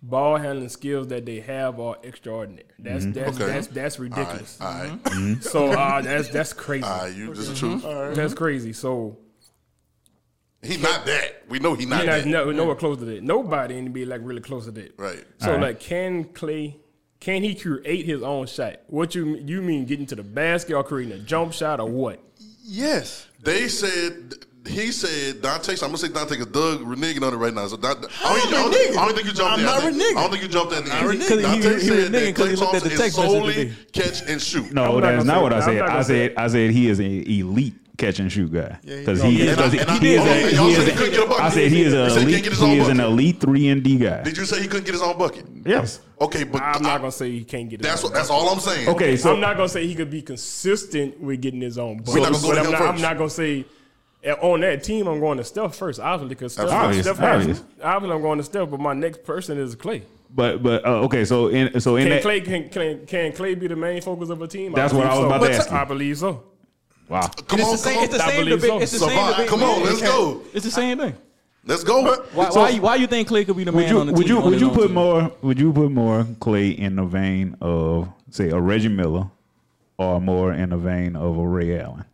[0.02, 2.66] ball handling skills that they have are extraordinary.
[2.78, 3.46] That's that's Okay.
[3.52, 4.58] that's that's ridiculous.
[4.60, 5.40] all right, Mm-hmm.
[5.42, 6.84] So uh, that's that's crazy.
[6.84, 7.14] all right.
[7.14, 8.16] You, this is the truth.
[8.16, 8.72] That's crazy.
[8.72, 9.18] So
[10.62, 11.44] He not that.
[11.48, 12.26] We know he not He not that.
[12.26, 13.22] no, nowhere close to that.
[13.22, 14.94] Nobody in the NBA like really close to that.
[14.98, 15.24] Right.
[15.38, 15.60] So Alright.
[15.62, 16.76] like, can Klay?
[17.20, 18.76] Can he create his own shot?
[18.86, 22.18] What you you mean getting to the basket or creating a jump shot or what?
[22.64, 23.26] Yes.
[23.42, 24.34] They said
[24.66, 25.72] he said Dante.
[25.74, 27.66] I'm gonna say Dante because Doug reneging on it right now.
[27.66, 28.96] So Dante, I, don't, I, don't, reneging.
[28.96, 30.16] I don't think you jumped I'm not think- reneging.
[30.16, 31.20] I don't think you jumped at the I'm end.
[31.20, 31.28] reneging.
[31.28, 32.94] 'Cause he- Dante he- he said reneging that 'cause Klay he looked at Thompson the
[32.94, 34.72] is text message solely catch and shoot.
[34.72, 35.80] No, I'm not that's not what I said.
[35.82, 39.22] I said I said he is an elite catch and shoot guy Yeah, he- because
[39.22, 39.56] he is.
[39.58, 40.50] I- does it- and I- he is a- he said is
[41.10, 41.52] he a a- bucket.
[41.52, 42.32] Said he is a he elite.
[42.34, 44.22] can't get his own He is an elite three and D guy.
[44.22, 45.44] Did you say he couldn't get his own bucket?
[45.64, 46.00] Yes.
[46.20, 47.80] Okay, but I'm I- not gonna say he can't get.
[47.80, 48.88] His that's own what, that's all I'm saying.
[48.88, 52.02] Okay, so I'm not gonna say he could be consistent with getting his own.
[52.06, 53.64] We're not gonna go but to I'm not, I'm not gonna say
[54.26, 57.62] uh, on that team I'm going to Steph first, obviously, because Steph, Obvious, Steph has-
[57.82, 60.02] obviously I'm going to Steph, but my next person is Klay.
[60.34, 63.58] but but uh, okay, so in so in Can that Klay can, can can Klay
[63.58, 64.72] be the main focus of a team?
[64.72, 65.72] That's what I was believe about to ask.
[65.72, 66.42] I believe so.
[67.10, 67.26] Wow.
[67.48, 67.94] Come it's on, the same.
[67.96, 68.18] come It's on.
[68.18, 68.82] the same believe debate.
[68.82, 69.34] It's the same Survive.
[69.36, 69.48] debate.
[69.50, 70.42] Come on, let's go.
[70.54, 71.14] It's the same thing.
[71.66, 72.02] Let's go.
[72.32, 74.06] Why, So- why, you, why you think Klay could be the man Would you on
[74.06, 74.36] the would team?
[74.36, 74.94] you would you own put team?
[74.94, 79.28] more would you put more Klay in the vein of say a Reggie Miller
[79.98, 82.04] or more in the vein of a Ray Allen?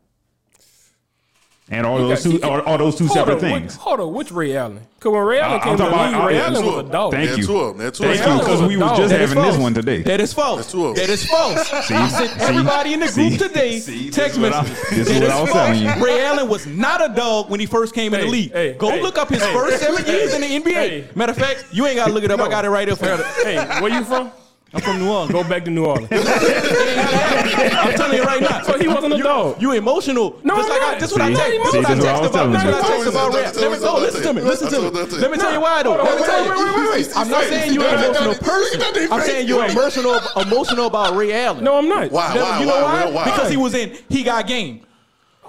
[1.68, 3.72] And are those got- two are, are those two separate on, things?
[3.74, 4.86] Which, hold on, which Ray Allen?
[4.98, 7.10] Because when Ray Allen I- came to the league, about- Ray Allen was a dog.
[7.12, 7.42] Thank you.
[7.42, 7.78] are two of them.
[7.78, 10.02] There two Thank you, because we was just That is having this one today.
[10.02, 10.58] That is false.
[10.58, 10.94] That's two of.
[10.94, 11.72] That is false.
[11.90, 13.36] I sent everybody in the group See?
[13.36, 14.10] today See?
[14.10, 14.90] Text is what I- message.
[14.96, 16.04] this is what I was telling you.
[16.04, 18.52] Ray Allen was not a dog when he first came in the league.
[18.52, 21.16] hey, Go hey, look up his hey, first seven years in the NBA.
[21.16, 22.38] Matter of fact, you ain't got to look it up.
[22.38, 22.96] I got it right here
[23.42, 24.30] hey, where you from?
[24.72, 25.32] I'm from New Orleans.
[25.32, 26.08] Go back to New Orleans.
[27.76, 28.62] I'm telling you right now.
[28.62, 29.60] so he wasn't a dog.
[29.60, 30.38] You emotional.
[30.44, 31.00] No, Just I'm like I, not.
[31.00, 31.34] this what I See?
[31.36, 31.50] text.
[31.62, 32.36] This See, what I this is what I text was about.
[32.36, 32.70] telling This you.
[32.70, 33.52] what I text about Tell me, rap.
[33.52, 34.42] tell Let me, me tell no, me, listen tell to me.
[34.42, 34.48] me.
[34.48, 34.90] Listen to Tell me.
[34.90, 35.22] me, tell me.
[35.22, 35.96] Let me tell you why though.
[35.96, 36.66] Hold on, Let me wait, tell wait, you.
[36.66, 37.16] wait, wait, wait.
[37.16, 39.12] I'm not saying you're an emotional person.
[39.12, 41.64] I'm saying you're emotional emotional about Ray Allen.
[41.64, 42.10] No, I'm not.
[42.10, 42.34] Why?
[42.34, 42.60] No, Why?
[42.60, 43.04] you know why?
[43.04, 43.10] why?
[43.12, 43.24] Why?
[43.24, 44.82] Because he was in He Got Game.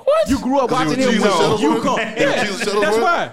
[0.07, 0.29] What?
[0.29, 1.81] You grew up watching him was Jesus with Shuttlesworth?
[1.81, 2.15] UConn.
[2.17, 3.31] He Yeah, Jesus that's why.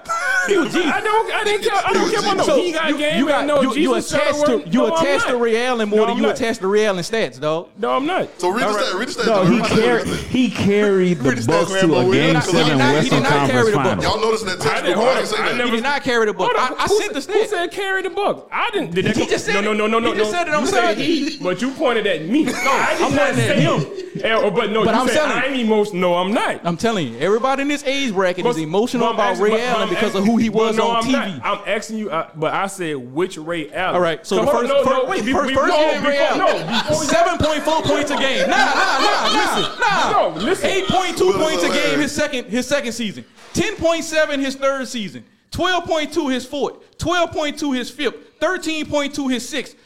[0.48, 0.90] He was Jesus.
[0.92, 1.32] I don't.
[1.32, 1.72] I didn't care.
[1.86, 2.42] I don't care about no.
[2.42, 3.18] So he got you, game.
[3.20, 3.62] you got no.
[3.62, 4.72] you, you Jesus attached to Shuttlesworth.
[4.72, 5.40] you no, I'm attached to not.
[5.40, 5.54] Ray
[5.84, 6.34] more No, than you not.
[6.36, 7.68] attached to Ray Allen stats, dog.
[7.78, 8.28] No, I'm not.
[8.40, 8.94] So read the stat.
[8.98, 9.26] Read the stat.
[9.26, 12.84] No, he the carried he carried the Read Bucks to a Game he Seven he
[12.84, 13.84] Western did not carry Conference the book.
[13.84, 14.02] Final.
[14.02, 15.06] Y'all noticed that I text didn't- group?
[15.06, 15.16] I on.
[15.16, 15.56] didn't say that.
[15.56, 16.52] never- He did not carry the book.
[16.58, 16.74] I, on.
[16.78, 18.48] I Who sent the said- Who said carry the buck?
[18.50, 18.94] I didn't.
[18.96, 19.76] Did that He come- just said no, it.
[19.76, 20.12] no, no, no, no.
[20.12, 20.54] He just said it.
[20.54, 22.42] I'm saying said he- But you pointed at me.
[22.44, 24.54] No, I did I'm not pointing at say him.
[24.54, 25.18] But no, But you I'm said.
[25.24, 26.00] I'm emotional.
[26.00, 26.63] No, I'm not.
[26.64, 29.74] I'm telling you, everybody in this age bracket is emotional about asking- Ray but- Allen
[29.74, 31.12] but I'm because of who he was no, on I'm TV.
[31.42, 31.44] not.
[31.60, 33.94] I'm asking you, uh, but I said which Ray Allen.
[33.96, 35.86] All right, so Come the on, first, no, no, first, wait, first, be- first no,
[35.92, 38.48] Ray before- Allen, no, before we- seven point four points a game.
[38.48, 40.10] Nah, nah, nah, nah, nah.
[40.30, 40.70] No, listen.
[40.70, 43.24] Eight point two points a game his second his second season.
[43.52, 45.24] Ten point seven his third season.
[45.50, 46.96] Twelve point two his fourth.
[46.98, 48.14] Twelve point two his fifth.
[48.40, 49.76] Thirteen point two his sixth.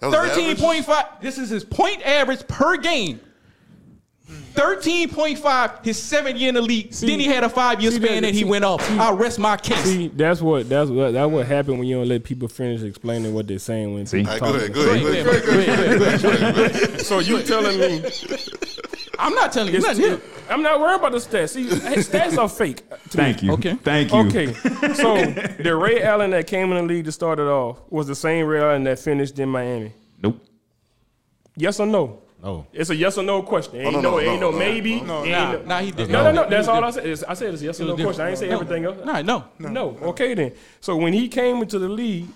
[0.00, 0.60] That was Thirteen average?
[0.60, 1.06] point five.
[1.22, 3.18] This is his point average per game.
[4.58, 6.90] Thirteen point five his seven year in the league.
[6.90, 8.80] then he had a five year span that- and he see- went off.
[8.98, 9.78] I rest my case.
[9.84, 13.34] See, that's what that's what that's what happened when you don't let people finish explaining
[13.34, 14.24] what they're saying when See?
[14.24, 15.02] people All right, go talk.
[15.02, 16.22] Go ahead.
[16.22, 17.00] Go ahead.
[17.02, 18.02] So you telling me
[19.20, 20.04] I'm not telling you nothing.
[20.04, 20.20] here.
[20.50, 21.50] I'm not worried about the stats.
[21.50, 22.80] See, stats are fake.
[23.08, 23.48] Thank me.
[23.48, 23.54] you.
[23.54, 23.74] Okay.
[23.74, 24.18] Thank you.
[24.20, 24.52] Okay,
[24.94, 25.14] so
[25.62, 28.46] the Ray Allen that came in the league to start it off was the same
[28.46, 29.92] Ray Allen that finished in Miami.
[30.22, 30.44] Nope.
[31.56, 32.22] Yes or no?
[32.42, 32.66] No.
[32.72, 33.76] It's a yes or no question.
[33.80, 35.00] Ain't no, no, no, ain't no, no, maybe.
[35.00, 36.08] no, ain't no- nah, he did.
[36.08, 36.48] No, no, no.
[36.48, 37.04] That's all I said.
[37.04, 38.22] It's- I said it's a yes or no was question.
[38.22, 38.70] I ain't say different.
[38.70, 39.04] everything else.
[39.04, 39.44] Nah, no.
[39.58, 39.96] No.
[40.10, 40.52] Okay then.
[40.80, 42.28] So when he came into the league,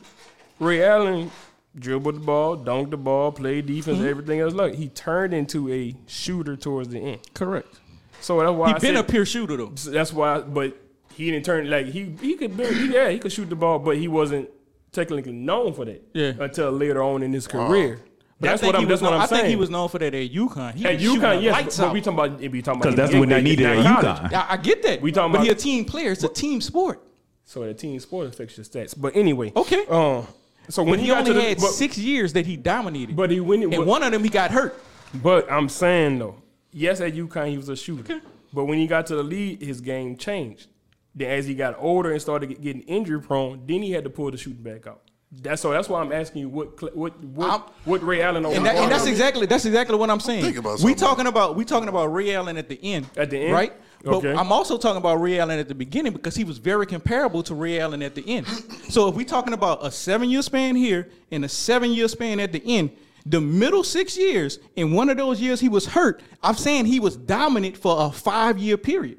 [0.58, 1.30] Ray Allen
[1.78, 4.06] dribbled the ball, dunked the ball, played defense, Mm-hmm.
[4.08, 4.52] everything else.
[4.54, 7.20] Look, he turned into a shooter towards the end.
[7.34, 7.80] Correct.
[8.20, 9.68] So that's why He I been said, a pure shooter though.
[9.70, 10.76] That's why, but
[11.14, 13.78] he didn't turn like he he could be, he, yeah he could shoot the ball,
[13.78, 14.48] but he wasn't
[14.92, 16.02] technically known for that.
[16.12, 16.32] Yeah.
[16.38, 18.00] Until later on in his career.
[18.42, 18.88] But That's what I'm.
[18.88, 20.74] That's was what I'm I think he was known for that at UConn.
[20.74, 21.42] He at was shooting UConn.
[21.42, 23.66] Yes, but, but we talking about we talking about Because that's NBA, what they needed
[23.66, 24.20] at college.
[24.20, 24.32] UConn.
[24.32, 25.00] I, I get that.
[25.00, 26.10] We talking but he a team player.
[26.10, 27.00] It's a team sport.
[27.44, 28.94] So the team sport affects your stats.
[29.00, 29.86] But anyway, Okay.
[29.86, 30.26] Um,
[30.68, 32.56] so when But he, he got only to the, had but, six years that he
[32.56, 33.14] dominated.
[33.14, 33.62] but he went.
[33.62, 34.76] and but, one of them he got hurt.
[35.14, 38.20] but I'm saying though, yes, at UConn he was a shooter.
[38.52, 40.66] But when he got to the league, his game changed.
[41.14, 44.32] Then as he got older and started getting injury prone, then he had to pull
[44.32, 45.02] the shooting back out.
[45.40, 45.70] That's so.
[45.70, 48.92] That's why I'm asking you what what what I'm- what Ray Allen And, that, and
[48.92, 50.42] that's exactly that's exactly what I'm saying.
[50.44, 50.96] Think about we something.
[50.96, 53.06] talking about we talking about Ray Allen at the end.
[53.16, 53.52] At the end?
[53.54, 53.72] right?
[54.04, 54.32] But Okay.
[54.34, 57.54] I'm also talking about Ray Allen at the beginning because he was very comparable to
[57.54, 58.46] Ray Allen at the end.
[58.90, 62.38] so if we're talking about a seven year span here and a seven year span
[62.38, 62.90] at the end,
[63.24, 66.20] the middle six years, in one of those years he was hurt.
[66.42, 69.18] I'm saying he was dominant for a five year period.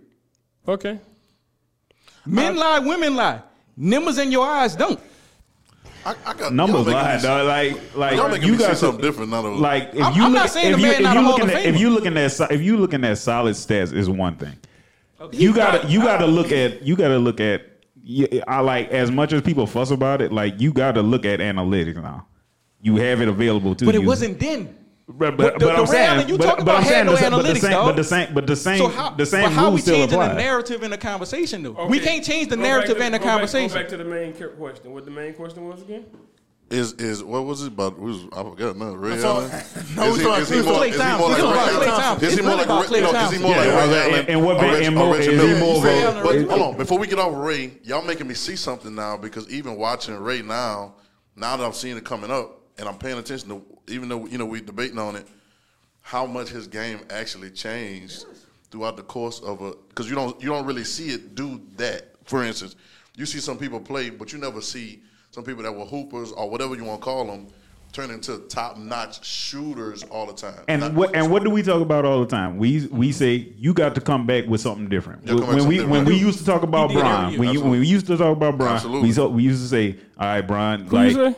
[0.67, 0.99] okay.
[2.25, 3.41] Men lie, women lie.
[3.75, 4.99] Numbers in your eyes don't.
[6.05, 7.47] I, I got Numbers y'all making lie, dog.
[7.47, 9.41] Like, like Y'all making you me say got something different now.
[9.41, 9.55] though.
[9.55, 11.21] Like, if I'm- you I'm look, not saying if the you, man if not you
[11.27, 14.35] looking at if you looking at si- if you looking at solid stats is one
[14.35, 14.57] thing.
[15.31, 17.61] you gotta you gotta look at you gotta look at.
[18.49, 20.33] I like as much as people fuss about it.
[20.33, 22.27] Like you got to look at analytics now.
[22.81, 23.99] You have it available to But you.
[24.01, 24.75] But it wasn't then.
[25.05, 27.17] But, But the- the I'm saying, you but, but about I'm had saying no the,
[27.17, 27.85] same- analytics, same, dog.
[27.87, 29.95] but the same, but the same, So how, the same but how rules we still
[29.95, 30.27] changing apply.
[30.29, 31.71] the narrative in the conversation though?
[31.75, 31.87] Okay.
[31.87, 33.67] We can't change the Go narrative to the- and the go back- conversation.
[33.75, 34.93] Go back to the main question.
[34.93, 36.05] What the main question was again?
[36.69, 37.99] Is is what was it about?
[37.99, 38.93] Was, I forgot now.
[38.95, 39.51] Ray So- Allen.
[39.97, 41.87] No, is he, is he more, is he more like It's Ray Allen?
[41.89, 42.27] Thompson.
[42.29, 44.25] Is he more really like Ray- Klay no, is he more like Ray Allen?
[44.29, 46.77] and what or Ray- Reg- and more- is he more of Allen But hold on,
[46.77, 50.41] before we get off Ray, y'all making me see something now because even watching Ray
[50.41, 50.93] now,
[51.35, 54.37] now that I'm seeing it coming up and I'm paying attention to, even though you
[54.37, 55.27] know we debating on it,
[56.01, 58.25] how much his game actually changed
[58.71, 62.07] throughout the course of a because you don't you don't really see it do that.
[62.25, 62.75] For instance,
[63.15, 65.01] you see some people play, but you never see
[65.31, 67.47] some people that were hoopers or whatever you want to call them
[67.93, 70.59] turn into top notch shooters all the time.
[70.67, 72.57] And Not- what and what do we talk about all the time?
[72.57, 75.21] We we say you got to come back with something different.
[75.23, 77.37] Yeah, come back with when we something when we used to talk about He Brian,
[77.39, 79.99] when you, when we used to talk about Brian, we so, we used to say,
[80.17, 81.35] all right, Brian, like you say?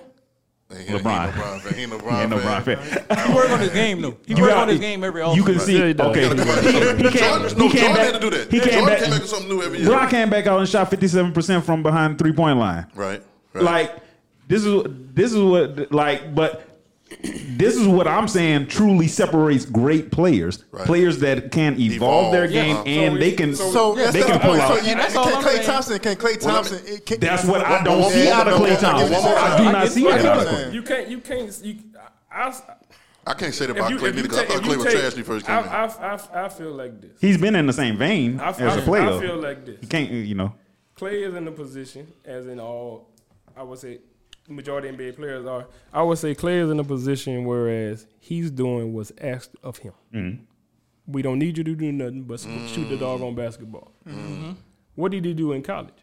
[0.72, 1.26] He ain't- he ain't LeBron.
[1.36, 1.74] no Bron fan.
[1.76, 2.62] He ain't no he Bron ain't no fan.
[2.64, 3.28] Fan.
[3.28, 4.18] He work on his game though.
[4.26, 5.36] He You work got- on his game every offseason.
[5.36, 6.08] You can see, Yeah, he does.
[6.08, 6.60] okay, Yeah, come back.
[6.60, 8.06] he, he Jordan, came, no, he came Jordan back.
[8.06, 8.52] had to do that.
[8.52, 9.00] He came Jordan back.
[9.00, 9.88] came back with something new every year.
[9.88, 12.88] Brian came back out and shot fifty seven percent from behind the three point line.
[12.96, 13.22] Right.
[13.54, 13.64] right.
[13.64, 13.96] Like
[14.48, 14.84] this is
[15.14, 16.75] this is what like, but
[17.22, 18.68] this is what I'm saying.
[18.68, 20.86] Truly separates great players, Right.
[20.86, 21.94] players that can evolve,
[22.28, 24.62] Evolve, their game So and we- they can so- So they can the pull point.
[24.62, 24.80] out.
[24.80, 25.66] So you, That's can all I'm Klay.
[25.66, 26.00] Thompson?
[26.00, 26.84] Can Klay Thompson?
[26.86, 29.12] me- it- can- That's what I don't one see more- out of Klay Thompson.
[29.12, 30.74] one I do I not get- see I it out of you're Klay.
[30.74, 31.08] You can't.
[31.10, 31.60] You can't.
[31.64, 31.76] You,
[32.32, 32.54] I,
[33.28, 34.78] I can't say that about you, Klay if neither because I take, thought Klay you
[34.78, 35.68] was trash when he first came I, in.
[35.68, 35.86] I,
[36.42, 37.12] I, I feel like this.
[37.20, 39.10] He's been in the same vein I, as a player.
[39.10, 39.78] I feel like this.
[39.82, 40.54] He can't, you know.
[41.00, 43.10] Klay is in the position, as in all,
[43.58, 44.00] I would say,
[44.48, 45.68] majority of NBA players are.
[45.94, 49.94] I would say Klay is in a position whereas he's doing what's asked of him.
[50.14, 50.44] Mm-hmm.
[51.08, 53.92] We don't need you to do nothing but shoot the dog on basketball.
[54.08, 54.52] Mm-hmm.
[54.96, 55.94] What did he do in college?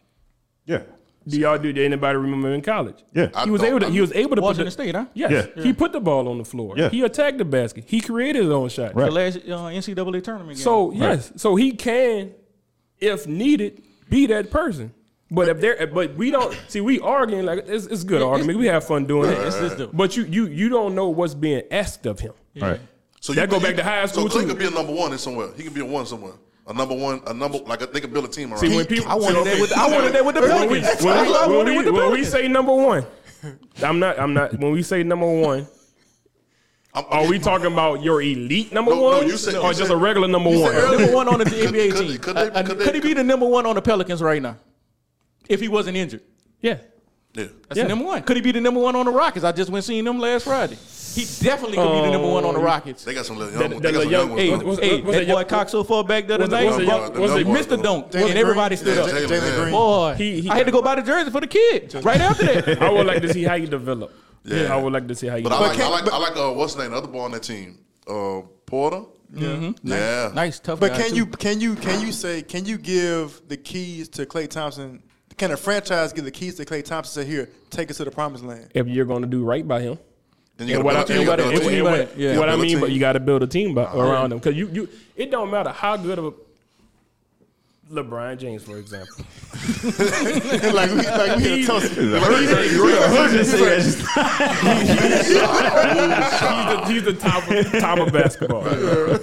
[0.65, 0.83] Yeah,
[1.27, 1.73] Do y'all do?
[1.73, 3.03] Did anybody remember in college?
[3.13, 3.29] yeah.
[3.33, 3.89] I He was don't- able to.
[3.89, 5.05] He was able to put Washington the, State, huh?
[5.13, 5.63] Yes, Yeah.
[5.63, 6.75] he put the ball on the floor.
[6.77, 6.89] Yeah.
[6.89, 7.83] He attacked the basket.
[7.87, 8.95] He created his own shot.
[8.95, 9.05] Right.
[9.05, 10.63] The last uh, NCAA tournament game.
[10.63, 12.31] So yes, so he can,
[12.99, 14.93] if needed, be that person.
[15.33, 16.79] But if there, but we don't see.
[16.79, 18.59] We arguing like it's, it's good argument.
[18.59, 19.35] We have fun doing it.
[19.37, 22.33] just But you you you don't know what's being asked of him.
[22.55, 22.79] Right.
[23.19, 24.47] So That go you- back to high school, So Klay too.
[24.49, 25.49] could be a number one in somewhere.
[25.57, 26.33] He could be a one somewhere.
[26.67, 28.59] A number one, a number like a, they could build a team around.
[28.59, 31.03] See when people, I wanted that with I wanted that with the when we, Pelicans.
[31.03, 33.05] when we, when we- when we say number one,
[33.81, 34.19] I'm not.
[34.19, 34.57] I'm not.
[34.59, 35.67] When we say number one,
[36.93, 39.73] I'm- are we talking about your elite number No, no, one, you said- or you
[39.73, 40.71] just said- a regular number you one?
[40.73, 42.17] said number one on the NBA could- team.
[42.19, 44.21] could Uh, they- uh, could Could, they- he be the number one on the Pelicans
[44.21, 44.57] right now?
[45.49, 46.21] If he wasn't injured.
[46.61, 46.77] Yeah.
[47.33, 47.45] Yeah.
[47.67, 47.83] That's Yeah.
[47.83, 48.21] the number one.
[48.23, 49.43] Could he be the number one on the Rockets?
[49.43, 50.77] I just went seeing them last Friday.
[51.15, 53.03] He definitely could be the number one on the Rockets.
[53.03, 54.39] They got some little young, that they got little some young- young ones.
[54.39, 56.55] Hey, was- hey, was that boy young- cocked so far back the other was it-
[56.55, 56.65] night.
[56.65, 59.09] was it boy, young- was it- he missed dunk, Jalen and everybody stood Yeah, up.
[59.09, 59.55] J- Jalen, Jalen.
[59.61, 59.71] Green.
[59.71, 62.45] Boy, He- he- I had to go buy the jersey for the kid right after
[62.45, 62.81] that.
[62.81, 64.11] I would like to see how you develop.
[64.45, 64.73] Yeah.
[64.73, 65.43] I would like to see how you.
[65.43, 65.77] But I develop.
[65.77, 66.91] like, I like, I like, uh, what's the name?
[66.91, 69.01] The other boy on that team, uh, Porter.
[69.35, 69.71] Yeah.
[69.83, 70.31] Yeah.
[70.33, 71.15] Nice, tough But guy, can too.
[71.15, 75.01] you can you can you say can you give the keys to Klay Thompson?
[75.37, 77.23] Can a franchise give the keys to Klay Thompson?
[77.23, 78.69] Say here, take us to the promised land.
[78.73, 79.97] if you're going to do right by him.
[80.59, 81.57] And you And gotta what I, build a and team.
[81.57, 81.85] what, You and what- team.
[81.85, 82.37] and what- Yeah.
[82.37, 84.69] what I mean, but you got to build a team by, around him because you,
[84.71, 86.31] you it don't matter how good of a
[87.91, 89.13] LeBron James, for example.
[90.73, 91.93] like we like we hit a toast.
[91.93, 92.05] he's,
[96.69, 98.63] the, he's the top of, top of basketball,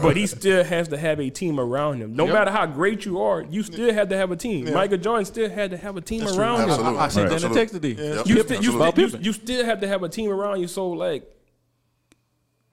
[0.00, 2.14] but he still has to have a team around him.
[2.14, 4.72] No matter how great you are, you still have to have a team.
[4.72, 6.70] Michael Jordan still had to have a team around him.
[6.70, 6.98] Absolutely.
[6.98, 7.90] I sent that in a text today.
[7.90, 8.26] Yep.
[8.26, 8.44] You, Yep.
[8.46, 9.08] still, you, Absolutely.
[9.08, 10.68] still, you, you still have to have a team around you.
[10.68, 11.24] So like,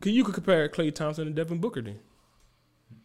[0.01, 1.99] could you could compare Klay Thompson and Devin Booker then?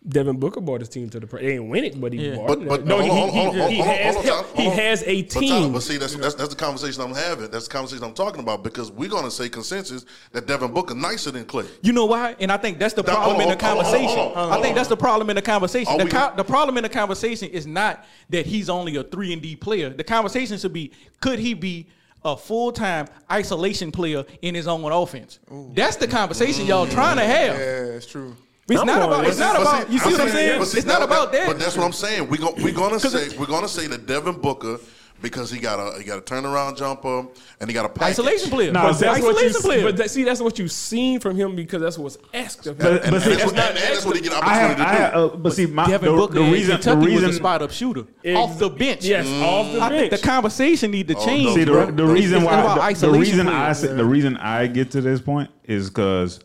[0.08, 1.26] Devin Booker brought his team to the.
[1.28, 2.34] Pre- they ain't win it, but he Yeah.
[2.34, 2.68] brought But it.
[2.68, 5.30] but no, he, on, he, on, he, on, has hold on, he has a But
[5.30, 5.72] Tyler, team.
[5.72, 7.50] But see, that's, that's that's the conversation I'm having.
[7.50, 11.30] That's the conversation I'm talking about because we're gonna say consensus that Devin Booker nicer
[11.30, 11.68] than Klay.
[11.82, 12.34] You know why?
[12.40, 14.18] And I think that's the Now, problem in the hold on, hold on, conversation.
[14.18, 15.96] hold on, hold I think that's the problem in the conversation.
[15.98, 19.40] The, co- the problem in the conversation is not that he's only a three and
[19.40, 19.90] D player.
[19.90, 21.86] The conversation should be: Could he be
[22.24, 25.38] a full time isolation player in his own offense?
[25.74, 27.56] That's the conversation y'all trying to have.
[27.56, 28.36] Yeah, it's true.
[28.68, 29.26] It's I'm not about.
[29.26, 29.86] It's not But about.
[29.88, 30.64] see- You see but what I'm see- saying?
[30.64, 31.46] see, It's not that- about that.
[31.48, 32.28] But that's what I'm saying.
[32.28, 34.78] We're gonna we're gonna say we're gonna say that Devin Booker
[35.20, 37.26] because he got a he got a turnaround jumper
[37.60, 38.12] and he got a package.
[38.20, 38.72] Isolation player.
[38.72, 39.46] Nah, But that's that's what you.
[39.48, 39.82] isolation player.
[39.84, 42.84] But that, see, that's what you've seen from him because that's what's asked of him.
[42.84, 44.82] But, And, but and see, that's, what, and that's what he get I have, opportunity
[44.82, 45.24] I have, to do.
[45.24, 47.62] uh, but see, my, Devin the, Booker the in reason, the Kentucky was a spot
[47.62, 49.04] up shooter Ex- off the bench.
[49.04, 49.82] Yes, off the bench.
[49.92, 51.44] I think the conversation need to change.
[51.46, 51.54] no.
[51.54, 53.80] See the, the reason It's why the, the isolation reason I players.
[53.96, 56.40] the reason I get to this point is because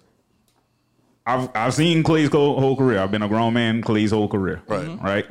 [1.27, 2.99] I've I've seen Klay's whole, whole career.
[2.99, 4.61] I've been a grown man Klay's whole career.
[4.67, 4.85] Right.
[4.87, 5.03] Mhm.
[5.03, 5.25] Right.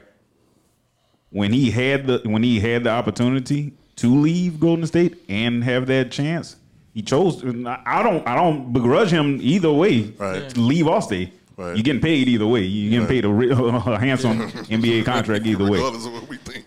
[1.30, 5.86] when he had the when he had the opportunity to leave Golden State and have
[5.86, 6.56] that chance,
[6.94, 7.42] he chose.
[7.44, 10.12] I don't I don't begrudge him either way.
[10.18, 10.48] Right.
[10.50, 11.32] to Leave or stay.
[11.56, 11.74] Right.
[11.74, 12.62] You're getting paid either way.
[12.64, 15.78] You're getting paid a, re- a handsome NBA contract either way.
[15.78, 16.66] Regardless of what we think.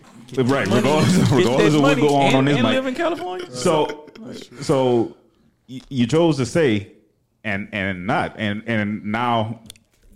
[0.49, 2.73] Right, regardless, regardless of what money go on and, on this and night.
[2.75, 3.51] live in California.
[3.51, 4.09] So,
[4.61, 5.15] so
[5.67, 6.91] y- you chose to stay
[7.43, 9.61] and and not, and and now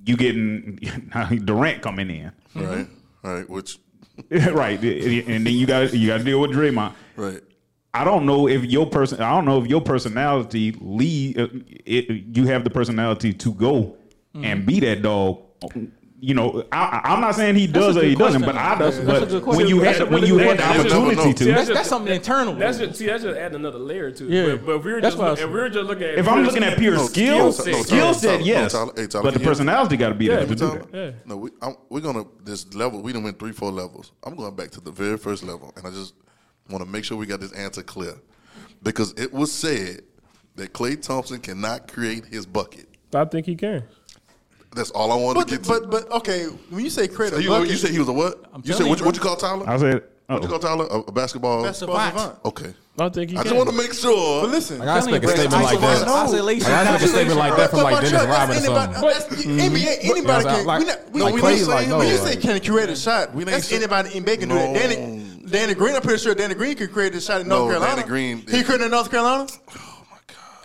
[0.06, 0.80] you getting
[1.16, 2.88] now Durant coming in, Right.
[3.24, 3.50] Right.
[3.50, 3.80] Which.
[4.30, 4.80] right?
[4.80, 6.94] And then you got you got to deal with Draymond.
[7.16, 7.41] Right.
[7.95, 9.22] I don't know if your person.
[9.22, 11.40] I don't know if your personality lead.
[11.40, 11.48] Uh,
[11.86, 13.95] it, you have the personality to go
[14.36, 15.41] and be that dog.
[16.26, 19.04] You know, I, I'm not saying he does or he good doesn't, but I does.
[19.04, 20.84] That's But when you That's had when you good had the question.
[20.86, 22.56] You never opportunity to, That's, that's something internal.
[22.56, 23.08] That's just see.
[23.08, 24.32] That's just adding another layer to it.
[24.32, 24.56] Yeah.
[24.56, 25.86] But, but if we were That's just why I look, said- if we were just
[25.86, 27.72] looking at if I'm looking at pure No, skill, skill set.
[27.74, 30.30] No, skill Tyler, set, Tyler, yes, Tyler, hey, Tyler, but the personality got to be
[30.30, 30.56] there to do
[30.94, 31.16] that.
[31.26, 31.50] No, we
[31.90, 33.02] we're gonna this level.
[33.02, 34.14] We done went three, four levels.
[34.24, 36.14] I'm going back to the very first level, and I just
[36.70, 38.16] want to make sure we got this answer clear,
[38.82, 40.04] because it was said
[40.56, 42.88] that Klay Thompson cannot create his bucket.
[43.14, 43.84] I think he can.
[44.76, 45.88] That's all I wanted But, to get but to.
[45.88, 48.38] but okay, when you say create So you, bucket, you said he was a what?
[48.64, 49.70] You said telling what, you, what you call Tyler?
[49.70, 50.86] I said, what you call Tyler?
[50.90, 51.64] A, a basketball?
[51.64, 52.18] basketball Savant.
[52.20, 52.40] savant.
[52.45, 52.74] Okay.
[53.00, 53.52] I think he I can.
[53.54, 54.41] just want to make sure.
[54.44, 56.26] But listen, Like, I expect a Telling you, statement like isolation- that.
[56.26, 56.72] Isolation.
[56.72, 59.10] Like, I expect a statement like that from like Dennis truck, Rodman or anybody, something.
[59.10, 59.60] that's mm-hmm.
[59.60, 60.12] NBA.
[60.12, 60.66] Anybody Yeah, can.
[60.66, 61.98] like- we not, we, like we Klay, not like, saying, no.
[61.98, 64.50] when you say can create a shot, We ain't that's say- anybody in NBA can
[64.50, 64.74] do that.
[64.74, 67.68] Danny, Danny Green, I'm pretty sure Danny Green could create a shot in North No,
[67.70, 67.95] Carolina.
[67.98, 69.48] Danny Green- he couldn't in North Carolina.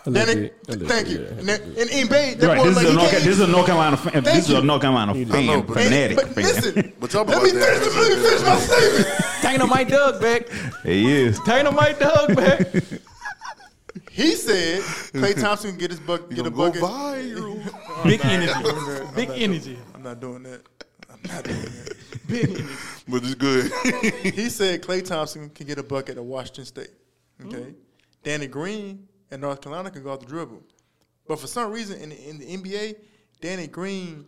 [0.05, 1.19] A little Danny, bit, thank you.
[1.21, 1.27] yeah.
[1.39, 2.37] And that- in NBA, right.
[2.39, 4.11] This like is a he North, can't this is a North Carolina fan.
[4.13, 4.63] Thank This is a you.
[4.63, 6.43] North Carolina know, fan, but- fanatic But fan.
[6.45, 7.77] listen, But talk let about me that.
[7.81, 7.95] finish.
[7.95, 9.25] Let me finish my statement.
[9.43, 10.49] Dynamite Doug back.
[10.83, 11.39] He is.
[11.41, 12.67] Dynamite Doug back.
[14.11, 14.81] He said
[15.13, 16.81] Klay Thompson can get his buck, You get a bucket.
[16.81, 18.03] viral.
[18.03, 19.13] Big energy.
[19.15, 19.77] Big energy.
[19.95, 20.61] I'm not doing that.
[21.09, 21.95] I'm not doing that.
[22.27, 22.65] Big energy.
[23.07, 23.71] but it's good.
[24.33, 26.89] He said Klay Thompson can get a bucket at Washington State.
[27.45, 27.71] Okay, mm-hmm.
[28.23, 30.63] Danny Green and North Carolina can go off the dribble,
[31.27, 32.95] but for some reason in the, in the NBA,
[33.41, 34.25] Danny Green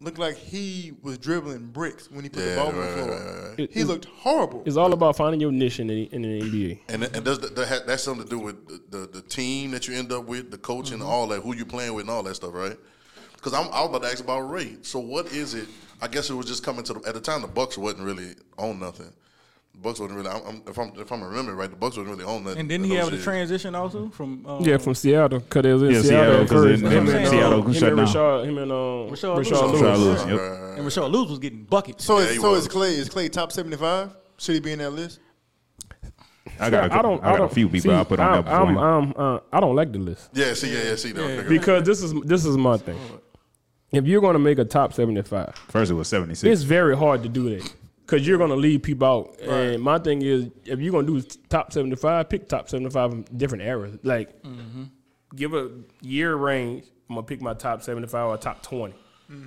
[0.00, 3.10] looked like he was dribbling bricks when he put Yeah, the ball on the floor.
[3.10, 3.70] right, right, right.
[3.72, 4.62] He looked horrible.
[4.64, 6.80] It's all about finding your niche in the, in the NBA.
[6.88, 9.72] And and does that, that ha- that's something to do with the, the, the team
[9.72, 11.10] that you end up with, the coaching, and mm-hmm.
[11.10, 12.76] all that, who you playing with, and all that stuff, right?
[13.34, 14.76] Because I'm I was about to ask about Ray.
[14.82, 15.68] So what is it?
[16.00, 18.34] I guess it was just coming to the, at the time the Bucks wasn't really
[18.56, 19.12] on nothing.
[19.78, 20.28] The Bucks wasn't really.
[20.28, 22.56] I'm, I'm, if I'm if I'm remembering right, the Bucks wasn't really on that.
[22.56, 25.72] And didn't he those have the transition also from um, Yeah, from Seattle, because it
[25.72, 26.08] was in Yeah, Seattle.
[26.08, 26.82] Seattle, at 'cause first.
[26.82, 28.16] it- Him and, Seattle um, shut him and down.
[28.16, 29.80] Rashard, him and um, Rashard Rashard, Lewis.
[29.80, 29.82] Lewis.
[29.82, 30.78] Rashard Lewis, yep.
[30.78, 32.04] And Rashard Lewis was getting buckets.
[32.04, 32.66] So Yeah, is so was.
[32.66, 34.16] is Klay is Klay top seventy five?
[34.38, 35.20] Should he be in that list?
[36.60, 37.22] I got, a, I don't.
[37.22, 39.14] I got don't, a few people see, I put on I'm, that before I'm.
[39.14, 41.20] I'm, uh, I don't like the list Yeah, see, yeah, yeah, see, that.
[41.24, 41.48] figure it.
[41.50, 42.98] because this is this is my thing.
[43.92, 46.42] If you're going to make a top 75, First it was 76.
[46.52, 47.72] it's very hard to do that
[48.08, 49.38] because you're going to leave people out.
[49.40, 53.22] And my thing is, if you're going to do top 75, pick top 75 from
[53.36, 53.98] different eras.
[54.02, 54.30] Like,
[55.36, 55.70] give a
[56.00, 56.84] year range.
[57.10, 58.94] I'm gonna pick my top 75 or top 20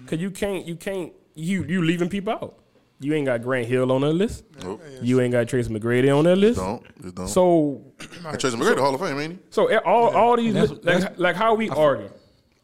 [0.03, 2.57] because you can't, you can't, you you leaving people out.
[2.99, 4.43] You ain't got Grant Hill on that list.
[4.63, 4.81] Nope.
[5.01, 6.59] You ain't got Tracy McGrady on that list.
[6.59, 7.27] Don't, you don't.
[7.27, 7.81] So
[8.25, 9.39] and Tracy McGrady, Hall of Fame, ain't he?
[9.49, 12.09] so eh, all all these That's- like, that's- like how we argue.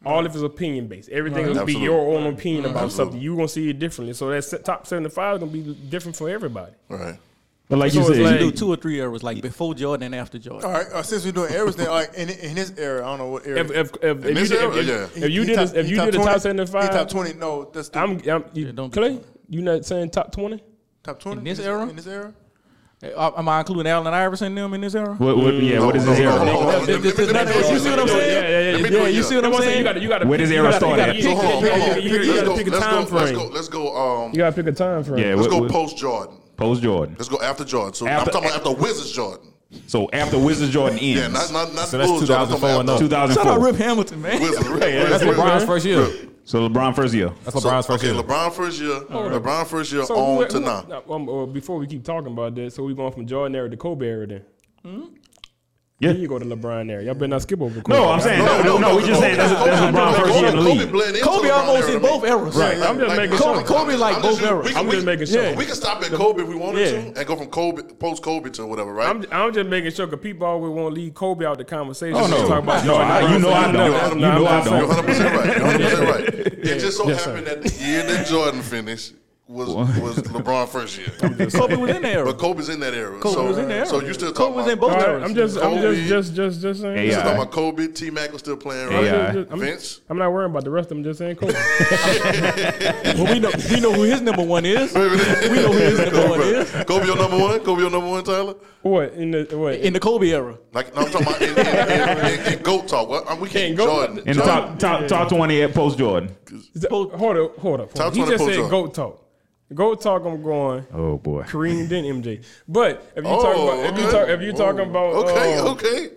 [0.05, 1.09] All of it's opinion based.
[1.09, 2.95] Everything is gonna be your own opinion about Absolutely.
[3.13, 3.21] something.
[3.21, 4.13] You're gonna see it differently.
[4.13, 6.73] So that top seventy five is gonna be different for everybody.
[6.87, 7.17] Right.
[7.67, 10.05] but like so you it's said, like- do two or three eras, like before Jordan
[10.05, 10.65] and after Jordan.
[10.69, 13.17] All right, uh, since we're doing eras, then like in, in his era, I don't
[13.17, 13.59] know what era.
[13.59, 14.87] If if if, if you this did, era, if, if,
[15.17, 15.25] yeah.
[15.25, 16.71] if you He did top- a, if he you did a 20 top seventy he
[16.71, 17.33] top five, twenty.
[17.33, 19.23] No, that's the I'm, I'm you, Yeah, don't be Klay.
[19.49, 20.63] You not saying top twenty?
[21.03, 21.87] top twenty In this era?
[21.89, 22.33] In this era,
[23.03, 25.13] Am I including Allen Iverson them in this era?
[25.19, 26.45] what, what, yeah, what is No, his no, era?
[26.45, 28.43] no, no, no, This- this- this- let me- let me you see what I'm saying?
[28.43, 29.01] Yeah, yeah, yeah.
[29.03, 29.61] Yeah, you see what I'm That's what I'm saying?
[29.61, 29.77] saying.
[29.77, 31.23] You got to you got to Where does you era start at?
[31.23, 32.01] hold on, hold on.
[32.01, 32.55] you gotta- Let's go.
[32.57, 33.05] pick a Let's time go.
[33.05, 33.53] Frame.
[33.53, 33.95] Let's go.
[34.25, 35.19] Um, You gotta pick a time frame.
[35.27, 36.37] Yeah, let's go post Jordan.
[36.55, 37.15] post Jordan.
[37.19, 37.93] Let's go after Jordan.
[37.93, 39.47] So After- I'm talking about after Wizards Jordan.
[39.85, 42.47] So after Wizards Jordan ends, Yeah, not not not So that's Bulls Jordan.
[42.47, 42.99] 2004 talking and about up.
[42.99, 43.43] 2004.
[43.43, 44.41] Shout out Rip Hamilton, man.
[44.41, 44.69] Wizards.
[44.79, 46.07] That's LeBron's first year.
[46.47, 47.33] So LeBron first year.
[47.43, 48.23] That's LeBron's So, first okay, year.
[48.23, 48.99] LeBron first year.
[49.01, 51.03] LeBron first year So on who- to who- now.
[51.09, 53.75] Um, uh, before we keep talking about that, so we going from Jordan era to
[53.75, 54.43] Kobe era then.
[55.99, 56.11] Yeah.
[56.13, 57.03] Then you go to LeBron era.
[57.03, 57.91] Y'all better not skip over Kobe.
[57.97, 58.95] No, I'm saying no, no, no.
[58.97, 60.91] We just saying that's, that's LeBron first year in the league.
[60.91, 62.55] blend into Kobe almost in both eras.
[62.55, 63.77] Right, I'm just making Kobe- sure.
[63.79, 64.65] Kobe like I'm both eras.
[64.65, 65.55] we can- I'm just making sure.
[65.55, 66.91] We can stop at Kobe if we wanted Yeah.
[67.13, 69.09] to and go from Kobe post Kobe to whatever, right?
[69.09, 72.15] I'm, I'm just making sure because people always want to leave Kobe out the conversation.
[72.15, 72.41] Oh, no.
[72.43, 74.19] They talk about No, I- you know I I'm don't.
[74.19, 74.79] You know I'm don't.
[74.79, 75.57] You're saying- 100 percent right.
[75.57, 76.09] You're 100 percent
[76.45, 76.53] right.
[76.67, 79.13] It just so happened that the year that Jordan finished
[79.47, 81.07] was was LeBron first year.
[81.49, 82.25] Kobe was in there.
[82.25, 83.17] But Kobe's in that era.
[83.19, 83.85] Kobe so, was in there.
[83.85, 85.23] So you still Kobe talking was about, in both All right, eras.
[85.23, 86.97] I'm just, I'm just, just, just, just saying.
[86.97, 87.03] AI.
[87.03, 89.05] you still talking about Kobe, T Mac was still playing, right?
[89.05, 89.31] AI.
[89.33, 90.01] Just- I'm, Vince.
[90.09, 91.03] I'm not worrying about the rest of them.
[91.05, 91.53] Just saying, Kobe.
[93.15, 94.93] well, we know we know who his number one is.
[94.93, 95.07] we know
[95.71, 97.59] who his number one is Kobe your number one?
[97.61, 98.55] Kobe your number one, Tyler?
[98.81, 99.75] what in the what?
[99.75, 100.57] in the Kobe era.
[100.73, 103.07] Like no, I'm talking about in, in, in, in, in GOAT talk.
[103.07, 103.39] What?
[103.39, 104.17] We can't In GOAT- Jordan.
[104.19, 104.77] In the Jordan.
[104.77, 106.35] top top top twenty at post Jordan.
[106.89, 107.57] hold up, hold up.
[107.59, 108.13] Hold Top up.
[108.13, 109.23] He 20 just post said goat talk.
[109.73, 110.25] Goat talk.
[110.25, 110.85] I'm going.
[110.93, 111.43] Oh boy.
[111.43, 112.43] Kareem then MJ.
[112.67, 115.55] But if you Oh, talk about if you talk if you talking Oh, about okay,
[115.57, 116.09] uh, okay.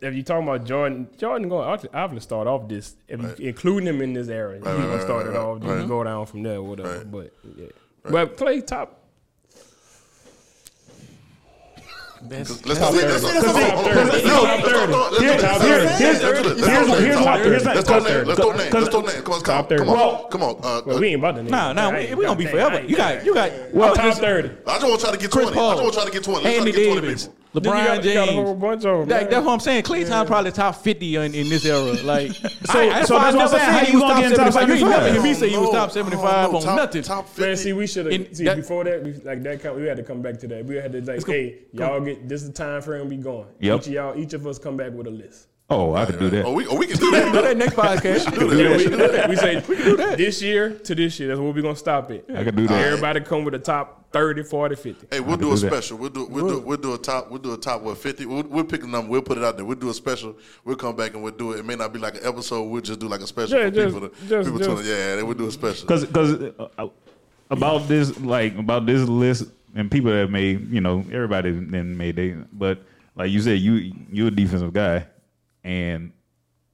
[0.00, 3.20] if you talking about Jordan, Jordan going I'm going to obviously start off this, if
[3.20, 5.76] you, including him in this era, he's right, gonna right, start it right, off, right.
[5.76, 6.96] just go down from there, or whatever.
[6.98, 7.10] Right.
[7.10, 7.66] But yeah,
[8.02, 9.02] but play top.
[12.22, 12.66] Let's do this.
[12.66, 13.94] Let's Let's do do top this.
[13.94, 14.26] thirty.
[14.26, 14.92] No, Top let's thirty.
[14.92, 15.18] go.
[15.18, 15.98] Here- Let's do here- this.
[15.98, 16.66] here's- Let's do this.
[16.66, 17.24] here's- Let's here's go.
[17.24, 18.24] what- here's not- Let's go cause- name.
[18.26, 18.58] Let's go name.
[18.58, 19.22] Let's cause- go name.
[19.22, 19.90] Come on, Top come 30.
[19.90, 20.56] on, come on.
[20.62, 21.50] Uh, Well, we ain't about to name.
[21.50, 22.80] Nah, nah, we, we gonna be forever.
[22.86, 24.50] You got you got well, top thirty.
[24.66, 25.56] I just want to try to get Chris 20.
[25.56, 26.44] I Paul, just want to try to get 20.
[26.44, 27.38] Let's try Andy to get 20 Davis, people.
[27.60, 28.60] Then you LeBron got, got a whole James.
[28.60, 29.08] bunch of them.
[29.08, 29.82] That, that's what I'm saying.
[29.84, 31.92] Clay Thompson probably top 50 in, in this era.
[32.02, 33.62] Like, so, so that's what I'm saying.
[33.70, 35.36] How you gonna get in top You ain't never hear me 75?
[35.36, 37.02] say he was No, top no, 75 no, on top- nothing.
[37.02, 37.56] Top Man, 50.
[37.56, 39.02] see, we should have see that- before that.
[39.02, 40.64] We, like that, come, we had to come back to that.
[40.64, 41.32] We had to like, go.
[41.32, 43.46] hey, y'all get this is the time frame we going.
[43.60, 43.80] Yep.
[43.80, 45.48] Each of y'all, each of us come back with a list.
[45.68, 46.48] Oh, I could do Oh, that.
[46.52, 47.24] we, oh, we can do that.
[47.26, 47.42] Do that.
[47.42, 48.32] that next podcast.
[48.38, 49.28] Do Yeah, we, can do that.
[49.28, 49.60] we say
[50.14, 51.28] this year to this year.
[51.28, 52.24] That's where we're gonna stop it.
[52.32, 52.84] I could do that.
[52.86, 55.06] Everybody come with a top 30, 40, 50.
[55.10, 55.98] Hey, we'll can do a special.
[55.98, 58.26] We'll do we'll do we'll do a top we'll do a top what fifty.
[58.26, 59.10] We'll, we'll pick a number.
[59.10, 59.64] We'll put it out there.
[59.66, 60.36] We'll do a special.
[60.64, 61.58] We'll come back and we'll do it.
[61.58, 62.62] It may not be like an episode.
[62.62, 64.08] We'll just do like a special Yeah, for just- people.
[64.08, 65.84] To, just- people just- to, yeah, then we'll do a special.
[65.84, 66.32] Because because
[66.78, 66.86] uh,
[67.50, 72.14] about this like about this list and people that made you know everybody then made
[72.16, 72.82] they but
[73.16, 75.06] like you said you you're a defensive guy
[75.66, 76.12] and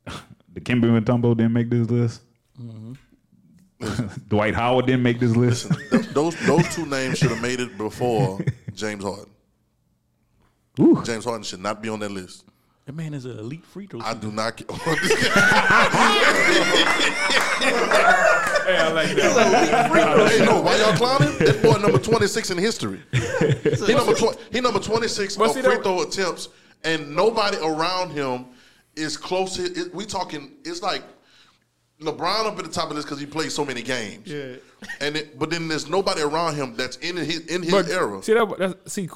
[0.52, 2.20] Dikembe Mutombo didn't make this list.
[2.60, 2.92] Mm-hmm.
[4.28, 5.68] Dwight Howard didn't make this list.
[5.90, 8.38] Th- those those two names should have made it before
[8.74, 9.30] James Harden.
[10.78, 11.02] Ooh.
[11.04, 12.44] James Harden should not be on that list.
[12.84, 14.00] That man is an elite free throw.
[14.00, 14.56] I do not.
[14.58, 14.64] ca-
[17.52, 20.30] Hey, I like that.
[20.30, 21.36] hey, no, why y'all clowning?
[21.38, 23.00] That boy number twenty six in history.
[23.12, 26.48] he number tw- he number twenty six But of free throw attempts,
[26.84, 28.46] and nobody around him
[28.96, 29.58] is close.
[29.58, 30.52] It, we talking.
[30.64, 31.02] It's like
[32.00, 34.26] LeBron up at the top of this because he plays so many games.
[34.26, 34.56] Yeah.
[35.00, 38.22] And it, but then there's nobody around him that's in his in his But era.
[38.22, 39.08] see that that's, see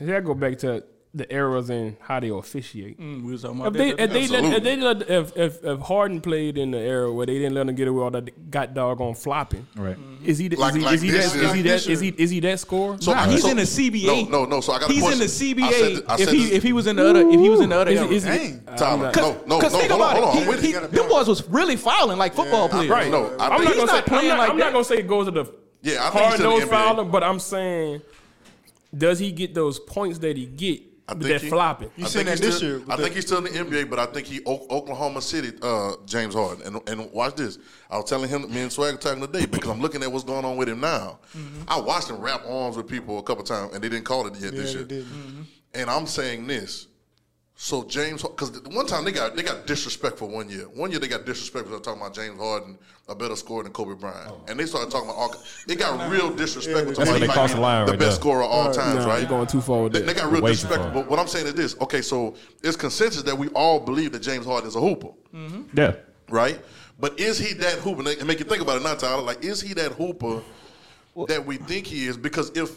[0.00, 3.00] that go back to the eras and how they officiate.
[3.00, 4.00] Mm, we was talking If about they, that.
[4.00, 7.24] if they, let, if they let, if, if if Harden played in the era where
[7.24, 9.96] they didn't let him get away with all that got doggone flopping, Right.
[10.22, 11.20] Is he Like- is he, like is he that year.
[11.24, 13.00] is he Like that this is he is he that score?
[13.00, 14.28] So Nah, he's so- in the CBA.
[14.28, 14.60] No, no, no.
[14.60, 15.18] So I got a He's in question.
[15.20, 15.88] the I said CBA.
[15.88, 17.60] th- I if said he this- if he was in the other if he was
[17.60, 18.08] in the other Is, era.
[18.10, 18.62] is, Dang.
[18.76, 19.78] Tyler, Cause, no, no, 'cause no.
[19.78, 20.42] think Hold on, about hold on.
[20.42, 20.80] I'm with He, you.
[20.80, 22.90] he, them boys was really fouling like football players.
[22.90, 23.10] Right.
[23.10, 24.64] No, I I'm think not he's gonna say not playing I'm not, like I'm that.
[24.64, 25.44] not gonna say it goes to the
[25.82, 26.70] Yeah, I think he's hard still in the nose NBA.
[26.70, 28.02] fouler, but I'm saying
[28.96, 31.90] does he get those points that he get I with think he- flopping?
[31.96, 32.82] You seen that he's this still, year?
[32.88, 35.52] I the- think he's still in the NBA, but I think he O- Oklahoma City
[35.62, 36.66] uh, James Harden.
[36.66, 37.58] And and watch this.
[37.90, 40.24] I was telling him, me and Swag were talking today because I'm looking at what's
[40.24, 41.18] going on with him now.
[41.66, 44.34] I watched him wrap arms with people a couple times, and they didn't call it
[44.34, 44.86] yet Yeah, this they year.
[44.88, 45.46] didn't.
[45.74, 46.87] And I'm saying this.
[47.60, 50.66] So James, because one time they got they got disrespectful one year.
[50.68, 51.72] One year they got disrespectful.
[51.72, 52.78] They were talking about James Harden
[53.08, 54.44] a better scorer than Kobe Bryant, oh.
[54.46, 55.34] and they started talking about all.
[55.66, 56.92] It got real disrespectful.
[56.94, 58.20] to That's why they crossed the line the right best there.
[58.20, 59.18] scorer of all times, Nah, right?
[59.18, 60.92] you're going too far with They, they got real Way disrespectful.
[60.92, 64.20] But what I'm saying is this: okay, so it's consensus that we all believe that
[64.22, 65.62] James Harden is a hooper, mm-hmm.
[65.76, 65.96] Yeah.
[66.28, 66.60] right?
[67.00, 68.08] But is he that hooper?
[68.08, 69.22] And make you think about it now, Tyler.
[69.22, 70.42] Like, is he that hooper
[71.26, 72.16] that we think he is?
[72.16, 72.70] Because if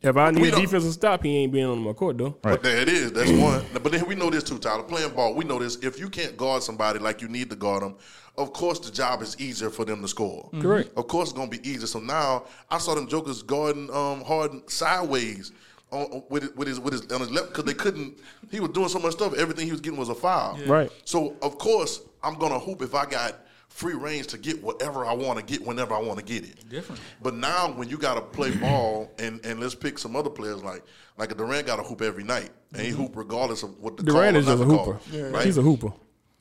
[0.00, 2.36] If I We need a don't- defensive stop, he ain't being on my court though.
[2.42, 3.12] But there it is.
[3.12, 3.64] That's one.
[3.72, 4.84] But then we know this too, Tyler.
[4.84, 5.76] Playing ball, we know this.
[5.76, 7.96] If you can't guard somebody like you need to guard them,
[8.36, 10.48] of course the job is easier for them to score.
[10.60, 10.90] Correct.
[10.96, 11.88] Of course it's gonna be easier.
[11.88, 15.50] So now I saw them jokers guarding um, Harden sideways
[15.90, 18.18] on, on- with his, with his with his on his left because they couldn't.
[18.52, 19.34] He was doing so much stuff.
[19.34, 20.58] Everything he was getting was a foul.
[20.66, 20.92] Right.
[21.06, 23.34] So of course I'm gonna hoop if I got
[23.78, 26.68] free range to get whatever I want to get whenever I want to get it.
[26.68, 27.00] Different.
[27.22, 30.62] But now when you got to play ball and and let's pick some other players
[30.64, 30.82] like
[31.16, 34.34] like Durant got to hoop every night and he hoop regardless of what the Durant
[34.34, 35.30] call is or just a not the call, hooper.
[35.30, 35.46] right?
[35.46, 35.92] He's a hooper.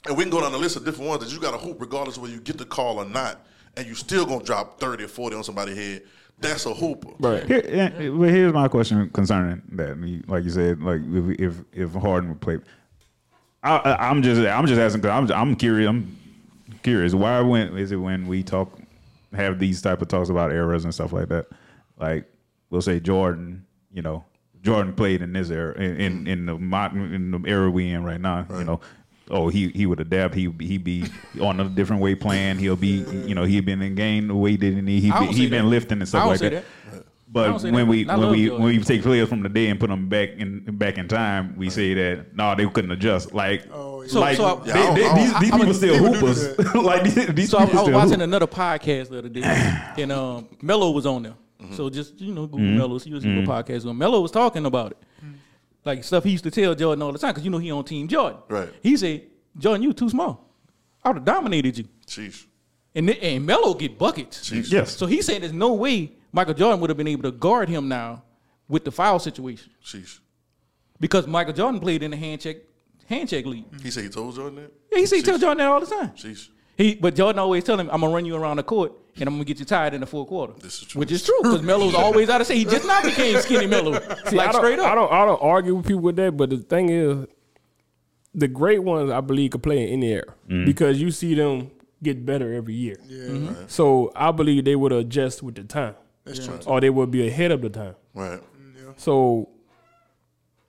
[0.07, 1.79] and we can go down the list of different ones that you got to hoop
[1.79, 3.45] regardless of whether you get the call or not,
[3.75, 6.03] and you still gonna drop thirty or forty on somebody's head.
[6.39, 7.09] That's a hooper.
[7.19, 7.45] Right.
[7.45, 9.97] Here, eh, but here's my question concerning that.
[9.97, 12.57] You- Like you said, like if if, if Harden would play,
[13.63, 15.01] I, I, I'm just I'm just asking.
[15.01, 15.87] 'cause I'm I'm curious.
[15.89, 16.16] I'm
[16.87, 17.13] curious.
[17.13, 18.79] Why when is it when we talk
[19.33, 21.47] have these type of talks about eras and stuff like that?
[21.99, 22.25] Like
[22.69, 23.65] we'll say Jordan.
[23.91, 24.23] You know,
[24.61, 28.05] Jordan played in this era in in, in the modern in the era we in
[28.05, 28.45] right now.
[28.51, 28.81] You know,
[29.29, 30.33] oh he he would adapt.
[30.33, 31.03] He he be
[31.41, 32.57] on a different way plan.
[32.57, 35.03] He'll be you know he'd been in game the that he need.
[35.03, 35.69] He I be, he been that.
[35.69, 36.63] lifting and stuff like that.
[36.91, 37.05] that.
[37.27, 38.63] I But when we when we Jordan.
[38.63, 41.55] when we take players from the day and put them back in back in time,
[41.57, 43.33] we say that no, they couldn't adjust.
[43.33, 44.07] Like, Oh, yeah.
[44.07, 46.75] So- like so I- they- I they- I these, these people still hoopers.
[46.75, 48.21] like these, these So I, people I was watching hoop.
[48.21, 49.41] another podcast the other day,
[49.97, 51.35] and um, Melo was on there.
[51.73, 51.95] So mm-hmm.
[51.95, 52.77] just you know, Google mm-hmm.
[52.77, 53.51] Melo, see what see what mm-hmm.
[53.51, 53.97] podcast on.
[53.97, 54.97] Melo was talking about it,
[55.83, 57.83] like stuff he used to tell Jordan all the time, because you know he on
[57.83, 58.39] Team Jordan.
[58.47, 58.69] Right.
[58.81, 59.23] He said,
[59.57, 60.49] "Jordan, you too small.
[61.03, 62.45] I would have dominated you." Sheesh.
[62.95, 64.49] And th- and Melo get buckets.
[64.49, 64.71] Sheesh.
[64.71, 64.95] Yes.
[64.95, 67.87] So he said, "There's no way Michael Jordan would have been able to guard him
[67.87, 68.23] now
[68.67, 70.19] with the foul situation Sheesh.
[70.99, 72.57] because Michael Jordan played in the hand check
[73.07, 73.69] hand check league.
[73.71, 73.83] Mm-hmm.
[73.83, 74.73] He said he told Jordan that?
[74.91, 75.41] Yeah, he said he tell Sheesh.
[75.41, 76.09] Jordan that all the time.
[76.09, 76.49] Sheesh.
[76.77, 79.33] He, but Jordan always tell him, "I'm gonna run you around the court, and I'm
[79.33, 80.99] gonna get you tired in the fourth quarter." This is true.
[80.99, 82.57] Which is true because Melo's always out of shape.
[82.57, 84.85] He just now became skinny Melo, like I don't, straight up.
[84.85, 87.25] I don't I don't argue with people with that, but the thing is,
[88.35, 90.65] the great ones I believe could play in any era mm-hmm.
[90.65, 91.71] because you see them
[92.03, 92.97] get better every year.
[93.07, 93.63] Yeah, mm-hmm.
[93.67, 95.95] So I believe they would adjust with the time,
[96.27, 96.59] that's true.
[96.65, 97.95] or they would be ahead of the time.
[98.13, 98.41] Right.
[98.97, 99.49] So,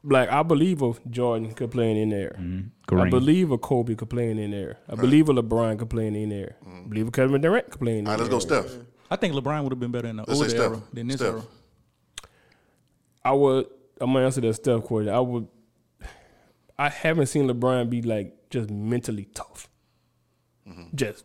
[0.03, 2.37] like I believe a Jordan could play in any era.
[2.39, 2.99] Mm-hmm.
[3.01, 4.61] I believe a Kobe could play in there.
[4.61, 4.77] era.
[4.89, 6.55] I believe a LeBron could play in any era.
[6.67, 6.85] Mm-hmm.
[6.85, 8.15] I believe a Kevin Durant could play in there.
[8.15, 8.63] any right, let's go.
[8.63, 8.77] Steph.
[9.11, 11.33] I think LeBron would have been better in the Let's older era than this Steph.
[11.35, 11.43] era.
[13.25, 13.67] I would.
[14.01, 15.13] I'm gonna answer that Steph question.
[15.13, 15.49] I would.
[16.79, 19.69] I haven't seen LeBron be like just mentally tough.
[20.69, 20.95] Mm-hmm.
[20.95, 21.25] Just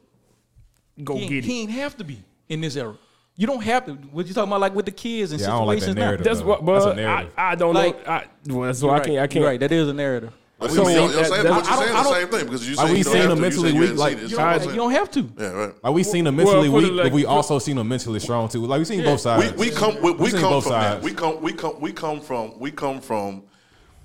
[1.03, 1.47] go He, get ain't, it.
[1.47, 2.95] he ain't have to be in this era.
[3.35, 3.93] You don't have to.
[3.93, 5.95] What you talking about, like with the kids and Yeah, I don't like that situations
[5.97, 6.05] now?
[6.05, 6.23] narrative.
[6.26, 6.45] That's though.
[6.45, 6.65] what.
[6.65, 6.99] That's a But
[7.39, 7.51] I.
[7.51, 8.11] I don't Like- know.
[8.14, 9.05] I, well, so I right.
[9.05, 9.19] can't.
[9.19, 9.45] I can't.
[9.45, 9.60] right.
[9.60, 10.31] That is a narrative.
[10.60, 12.14] But So you, you're, that- saying, that- but you're I don't- saying I the don't-
[12.14, 13.43] same thing because you Like, say we you don't seen have him to.
[13.43, 14.30] You mentally you weak, like- seen.
[14.30, 15.30] You That's what I'm don't, you don't have to.
[15.39, 15.73] Yeah, right.
[15.84, 17.88] Like we seen him Well, mentally put it weak, like- but we also seen him
[17.88, 18.65] mentally strong too.
[18.65, 19.53] Like we seen both sides.
[19.57, 21.01] we come we, we seen come both from that.
[21.01, 23.43] We come we come we come from we come from,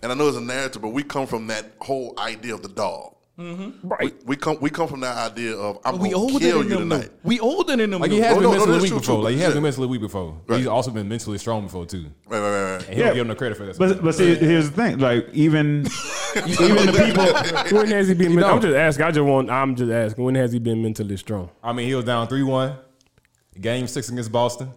[0.03, 2.69] and I know it's a narrative, but we come from that whole idea of the
[2.71, 3.15] dog.
[3.39, 3.87] Mm-hmm.
[3.87, 4.15] Right.
[4.27, 6.77] We come we come from that idea of I'm We gonna older kill than you
[6.79, 6.89] them.
[6.89, 7.05] though.
[7.23, 8.01] We older than them.
[8.01, 9.17] Like he has No, been no, no, mentally that's weak true, before.
[9.19, 9.55] too, Like he has yeah.
[9.55, 10.41] been mentally weak before.
[10.49, 10.57] Right.
[10.59, 12.07] He's also been mentally strong before too.
[12.27, 12.85] Right, right, right, right.
[12.89, 13.79] And he don't give him no credit for that.
[13.79, 14.99] But but see, here's the thing.
[14.99, 15.87] Like even
[16.37, 17.79] even the people.
[17.79, 18.35] When has he been?
[18.35, 19.05] men- I'm just asking.
[19.07, 19.51] I just want.
[19.51, 20.25] I'm just asking.
[20.25, 21.49] When has he been mentally strong?
[21.63, 22.77] I mean, he was down three one.
[23.61, 24.71] Game six against Boston.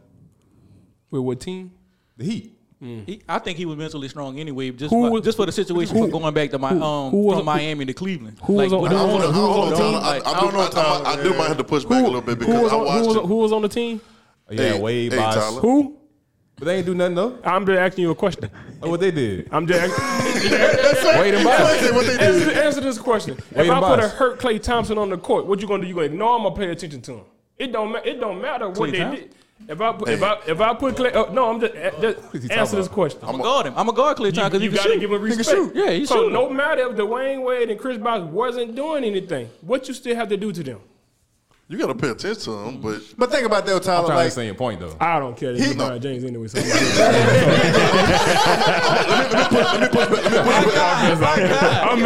[1.10, 1.72] With what team?
[2.18, 2.58] The Heat.
[2.82, 5.52] He, I think he was mentally strong anyway, just Who for, was- just for the
[5.52, 8.40] situation who- for going back to my who- um who was- from Miami to Cleveland.
[8.44, 9.30] who was on- the I don't owner- know.
[9.30, 9.86] I who don't was know.
[9.86, 10.24] on the I, team?
[10.26, 12.06] I, I do, don't know, I, I, I do might have to push back a
[12.08, 13.24] little bit because who was, I on- watched who, was, him.
[13.24, 14.02] who was on the team?
[14.49, 15.36] Yeah, Hey, Wade, hey, Bosh.
[15.36, 15.62] Tyler.
[15.62, 15.98] Who?
[16.58, 17.38] But they ain't do nothing though.
[17.44, 18.49] I'm just asking you a question.
[18.82, 19.48] Like what they did.
[19.52, 20.52] I'm just asking.
[21.22, 21.84] Wade and Bosh.
[22.20, 23.38] answer, answer this question.
[23.52, 25.88] If I and put a hurt Klay Thompson on the court, what you gonna do?
[25.88, 27.24] You gonna ignore him or pay attention to him?
[27.58, 27.95] It don't.
[28.06, 29.36] It don't matter what they did.
[29.68, 32.52] If I put, if I if I put Klay, oh, no, I'm just, uh, just
[32.52, 33.22] answer this question.
[33.24, 33.74] I'm a guard him.
[33.78, 35.00] I'm a guard Klay You, Thompson because he you can gotta shoot.
[35.00, 35.58] give him He can respect.
[35.58, 35.76] shoot.
[35.76, 36.32] Yeah, he so shoot.
[36.34, 40.30] no matter if Dwyane Wade and Chris Bosh wasn't doing anything, what you still have
[40.30, 40.80] to do to them?
[41.72, 44.07] You got to pay attention to him, but But think about that, I'm Tyler.
[44.07, 44.93] trying to Like, understand your point though.
[44.99, 45.53] I don't care.
[45.53, 45.89] He's No.
[45.91, 46.48] LeBron James anyway.
[46.49, 46.60] So
[51.02, 52.06] I'm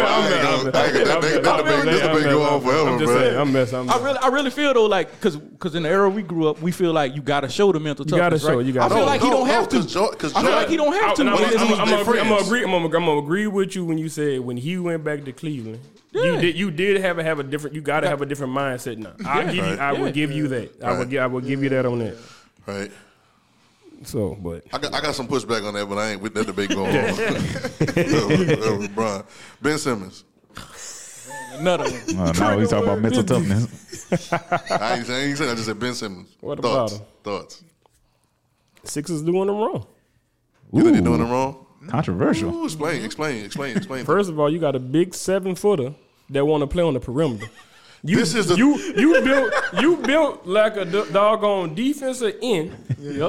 [1.66, 3.38] I'm this I'm.
[3.40, 3.78] I'm messing.
[3.78, 6.48] I'm I really, I really feel though, like, cause, cause in the era we grew
[6.48, 8.42] up, we feel like you gotta show the mental You gotta toughness.
[8.42, 8.66] show, right?
[8.66, 9.10] you gotta I feel show.
[9.10, 9.76] like he No, don't no, have to.
[9.76, 11.22] 'cause Jo- 'cause I feel Jo- like he don't have to.
[11.22, 12.46] I'm, I'm, when I'm, it's- I'm, I'm, They agree, I'm friends.
[12.46, 12.64] agree.
[12.64, 15.32] I'm, I'm, I'm gonna agree with you when you said when he went back to
[15.32, 15.80] Cleveland.
[16.24, 16.56] You did.
[16.56, 17.74] You did have a have a different.
[17.76, 19.12] You got to have a different mindset now.
[19.28, 19.44] I Yeah.
[19.46, 19.62] give you.
[19.62, 20.00] I Right.
[20.00, 20.82] will give you that.
[20.82, 21.20] I will.
[21.20, 22.16] I will give you that on that.
[22.66, 22.90] right.
[24.04, 26.46] So, but I got, I got some pushback on that, but I ain't with that
[26.46, 26.94] debate going on.
[27.96, 29.22] That was Brian.
[29.62, 30.24] Ben Simmons.
[31.54, 32.18] Another one.
[32.18, 34.12] Uh, no, he's talking about mental toughness.
[34.70, 36.28] I ain't saying, I ain't saying I just said Ben Simmons.
[36.40, 36.92] What Thoughts?
[36.96, 37.12] about him?
[37.24, 37.62] Thoughts.
[38.84, 39.86] Sixers doing them wrong.
[40.72, 41.64] You think they doing it wrong?
[41.88, 42.54] Controversial.
[42.54, 44.04] Ooh, explain, explain, explain, explain.
[44.04, 45.94] First of all, you got a big seven footer
[46.30, 47.46] that want to play on the perimeter.
[48.04, 52.70] You, This is the- you you built you built like a doggone defensive end.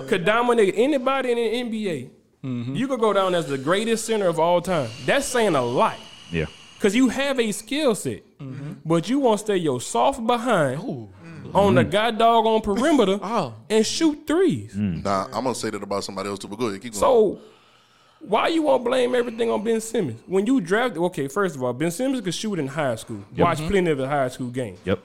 [0.07, 2.09] Could dominate anybody in the NBA.
[2.43, 2.75] Mm-hmm.
[2.75, 4.89] You could go down as the greatest center of all time.
[5.07, 5.95] That's saying a lot.
[6.31, 6.45] Yeah.
[6.79, 8.73] Cause you have a skill set, Mm-hmm.
[8.85, 11.09] but you want to stay your soft behind
[11.55, 13.55] on the god dog on perimeter Oh.
[13.71, 14.75] and shoot threes.
[14.75, 16.49] Nah, I'm gonna say that about somebody else too.
[16.49, 16.99] But go ahead, keep going.
[17.01, 17.39] So
[18.19, 20.97] why you want to blame everything on Ben Simmons when you drafted?
[21.03, 23.23] Okay, first of all, Ben Simmons could shoot in high school.
[23.37, 24.79] Watch plenty of the high school games.
[24.85, 25.03] Yep.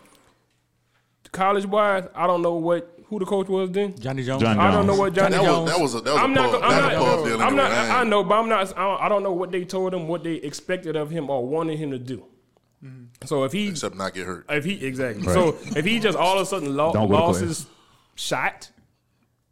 [1.30, 3.98] College wise, I don't know what who the coach was then.
[3.98, 4.42] Johnny Jones.
[4.42, 5.70] John I don't know what Johnny that Jones.
[5.70, 6.50] was that was a that was I'm a not.
[6.50, 6.92] pub, I'm not.
[6.92, 7.70] was a pub deal I'm not.
[7.70, 8.78] I, I know, but I'm not.
[8.78, 11.90] I don't, know what they told him, what they expected of him, or wanted him
[11.90, 12.24] to do.
[12.84, 13.26] Mm-hmm.
[13.26, 14.46] So if he, Except not get hurt.
[14.48, 17.22] if he exactly, so if he just all of a sudden lo- Don't go to
[17.22, 17.48] lost class.
[17.48, 17.66] his
[18.14, 18.70] shot,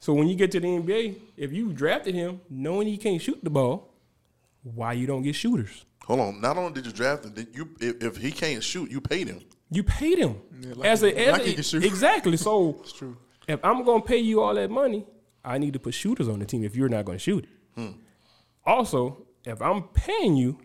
[0.01, 3.39] so when you get to the NBA, if you drafted him knowing he can't shoot
[3.45, 3.95] the ball,
[4.63, 5.85] Why you don't get shooters?
[6.07, 6.41] Hold on.
[6.41, 9.29] Not only did you draft him, did you if, if he can't shoot, you paid
[9.29, 9.41] him.
[9.71, 11.85] You paid him Yeah, like as he- a, as like a- he shoot.
[11.85, 12.37] exactly.
[12.37, 13.17] So true.
[13.47, 15.07] if I'm gonna pay you all that money,
[15.45, 16.65] I need to put shooters on the team.
[16.65, 17.93] If you're not gonna shoot it, Hmm.
[18.65, 20.59] also if I'm paying you,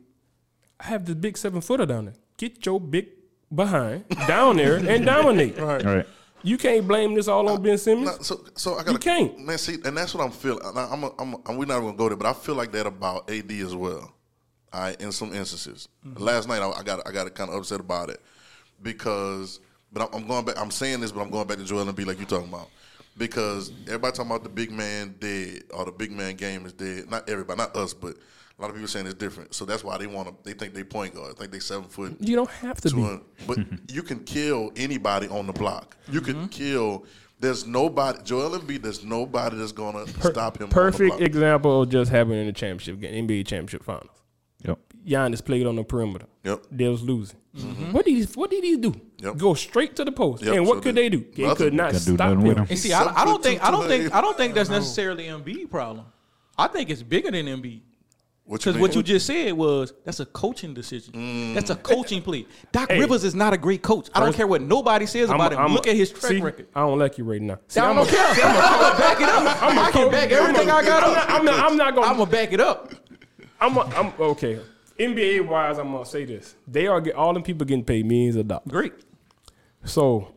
[0.79, 2.15] I have this big seven footer down there.
[2.37, 3.07] Get your big
[3.53, 5.57] behind down there and dominate.
[5.59, 6.05] All right.
[6.45, 8.05] You can't blame this all on Ben Simmons.
[8.05, 9.39] Nah, so so I got You can't.
[9.39, 9.57] man.
[9.57, 10.61] See, and that's what I'm feeling.
[10.63, 12.85] I- I'm, a, I'm, a, we're not gonna go there, but I feel like that
[12.85, 14.13] about AD as well.
[14.71, 15.87] All right, in some instances.
[16.05, 16.21] Mm-hmm.
[16.21, 18.21] Last night I, I got I got kind of upset about it
[18.83, 19.59] because,
[19.91, 20.59] but I'm, I'm going back.
[20.59, 22.69] I'm saying this, but I'm going back to Joel and be like you talking about
[23.17, 27.09] because everybody talking about the big man dead or the big man game is dead.
[27.09, 28.17] Not everybody, not us, but
[28.57, 29.53] a lot of people saying it's different.
[29.53, 30.35] So that's why they want to.
[30.43, 31.33] They think they point guard.
[31.35, 32.15] I think they seven foot.
[32.19, 33.19] You don't have to be.
[33.45, 33.59] But
[33.91, 35.97] you can kill anybody on the block.
[36.09, 36.45] You can mm-hmm.
[36.47, 37.05] kill.
[37.39, 38.19] There's nobody.
[38.23, 38.81] Joel Embiid.
[38.81, 40.69] There's nobody that's gonna stop him.
[40.69, 41.27] Perfect On the block.
[41.27, 44.09] example of just happening in the championship game, NBA championship finals.
[44.63, 44.79] Yep.
[45.05, 46.25] Giannis played on the perimeter.
[46.43, 46.65] Yep.
[46.71, 47.37] They was losing.
[47.55, 47.91] Mm-hmm.
[47.91, 48.99] What did he, what did he do?
[49.19, 49.37] Yep.
[49.37, 50.43] Go straight to the post.
[50.43, 51.25] Yep, And what so could they- they do?
[51.35, 52.63] They could not Couldn't do stop nothing with him.
[52.63, 52.67] him.
[52.69, 54.15] And see, I, I Seven don't think I don't think.
[54.15, 56.05] I don't think that's necessarily Embiid problem.
[56.57, 57.81] I think it's bigger than Embiid.
[58.47, 58.97] What you Because what mean?
[58.99, 61.55] you just said was that's a coaching decision.
[61.55, 62.45] That's a coaching play.
[62.71, 62.99] Doc Hey.
[62.99, 64.07] Rivers is not a great coach.
[64.13, 65.59] I don't care what nobody says I'm- about him.
[65.59, 66.67] I'm- Look at his track see, record.
[66.75, 67.57] I don't like you right now.
[67.67, 68.23] See, I I'm don't care.
[68.23, 68.35] I'm
[68.79, 69.63] gonna back it up.
[69.63, 70.11] I'm a I can coach.
[70.11, 71.15] back everything I got I'm up.
[71.15, 72.07] not, I'm not, I'm not gonna.
[72.07, 72.91] I'm gonna back it up.
[73.59, 74.59] I'm, a, I'm okay.
[74.99, 78.35] NBA wise, I'm gonna say this: they are get all them people getting paid millions
[78.35, 78.63] of dollars.
[78.67, 78.93] Great.
[79.85, 80.35] So,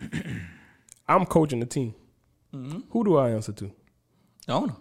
[1.08, 1.94] I'm coaching the team.
[2.54, 2.80] Mm-hmm.
[2.90, 3.66] Who do I answer to?
[4.48, 4.76] I don't know.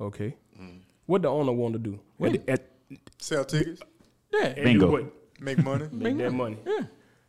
[0.00, 0.36] Okay,
[1.06, 2.00] what the owner want to do?
[2.20, 2.70] At, at,
[3.18, 3.80] Sell tickets,
[4.32, 4.46] Yeah.
[4.46, 4.86] and Bingo.
[4.86, 5.04] do what?
[5.40, 5.86] make money.
[5.92, 6.58] Make that money.
[6.66, 6.86] Yeah.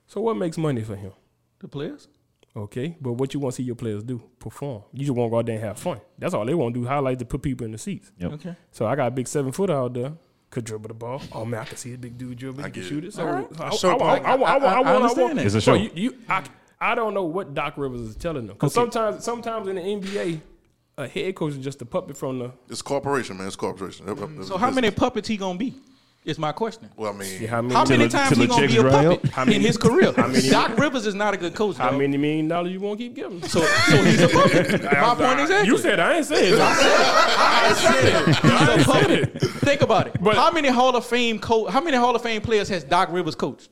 [0.08, 1.12] So what makes money for him?
[1.60, 2.08] The players.
[2.56, 4.22] Okay, but what you want to see your players do?
[4.40, 4.84] Perform.
[4.94, 6.00] You just want to go out there and have fun.
[6.18, 6.88] That's all they want to do.
[6.88, 8.12] Highlights to put people in the seats.
[8.18, 8.32] Yep.
[8.34, 8.56] Okay.
[8.72, 10.14] So I got a big seven footer out there.
[10.52, 11.22] Could dribble the ball.
[11.34, 12.60] Oh man, I can see a big dude dribble.
[12.64, 13.08] He can get shoot it.
[13.08, 13.14] it.
[13.14, 13.48] So All right.
[13.60, 15.46] I, Show I, I, I, I, I, I, I- I want- I understand want- that.
[15.48, 15.82] It's a So show.
[15.84, 16.44] you, you I,
[16.80, 18.56] I don't know what Doc Rivers is telling them.
[18.56, 18.90] Because Okay.
[18.92, 20.40] sometimes, sometimes in the NBA,
[20.98, 22.52] a head coach is just a puppet from the.
[22.70, 23.48] It's corporation, man.
[23.48, 24.06] It's corporation.
[24.46, 25.74] So how many puppets he gonna be?
[26.24, 26.90] Is my question.
[26.98, 27.76] Well, I mean, See how many?
[27.76, 30.12] How many times till he gonna be a puppet How many- in his career?
[30.12, 31.76] how many- Doc Rivers is not a good coach.
[31.78, 32.00] How dog.
[32.00, 33.44] many million dollars you want to keep giving?
[33.44, 34.84] So, so he's a puppet.
[34.92, 35.68] My point exactly.
[35.68, 36.60] You said I ain't said it.
[36.60, 38.36] I said it.
[38.78, 39.42] He's a puppet.
[39.62, 40.16] Think about it.
[40.20, 43.10] But- how many Hall of Fame co- How many Hall of Fame players has Doc
[43.12, 43.70] Rivers coached?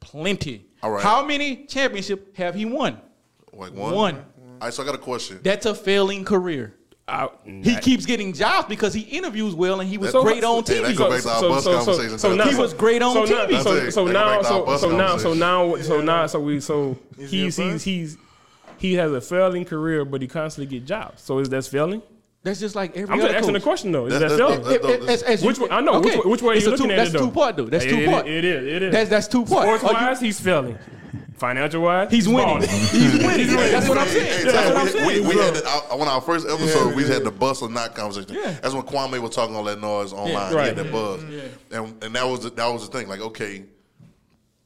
[0.00, 0.66] Plenty.
[0.82, 1.02] All right.
[1.02, 3.00] How many championship have he won?
[3.54, 3.94] like one.
[3.94, 4.24] One.
[4.62, 5.40] All right, so I got a question.
[5.42, 6.72] That's a failing career.
[7.08, 10.62] I, He keeps getting jobs because he interviews well and he was So- great on
[10.62, 10.96] TV.
[10.96, 12.16] go back to our bus conversation.
[12.16, 13.50] So, now, He was great on TV.
[13.50, 14.12] Now, so, so it.
[14.12, 16.60] That go now, back to our so, so now, so now, so now, so we,
[16.60, 18.16] so Is he's he's he's
[18.78, 21.22] he has a failing career, but he constantly get jobs.
[21.22, 22.00] So is that failing?
[22.44, 24.06] That's just like every I'm just other asking the question though.
[24.06, 25.44] Is That- that that- failing?
[25.44, 25.68] Which way?
[25.72, 26.18] I know which okay.
[26.18, 27.24] way, which way It's you a looking two, at That's it though.
[27.26, 27.64] two part though.
[27.66, 28.28] That's two part.
[28.28, 28.64] It is.
[28.76, 28.92] It is.
[28.92, 29.64] That's that's two part.
[29.80, 30.78] Sports Are you- wise, he's failing.
[31.42, 32.44] Financial wise, He's winning.
[32.46, 32.68] balling.
[32.68, 33.48] He's winning.
[33.48, 34.46] That's what I'm saying.
[34.46, 35.26] Hey, That's what I'm we, saying.
[35.26, 37.14] We, we had the, on our first episode, Yeah, we yeah.
[37.14, 38.32] had the bus or not conversation.
[38.32, 38.52] Yeah.
[38.62, 40.30] That's when Kwame was talking all that noise online.
[40.30, 40.50] Yeah.
[40.50, 41.20] He had that buzz,
[41.72, 43.08] and and that was the, that was the thing.
[43.08, 43.64] Like, okay,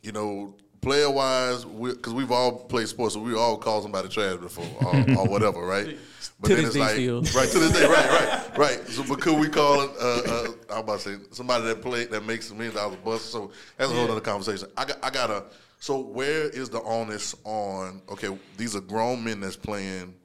[0.03, 4.11] you know, player wise, because we, have all played sports, so we all called somebody
[4.11, 5.97] trash before or, or whatever, right?
[6.41, 7.23] But To it's like still.
[7.23, 8.89] right to this day, right, right, right.
[8.89, 9.91] So, but could we call it?
[9.99, 13.05] Uh, uh, I'm about to say somebody that played that makes a million dollars a
[13.05, 13.23] bus.
[13.23, 14.69] So that's a whole other conversation.
[14.77, 15.45] I got, I gotta.
[15.87, 18.03] So where is the onus on?
[18.09, 20.17] Okay, these are grown men that's playing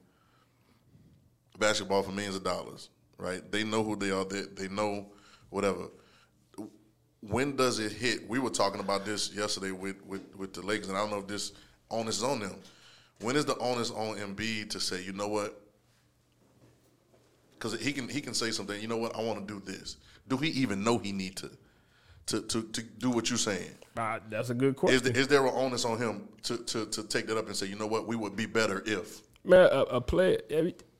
[1.56, 3.48] basketball for millions of dollars, right?
[3.52, 4.24] They know who they are.
[4.24, 5.06] They, they know
[5.50, 5.86] whatever.
[7.20, 8.28] When does it hit?
[8.28, 11.18] We were talking about this yesterday with, with, with the Lakers, and I don't know
[11.18, 11.52] if this
[11.92, 12.56] onus is on them.
[13.20, 15.62] When is the onus on Embiid to say, you know what?
[17.54, 18.82] Because he can he can say something.
[18.82, 19.16] You know what?
[19.16, 19.98] I want to do this.
[20.26, 21.50] Do he even know he need to
[22.26, 23.76] to to, to do what you're saying?
[23.96, 25.16] Ah, that's a good Is question.
[25.16, 27.76] is there an onus on him to, to to take that up and say, you
[27.76, 28.06] know what?
[28.06, 29.20] We would be better if.
[29.44, 30.40] Man, a, a player,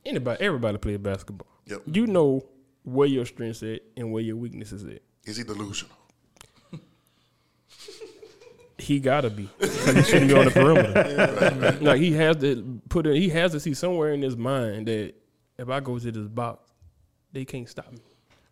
[0.04, 1.46] anybody, everybody play basketball.
[1.66, 1.82] Yep.
[1.86, 2.44] You know
[2.82, 5.00] where your strengths at and where your weaknesses at.
[5.24, 5.96] Is he delusional?
[8.78, 9.48] He gotta be.
[9.60, 11.78] he shouldn't be on the perimeter.
[11.80, 13.14] Like he has to put in.
[13.14, 15.14] He has to see somewhere in his mind that
[15.56, 16.68] if I go to this box,
[17.32, 18.00] they can't stop me.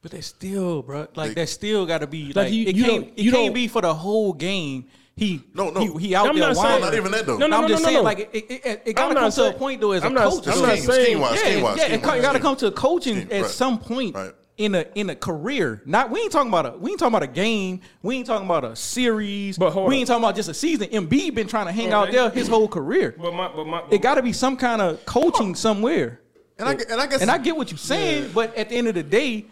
[0.03, 1.07] But that's still, bro.
[1.15, 3.05] Like They- that still got to be like, you- it you can't.
[3.07, 4.87] don't- It you can't don't- be for the whole game.
[5.17, 5.81] He No, no.
[5.99, 7.37] He, he out I'm there not saying- Not even that though.
[7.37, 8.03] No, no, no, I'm just no, saying, no.
[8.05, 10.15] like it, it, it, it gotta come not to a point though as I'm a
[10.15, 10.49] not- coach.
[10.49, 13.29] I'm not saying- scheme-wise, yeah, scheme-wise, yeah, it, scheme-wise, it gotta come to coaching Scheme,
[13.31, 13.51] at right.
[13.51, 14.33] some point Right.
[14.57, 15.83] in a in a career.
[15.85, 17.83] Not we ain't talking about a we ain't talking about a game.
[18.03, 19.59] We ain't talking about a series.
[19.59, 19.99] But hold we on.
[19.99, 20.89] ain't talking about just a season.
[20.89, 22.09] Embiid been trying to hang Hold on.
[22.09, 23.15] out there his whole career.
[23.21, 26.21] But my, but my, It got to be some kind of coaching somewhere.
[26.59, 28.89] And I, and I guess And I get what you're saying, but at the end
[28.89, 29.47] of the day,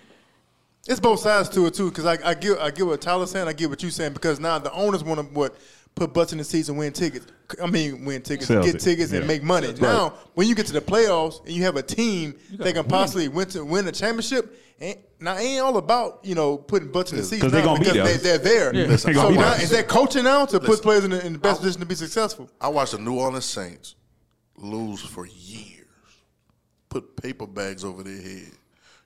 [0.89, 3.47] It's both sides to it too, because I, I get I get what Tyler's saying,
[3.47, 5.55] I get what you're saying, because now the owners want to what
[5.95, 7.27] put butts in the seats and win tickets.
[7.63, 8.81] I mean, win tickets, Sell get it.
[8.81, 9.73] tickets, and make money.
[9.81, 13.29] Now, when you get to the playoffs and you have a team that can possibly
[13.29, 17.11] win to win a championship, ain't, now it ain't all about you know putting butts
[17.13, 18.39] in the seats 'Cause they now gonna be because there.
[18.39, 18.87] they, they're there.
[18.89, 21.35] Listen, So I now watched- is that coaching now to put players in the, in
[21.35, 22.49] the best position to be successful?
[22.61, 23.95] I watched the New Orleans Saints
[24.57, 25.87] lose for years,
[26.89, 28.53] put paper bags over their head.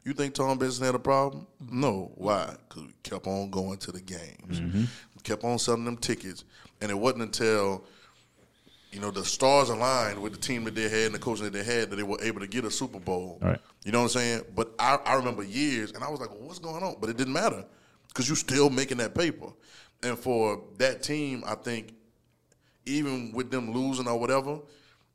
[0.04, 1.46] You think Tom Benson had a problem?
[1.70, 2.10] No.
[2.16, 2.54] Why?
[2.68, 4.80] Because we kept on going to the games, mm-hmm.
[4.80, 6.44] we kept on selling them tickets,
[6.80, 7.84] and it wasn't until
[8.90, 11.52] you know the stars aligned with the team that they had and the coaching that
[11.52, 13.38] they had that they were able to get a Super Bowl.
[13.40, 13.60] Right.
[13.84, 14.42] You know what I'm saying?
[14.54, 17.16] But I, I remember years, and I was like, well, "What's going on?" But it
[17.16, 17.64] didn't matter
[18.08, 19.46] because you're still making that paper.
[20.02, 21.94] And for that team, I think
[22.86, 24.58] even with them losing or whatever,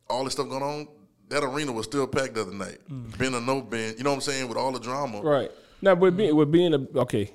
[0.10, 0.88] all this stuff going on,
[1.30, 2.78] that arena was still packed the other night.
[2.90, 3.18] Mm.
[3.18, 4.48] Been or no been, you know what I'm saying?
[4.48, 5.52] With all the drama, Right.
[5.82, 7.32] Now, with being with being a okay,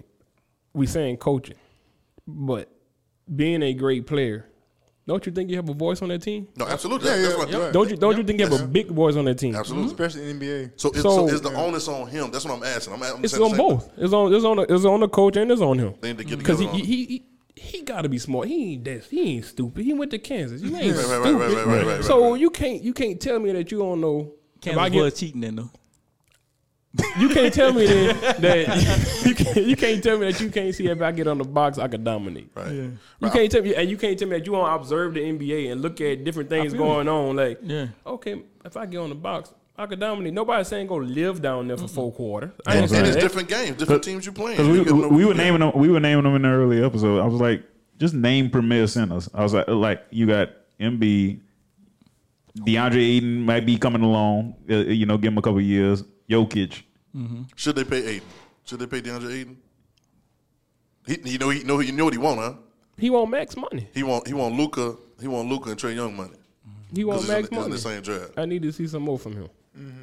[0.72, 1.56] we saying coaching,
[2.26, 2.68] but
[3.34, 4.46] being a great player,
[5.06, 6.48] don't you think you have a voice on that team?
[6.56, 7.08] No, absolutely.
[7.08, 7.70] Yeah, That's yeah, what- yeah.
[7.70, 9.54] Don't you don't you think you have a big voice on that team?
[9.54, 9.92] Absolutely.
[9.92, 10.02] Mm-hmm.
[10.02, 10.72] Especially in the NBA.
[10.80, 12.30] So, it's, So- so, is the onus on him?
[12.32, 12.94] That's what I'm asking.
[12.94, 13.90] I'm, I'm It's saying on same both.
[13.96, 15.94] It's on it's on the, it's on the coach and it's on him.
[16.00, 17.26] They need to get Because he, together he he
[17.62, 18.48] he got to be smart.
[18.48, 19.04] He ain't that.
[19.04, 19.84] He ain't stupid.
[19.84, 20.60] He went to Kansas.
[20.62, 21.38] You ain't Right, right, right, stupid.
[21.40, 22.40] right, right, right, right, so right.
[22.40, 24.32] you can't you can't tell me that you don't know.
[24.62, 25.70] if I Kansas get- was cheating then though.
[27.18, 30.74] You can't tell me that, that you can't you can't tell me that you can't
[30.74, 32.50] see if I get on the box I could dominate.
[32.54, 32.70] Right.
[32.70, 35.72] You can't tell me and you can't tell me that you don't observe the NBA
[35.72, 37.36] and look at different things going on.
[37.36, 37.86] Like, Yeah.
[38.06, 40.32] okay, if I get on the box, I could dominate.
[40.32, 42.50] Nobody's saying go live down there for four quarters.
[42.66, 43.20] I And, ain't and saying it's that.
[43.20, 44.56] different games, different teams you playing.
[44.56, 46.48] Because we, You get no- we were naming them, we were naming them in the
[46.48, 47.20] early episode.
[47.20, 47.64] I was like,
[47.98, 49.28] just name premier centers.
[49.34, 50.50] I was like, like you got
[50.80, 51.40] Embiid,
[52.58, 54.54] DeAndre Ayton might be coming along.
[54.70, 56.04] Uh, you know, give him a couple years.
[56.28, 56.82] Jokic.
[57.56, 58.28] Should they pay Ayton?
[58.64, 59.56] Should they pay DeAndre Ayton?
[61.06, 62.54] He, you know, he know, you know what he want, huh?
[62.96, 63.88] He want max money.
[63.92, 66.30] He want, he want Luka, he want Luka and Trae Young money.
[66.94, 67.72] He want Because it's, in max the- it's in money.
[67.72, 68.32] the same draft.
[68.38, 69.48] I need to see some more from him.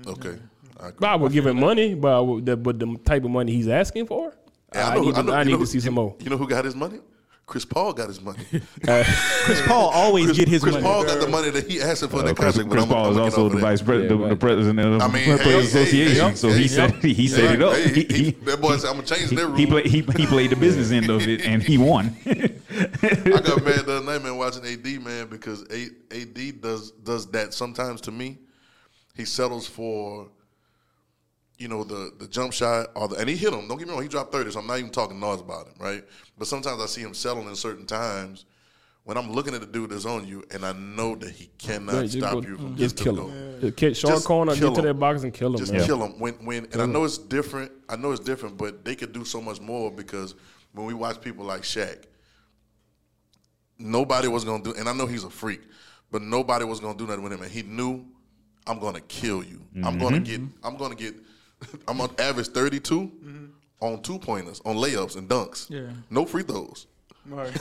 [0.08, 0.38] Okay.
[0.80, 0.98] I agree.
[1.00, 3.52] But I would give him money, but I would, the, but the type of money
[3.52, 4.34] he's asking for,
[4.74, 6.16] Yeah, I, know- need to, know- I need know to see some more.
[6.20, 7.00] You know who got his money?
[7.46, 8.38] Chris Paul got his money.
[8.84, 10.86] Chris Paul always Chris, get his Chris money.
[10.86, 12.70] Paul got the money that he asked for in Uh, the Chris, contract.
[12.70, 14.30] Chris I'm- Paul I'm is gonna also the vice pre- Yeah, the, right.
[14.30, 16.30] the president of the I mean, Players hey, hey, Association.
[16.30, 17.74] hey, so hey, he hey, said he, he set it up.
[17.74, 20.02] Hey, He, he, he, that boy said, "I'm gonna change their he, rules." played, he,
[20.02, 22.16] he played the business end of it, and he won.
[22.28, 27.56] I got mad the other night, man, watching AD, man, because AD does does that
[27.56, 28.38] sometimes to me.
[29.20, 30.30] He settles for,
[31.58, 33.68] you know, the the jump shot or the, and he hit him.
[33.68, 35.74] Don't get me wrong, he dropped thirty, so I'm not even talking noise about him,
[35.78, 36.06] right?
[36.38, 38.46] But sometimes I see him settling in certain times
[39.04, 42.04] when I'm looking at the dude that's on you, and I know that he cannot
[42.14, 43.28] Yeah, stop go- you from just kill go.
[43.28, 43.72] him.
[43.74, 44.86] Kill, short Just corner, kill get to him.
[44.88, 45.58] that box and kill him.
[45.58, 45.86] Just man.
[45.86, 46.18] kill them.
[46.18, 47.74] When when and I know it's different.
[47.90, 50.34] I know it's different, but they could do so much more because
[50.72, 52.04] when we watch people like Shaq,
[53.78, 54.74] nobody was gonna do.
[54.76, 55.60] And I know he's a freak,
[56.10, 57.42] but nobody was gonna do nothing with him.
[57.42, 58.06] And he knew,
[58.70, 59.62] I'm gonna kill you.
[59.78, 60.00] I'm mm-hmm.
[60.00, 60.42] gonna get.
[60.64, 61.16] I'm gonna get.
[61.88, 63.46] I'm gonna average 32 mm-hmm.
[63.82, 65.70] on two pointers, on layups and dunks.
[65.70, 65.92] Yeah.
[66.10, 66.88] No free throws.
[67.26, 67.52] Right.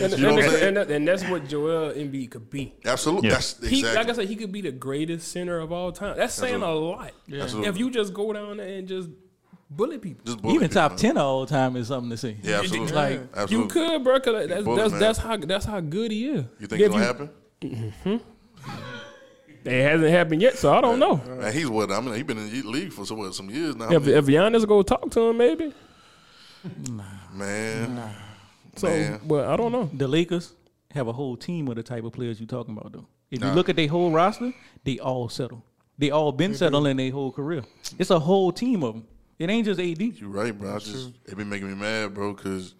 [0.00, 0.76] And, You know and, what I'm saying?
[0.76, 2.74] and, and that's what Joel Embiid could be.
[2.84, 3.28] Absolutely.
[3.28, 3.34] Yeah.
[3.34, 4.02] That's He, exactly.
[4.02, 6.16] like I said, he could be the greatest center of all time.
[6.16, 7.12] That's saying a lot.
[7.32, 7.68] Absolutely.
[7.68, 9.10] If you just go down there and just
[9.70, 10.98] bully people, Just bully Even people, top man.
[10.98, 12.36] ten of all time is something to see.
[12.42, 12.94] Yeah, absolutely.
[12.94, 13.56] Like absolutely.
[13.56, 14.20] you could, bro.
[14.20, 16.44] Cause that's Bully, that's, that's how that's how good he is.
[16.58, 17.30] You think If it's gonna happen?
[17.60, 18.16] Mm-hmm.
[19.64, 21.16] It hasn't happened yet, so I don't know.
[21.16, 21.90] Man, he's what?
[21.90, 23.90] I mean, he's been in the league for some, what, some years now.
[23.90, 25.72] If if Giannis go talk to him, maybe.
[27.32, 28.14] man,
[28.76, 29.20] So, Man.
[29.24, 29.88] but I don't know.
[29.92, 30.52] the Lakers
[30.92, 33.06] have a whole team of the type of players you talking about though.
[33.30, 33.48] If Nah.
[33.48, 34.52] you look at their whole roster,
[34.84, 35.64] they all settle.
[35.98, 36.58] They all been mm-hmm.
[36.58, 37.62] settling their whole career.
[37.98, 39.06] It's a whole team of them.
[39.38, 40.00] It ain't just AD.
[40.00, 40.76] You right, bro.
[40.76, 42.34] I just it been making me mad, bro.
[42.34, 42.74] Cause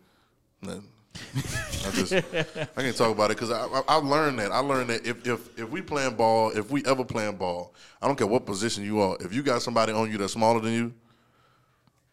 [0.62, 0.88] nothing.
[1.36, 4.90] I just I can't talk about it because I, I I learned that I learned
[4.90, 8.26] that if if if we playing ball, if we ever playing ball, I don't care
[8.26, 9.16] what position you are.
[9.20, 10.94] If you got somebody on you that's smaller than you,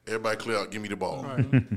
[0.08, 1.26] everybody clear out, give me the ball.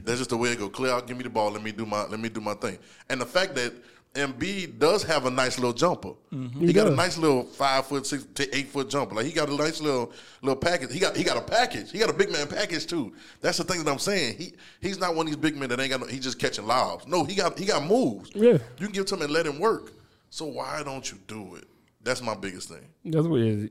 [0.04, 0.68] that's just the way it go.
[0.68, 1.50] Clear out, give me the ball.
[1.50, 2.78] Let me do my let me do my thing.
[3.08, 3.72] And the fact that
[4.14, 6.12] Embiid does have a nice little jumper.
[6.32, 6.66] Mm-hmm.
[6.66, 9.16] He, got a nice little five foot six to eight foot jumper.
[9.16, 10.92] Like he got a nice little little package.
[10.92, 11.90] He got he got a package.
[11.90, 13.12] He got a big man package too.
[13.40, 14.36] That's the thing that I'm saying.
[14.38, 16.06] He he's not one of these big men that ain't got no.
[16.06, 17.08] He just catching lobs.
[17.08, 18.30] No, he got he got moves.
[18.34, 18.52] Yeah.
[18.52, 19.92] you can give it to him and let him work.
[20.30, 21.64] So why don't you do it?
[22.00, 22.86] That's my biggest thing.
[23.04, 23.70] That's what it is.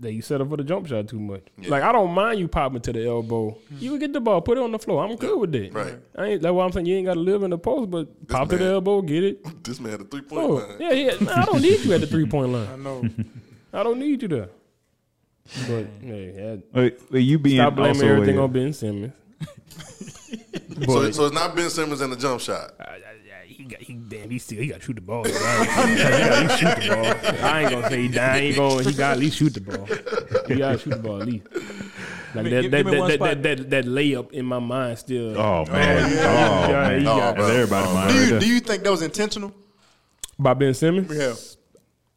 [0.00, 1.42] That you settle for the jump shot too much.
[1.66, 3.50] Like I don't mind you popping to the elbow.
[3.50, 3.76] Mm-hmm.
[3.80, 5.04] You can get the ball, put it on the floor.
[5.04, 5.72] I'm good with that.
[5.74, 5.96] Right.
[6.16, 8.28] I ain't that's why I'm saying you ain't got to live in the post, but
[8.28, 9.44] pop to the elbow, get it.
[9.64, 10.76] This man had a three point Oh, line.
[10.78, 11.14] yeah, yeah.
[11.20, 12.68] Nah, I don't need you at the three point line.
[12.72, 13.04] I know.
[13.72, 14.48] I don't need you there.
[15.66, 19.12] But hey, yeah, Wait, wait, you being stop blaming everything a, on Ben Simmons.
[20.86, 22.72] So, so it's not Ben Simmons in the jump shot.
[22.78, 23.17] I- I- I- he
[23.68, 25.24] got he damn he still he got to shoot the ball.
[25.28, 27.44] He got to shoot the ball.
[27.44, 28.50] I ain't gonna say he dying.
[28.52, 29.86] He gonna he got to at least shoot the ball.
[30.48, 31.46] He got to shoot the ball at least.
[32.34, 34.98] Like me- that, give- that, give that, that, that, that, that layup in my mind
[34.98, 35.38] still.
[35.38, 38.60] Oh man, yeah, oh yeah, man, he got- That's everybody mind Do you, do you
[38.60, 39.54] think that was intentional?
[40.38, 41.34] By Ben Simmons, Yeah.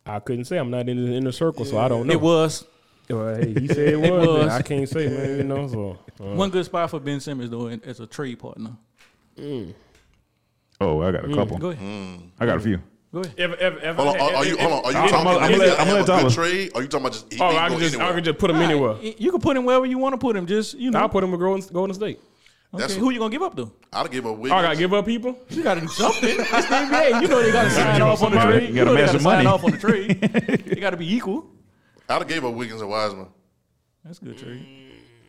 [0.05, 0.57] I couldn't say.
[0.57, 2.13] I'm not in the inner circle, so I don't know.
[2.13, 2.65] It was
[3.09, 4.07] Well, hey, he said it was.
[4.09, 4.47] It was.
[4.51, 5.37] I can't say, man.
[5.37, 8.39] You know, so uh, one good spot for Ben Simmons though in- as a trade
[8.39, 8.71] partner.
[10.81, 11.57] Oh, I got a mm, couple.
[11.57, 11.83] Go ahead.
[11.85, 12.29] Mm.
[12.39, 12.63] I got a mm.
[12.63, 12.81] few.
[13.13, 13.33] Go ahead.
[13.37, 14.85] If, if, if Hold on, I, are, are you hold on?
[14.85, 15.27] Are you I'm- talking?
[15.27, 16.71] I'm- I'm gonna- he I'm gonna let a good trade?
[16.73, 17.31] Or are you talking about just?
[17.33, 18.13] He oh, can I go just I anywhere?
[18.15, 18.93] could just put him anywhere.
[18.93, 20.45] Y- You can put him wherever you want to put him.
[20.47, 20.99] Just you know.
[20.99, 22.19] I'll put him with Golden, Golden State.
[22.73, 23.71] okay, That's- who you gonna give up to?
[23.93, 25.37] I'd give up Oh, I gotta give up people.
[25.49, 26.29] You got to do something.
[26.29, 27.21] It's the NBA.
[27.21, 28.59] You know they got to sign off on the somebody.
[28.59, 28.69] trade.
[28.69, 29.47] You You gotta know they match got to the sign money.
[29.47, 30.19] off on the trade.
[30.71, 31.45] It got to be equal.
[32.09, 33.27] I'd have gave up Wiggins and Wiseman.
[34.05, 34.65] That's a good trade.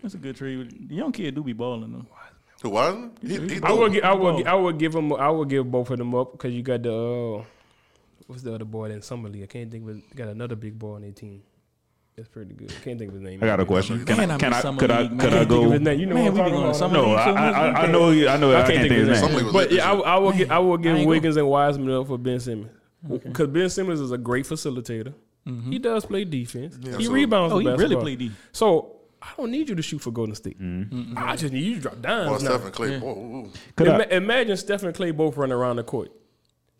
[0.02, 0.88] That's a good trade.
[0.88, 2.06] The young kid do be balling though.
[2.62, 3.10] Who Wiseman?
[3.22, 4.00] He, he I would, do.
[4.02, 6.52] I would, gi- I would give him, I would give both of them up because
[6.52, 7.44] you got the, uh,
[8.26, 9.42] what's the other boy in summer league?
[9.42, 9.96] I can't think of.
[9.96, 10.16] it.
[10.16, 11.42] Got another big boy on their team.
[12.16, 12.70] That's pretty good.
[12.70, 13.42] I can't think of his name.
[13.42, 14.04] I got a question.
[14.04, 14.36] Can Man, I?
[14.38, 14.60] Can in I?
[14.60, 15.00] summer Could I?
[15.02, 15.18] league, man.
[15.20, 15.92] Could I Can't think of go?
[15.92, 16.92] You know Man, what we I'm talking going about.
[16.92, 17.30] No, I.
[17.50, 18.10] I, I know.
[18.10, 18.52] I know.
[18.52, 19.52] I, I can't think of his name.
[19.52, 21.90] But yeah, I, this I would, gi- I would give I ain't Wiggins and Wiseman
[21.94, 22.70] up for Ben Simmons
[23.08, 25.14] because Ben Simmons is a great facilitator.
[25.68, 26.76] He does play defense.
[26.80, 27.08] he Absolutely.
[27.08, 27.52] rebounds.
[27.52, 28.02] Oh, with he really basketball.
[28.02, 28.30] play D.
[28.52, 28.91] So
[29.22, 30.60] I don't need you to shoot for Golden State.
[30.60, 30.94] Mm-hmm.
[30.98, 31.18] Mm-hmm.
[31.18, 32.42] I just need you to drop Well, dimes.
[32.42, 32.50] now.
[32.56, 33.00] Stephen Klay.
[33.00, 33.50] Boy, ooh, ooh.
[33.76, 33.94] Could I?
[33.94, 36.10] Ima- imagine Steph and Klay both running around the court.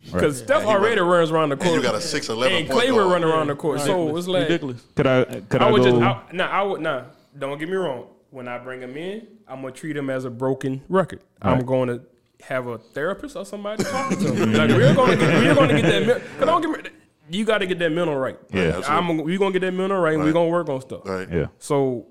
[0.03, 1.67] Because Steph And already run- runs around the court.
[1.69, 3.21] And you got a six eleven and Klay will guard.
[3.21, 3.79] run around the court.
[3.79, 4.81] So it's like ridiculous.
[4.95, 5.23] Could I?
[5.23, 5.91] Could I, I would go?
[5.91, 7.03] just I, nah, I would nah.
[7.39, 8.07] Don't get me wrong.
[8.29, 11.21] When I bring him in, I'm gonna treat him as a broken record.
[11.41, 12.01] I'm going to
[12.43, 14.53] have a therapist or somebody talking to him.
[14.53, 16.05] like we're gonna get, we're gonna get that.
[16.07, 16.89] men- Cause don't get me.
[17.29, 18.37] You got to get that mental right.
[18.51, 18.81] Yeah.
[18.85, 19.19] I'm.
[19.19, 20.15] We gonna get that mental right.
[20.15, 21.03] and We're gonna work on stuff.
[21.05, 21.31] Right.
[21.31, 21.45] yeah.
[21.59, 22.07] So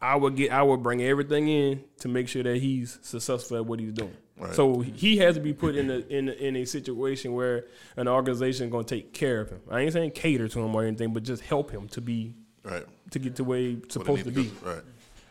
[0.00, 0.52] I would get.
[0.52, 4.14] I would bring everything in to make sure that he's successful at what he's doing.
[4.38, 4.54] Right.
[4.54, 7.64] So he has to be put in a in a, in a situation where
[7.96, 9.60] an organization is going to take care of him.
[9.70, 12.84] I ain't saying cater to him or anything, but just help him to be Right.
[13.12, 14.44] to get to where he's What they supposed to need be.
[14.62, 14.82] go- Right.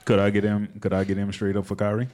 [0.05, 0.69] Could I get him?
[0.79, 2.07] Could I get him straight up for Kyrie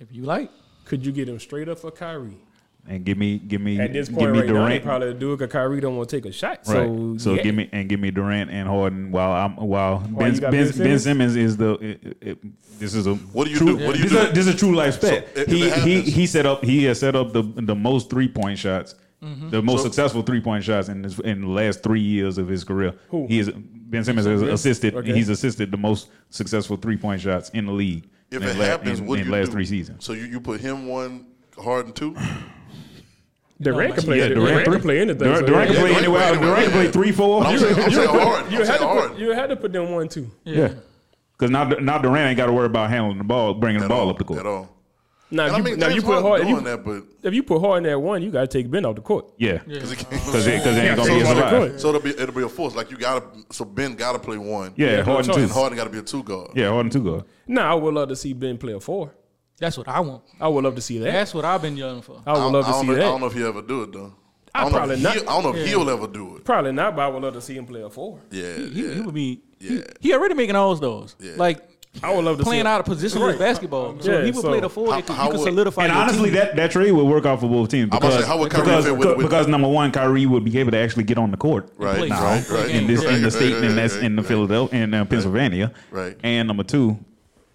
[0.00, 0.50] If you like.
[0.84, 2.38] Could you get him straight up for Kyrie?
[2.88, 4.84] And give me give me At this give me right now, Durant?
[4.84, 6.60] probably do it because Kyrie don't want to take a shot.
[6.66, 6.86] Right.
[6.86, 7.42] So, So, yeah.
[7.42, 10.64] give me and give me Durant and Harden while I'm while Ben, you ben, Ben
[10.64, 11.02] ben Simmons?
[11.02, 13.86] Simmons is the it, it, this is a What do you true, do?
[13.86, 14.30] What do you this, Is do?
[14.30, 15.26] a, this is a true life spec.
[15.36, 18.58] if he he he set up he has set up the the most three point
[18.58, 18.94] shots.
[19.22, 19.50] Mm-hmm.
[19.50, 22.62] The most successful three point shots in his, in the last three years of his
[22.62, 22.94] career.
[23.08, 23.26] Who?
[23.26, 24.94] He is Ben Simmons has assisted.
[24.94, 25.12] Okay.
[25.12, 28.08] He's assisted the most successful three point shots in the league.
[28.30, 29.52] If in it la- happens, in, what do in you last do?
[29.54, 30.04] three seasons.
[30.04, 31.26] So you, you put him one,
[31.60, 32.14] Harden two.
[33.60, 34.18] Durant can play.
[34.18, 35.18] Yeah, Durant, Durant, can play anything.
[35.18, 35.74] Durant, so Durant yeah.
[35.74, 36.20] can play Yeah, anywhere.
[36.20, 37.44] Durant can Durant can play play three, four.
[37.44, 38.52] I'm saying, I'm saying Harden.
[38.52, 40.30] You had to put you had to put them one two.
[40.44, 40.74] Yeah.
[41.36, 44.08] Because now, now Durant ain't got to worry about handling the ball, bringing the ball
[44.10, 44.40] up the court.
[44.40, 44.68] At all.
[45.30, 46.40] Now, And if I you, mean, now James you put Harden hard.
[46.40, 46.84] If doing you, that,
[47.22, 49.26] but if you put Harden at one, you got to take Ben off the court.
[49.36, 50.10] Yeah, because he can't.
[50.10, 51.50] because it, it ain't gonna Yeah, be so a the survive.
[51.50, 51.80] court.
[51.80, 52.74] So it'll be it'll be a force.
[52.74, 53.26] Like you gotta.
[53.52, 54.72] So Ben gotta play one.
[54.76, 55.36] Yeah, no Harden choice.
[55.36, 55.42] too.
[55.42, 56.52] And Harden gotta be a two guard.
[56.54, 57.24] Yeah, Harden two guard.
[57.46, 59.12] Now I would love to see Ben play a four.
[59.58, 60.22] That's what I want.
[60.40, 61.12] I would love to see that.
[61.12, 62.20] That's what I've been yelling for.
[62.26, 63.42] I would I don't, love to I don't see know, I don't know if he
[63.44, 64.12] ever do it though.
[64.54, 65.14] I I don't know probably if not.
[65.14, 66.44] he- I don't know if he'll ever do it.
[66.44, 68.20] Probably not, but I would love to see him play a four.
[68.30, 69.00] Yeah, He, he yeah.
[69.04, 69.40] would be.
[69.60, 69.70] Yeah.
[69.70, 71.16] He, he already making all those.
[71.20, 71.32] Yeah.
[71.36, 71.68] Like
[72.02, 72.66] I would love to see playing him.
[72.68, 74.00] out of position with basketball.
[74.00, 74.92] So Yeah, if he would so play the four.
[74.92, 75.84] how- It could, how you could would- solidify.
[75.84, 76.34] And honestly, team.
[76.34, 78.84] that, that trade would work out for both teams because say, how would Kyrie because,
[78.86, 81.36] fit with- with- because number one, Kyrie would be able to actually get on the
[81.36, 82.70] court Right, now right, right.
[82.70, 84.28] in this in the state and that's in the right.
[84.28, 85.72] Philadelphia in uh, Pennsylvania.
[85.90, 86.16] Right.
[86.22, 86.98] And number two,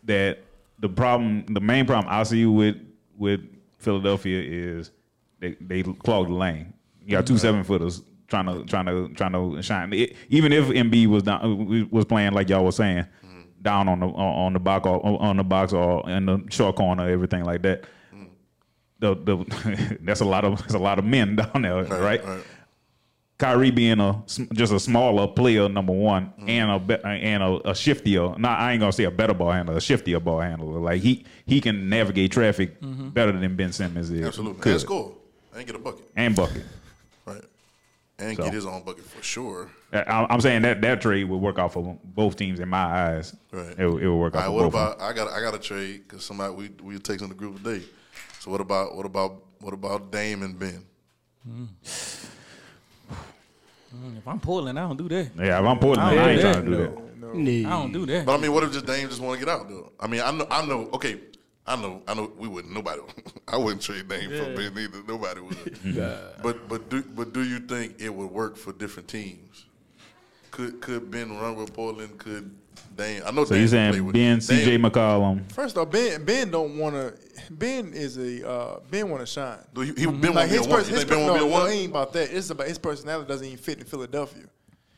[0.04, 0.43] that
[0.84, 2.76] the problem, the main problem I see with
[3.18, 3.40] with
[3.78, 4.92] Philadelphia is
[5.40, 6.74] they they clog the lane.
[7.06, 9.94] You got two seven footers trying to trying to trying to shine.
[9.94, 13.42] It, even if Embiid was down uh, was playing like y'all was saying, mm-hmm.
[13.62, 17.10] down on the on the box or on the box or in the short corner,
[17.10, 17.86] everything like that.
[18.14, 18.26] Mm-hmm.
[19.00, 22.26] The, the that's a lot of that's a lot of men down there, right?
[22.26, 22.44] right.
[23.40, 24.24] Kyrie being a
[24.54, 26.50] just a smaller player, number one, mm-hmm.
[26.50, 28.38] and a be- and a, a shiftier.
[28.38, 30.80] Not I ain't gonna say a better ball handler, a shiftier ball handler.
[30.80, 33.10] Like he he can navigate traffic mm-hmm.
[33.10, 34.26] better than Ben Simmons is.
[34.26, 34.62] Absolutely.
[34.62, 34.72] Could.
[34.74, 35.16] And score.
[35.56, 36.10] And get a bucket.
[36.16, 36.64] and bucket.
[37.26, 37.44] Right.
[38.20, 38.44] And So.
[38.44, 39.70] get his own bucket for sure.
[39.92, 43.36] I- I'm saying that that trade would work out for both teams in my eyes.
[43.52, 43.76] Right.
[43.78, 44.46] It, would- it would work out right.
[44.46, 44.74] for What both.
[44.74, 47.62] about I got I got a trade because somebody we we take in the group
[47.64, 47.84] today.
[48.40, 50.86] So what about what about what about Dame and Ben?
[51.48, 51.68] Mm.
[53.96, 55.32] Mm, if I'm pulling, I don't do that.
[55.38, 57.68] Yeah, if I'm pulling, I I, ain't do trying to do that.
[57.68, 58.26] I don't do that.
[58.26, 59.92] But I mean, what if just Dame just want to get out though?
[60.00, 60.90] I mean, I know I know.
[60.94, 61.20] Okay,
[61.66, 62.74] I know I know we wouldn't.
[62.74, 63.02] Nobody.
[63.48, 65.04] I wouldn't trade Dame for Ben either.
[65.08, 65.78] Nobody would.
[66.44, 69.66] but but do but do you think it would work for different teams?
[70.52, 72.18] Could could Ben run with Portland?
[72.18, 72.56] Could
[72.96, 73.24] Dame.
[73.26, 73.46] I know.
[73.46, 75.52] So Dame you saying Ben, CJ Dame- McCollum?
[75.52, 77.14] First off, Ben Ben don't want to.
[77.52, 79.58] Ben is a uh, Ben want to shine.
[79.74, 80.70] Do He, he Ben Like won't be a his, one.
[80.80, 81.70] pers- his think Ben per- no, a no, it one?
[81.72, 82.32] ain't about that.
[82.36, 84.44] It's about his personality doesn't even fit in Philadelphia.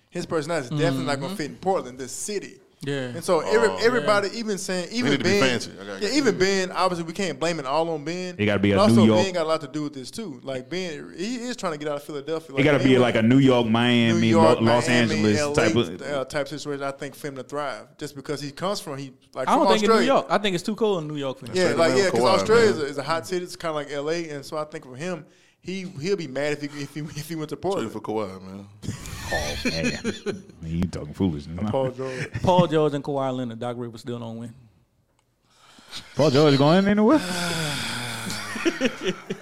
[0.10, 2.60] His personality is definitely not gonna fit in Portland, this city.
[2.86, 2.94] Yeah.
[3.16, 5.72] And so every, Oh, everybody, even saying, even need to be Ben, fancy.
[5.80, 6.72] I yeah, even Ben.
[6.72, 8.36] Obviously, we can't blame it all on Ben.
[8.38, 9.94] It gotta be a but New also, York- Ben got a lot to do with
[9.94, 10.40] this too.
[10.44, 12.56] Like Ben, he is trying to get out of Philadelphia.
[12.58, 15.42] It got to be was- like a New York, Miami, New York, Los Miami, Angeles
[15.42, 16.02] LA, type of.
[16.02, 16.84] uh, type situation.
[16.84, 19.66] I think for him to thrive, just because he comes from he like I don't
[19.66, 20.14] from think in New Australia.
[20.14, 20.26] York.
[20.30, 21.56] I think it's too cold in New York for him.
[21.56, 22.86] Yeah, Say like yeah, because Australia is man.
[22.86, 23.44] a, is a hot city.
[23.46, 24.30] It's kind of like L.A.
[24.30, 25.26] And so I think for him,
[25.60, 27.92] he he'll be mad if he if he, if he went to Trade Portland.
[27.92, 28.68] for Kawhi, man.
[29.32, 30.14] Oh man,
[30.64, 31.60] you talking foolishness?
[31.62, 31.72] huh?
[31.72, 32.32] Paul George.
[32.44, 34.54] Paul George and Kawhi Leonard, Doc Rivers still don't win.
[36.16, 37.20] Paul George going anywhere?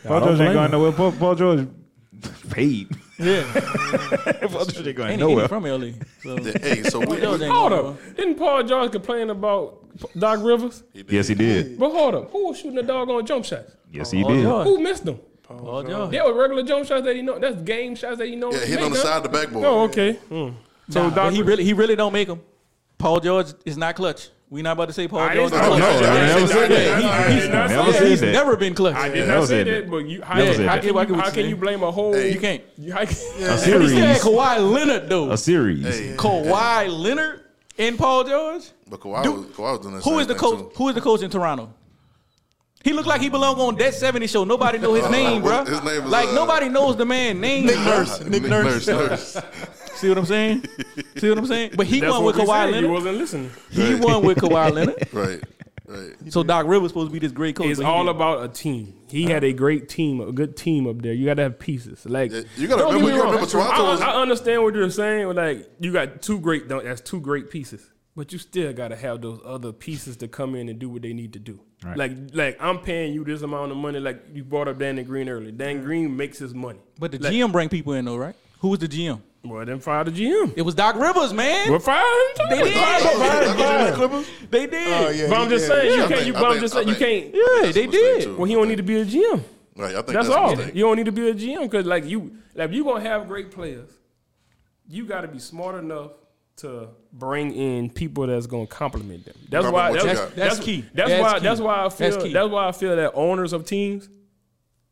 [0.06, 0.92] Paul George ain't going nowhere.
[0.92, 1.68] Paul, Paul George
[2.50, 2.90] paid.
[3.20, 3.44] Yeah,
[4.48, 5.48] Paul George ain't going ain't, he- he nowhere.
[5.48, 5.92] from LA.
[6.22, 8.16] So hey, so we, George ain't Hold going up.
[8.16, 9.86] Didn't Paul George complain about
[10.18, 10.84] Doc Rivers?
[10.94, 11.78] Yes, he did.
[11.78, 12.32] But hold up.
[12.32, 13.72] Who was shooting the doggone jump shots?
[13.92, 14.44] Yes, he did.
[14.44, 14.66] George.
[14.68, 15.20] Who missed them?
[15.58, 16.12] Paul George.
[16.12, 17.40] They were regular jump shots that he know.
[17.40, 18.52] That's game shots that he know.
[18.52, 19.66] yeah, hit on the side of the backboard.
[19.66, 20.14] Oh, okay.
[20.14, 20.50] Hmm.
[20.90, 22.42] So Nah, Doc he really he really don't make them.
[22.98, 24.30] Paul George is not clutch.
[24.50, 25.52] We not about to say Paul I George.
[25.52, 25.80] didn't is clutch.
[25.80, 27.04] No, I never said that.
[27.04, 28.10] I He's, did not Never say said that.
[28.10, 28.32] he's that.
[28.34, 28.96] never been clutch.
[28.96, 29.90] I did not say that, that.
[29.90, 31.92] but you, how, Never how, said how can, I you, how can you blame a
[31.92, 32.16] whole?
[32.16, 32.62] You can't.
[32.78, 34.22] You, how can, A But he said.
[34.22, 35.32] Kawhi Leonard though.
[35.32, 35.84] A series.
[35.84, 37.42] Hey, Kawhi Leonard
[37.80, 38.66] and Paul George.
[38.88, 40.60] but Kawhi, was, Kawhi was doing that Who same is the coach?
[40.60, 40.72] too.
[40.76, 41.74] Who is the coach in Toronto?
[42.84, 44.44] He looked like he belonged on that 70 show.
[44.44, 45.64] Nobody know his name, bro.
[45.66, 47.66] His name is, like uh, nobody knows the man name.
[47.66, 48.22] Nick Nurse.
[48.26, 48.88] Nick Nurse.
[48.88, 49.38] Nurse.
[49.96, 50.66] See what I'm saying?
[51.18, 51.72] See what I'm saying?
[51.78, 52.68] But he that's won what with we Kawhi said.
[52.68, 52.92] You Leonard.
[52.92, 53.52] wasn't listening.
[53.72, 55.08] He won with Kawhi Leonard.
[55.14, 55.42] right,
[55.88, 56.12] right.
[56.34, 57.68] So Doc Rivers supposed to be this great coach.
[57.68, 58.18] It's all didn't.
[58.18, 58.94] about a team.
[59.08, 61.14] He had a great team, a good team up there.
[61.14, 62.06] You got to have pieces.
[62.06, 63.32] Like Yeah, you gotta don't remember- get me you wrong.
[63.34, 65.34] remember Toronto I, was- I understand what you're saying.
[65.34, 66.68] Like you got two great.
[66.68, 67.88] That's two great pieces.
[68.16, 71.02] But you still got to have those other pieces to come in and do what
[71.02, 71.60] they need to do.
[71.84, 71.98] Right.
[71.98, 74.00] Like, like I'm paying you this amount of money.
[74.00, 75.52] Like you brought up Danny Green earlier.
[75.52, 76.80] Dan Green makes his money.
[77.00, 78.36] But the Like, GM bring people in though, right?
[78.60, 79.20] Who was the GM?
[79.44, 80.54] Well, then fire the GM.
[80.56, 81.70] It was Doc Rivers, man.
[81.70, 82.50] Well, fire him.
[82.50, 82.74] They did.
[82.74, 84.24] Fire, fire, fire.
[84.50, 84.88] They did.
[84.88, 85.28] Oh yeah.
[85.28, 85.76] But I'm just yeah.
[85.76, 86.26] saying, you can't.
[86.28, 87.36] You, I but I'm just I saying, you can't.
[87.36, 88.38] Yeah, they did.
[88.38, 89.44] Well, he don't need to be a GM.
[89.76, 90.56] Right, I think That's, that's, all.
[90.56, 90.76] mistake.
[90.76, 93.52] You don't need to be a GM because, like you, like you gonna have great
[93.52, 93.90] players.
[94.88, 96.12] You got to be smart enough
[96.58, 99.36] to bring in people that's gonna complement them.
[99.50, 99.92] That's Remember why.
[99.92, 100.34] what you That's.
[100.34, 100.84] That's key.
[100.94, 101.34] That's, That's why.
[101.40, 101.44] key.
[101.44, 102.10] That's why I feel.
[102.12, 104.10] That's That's, why I feel that owners of teams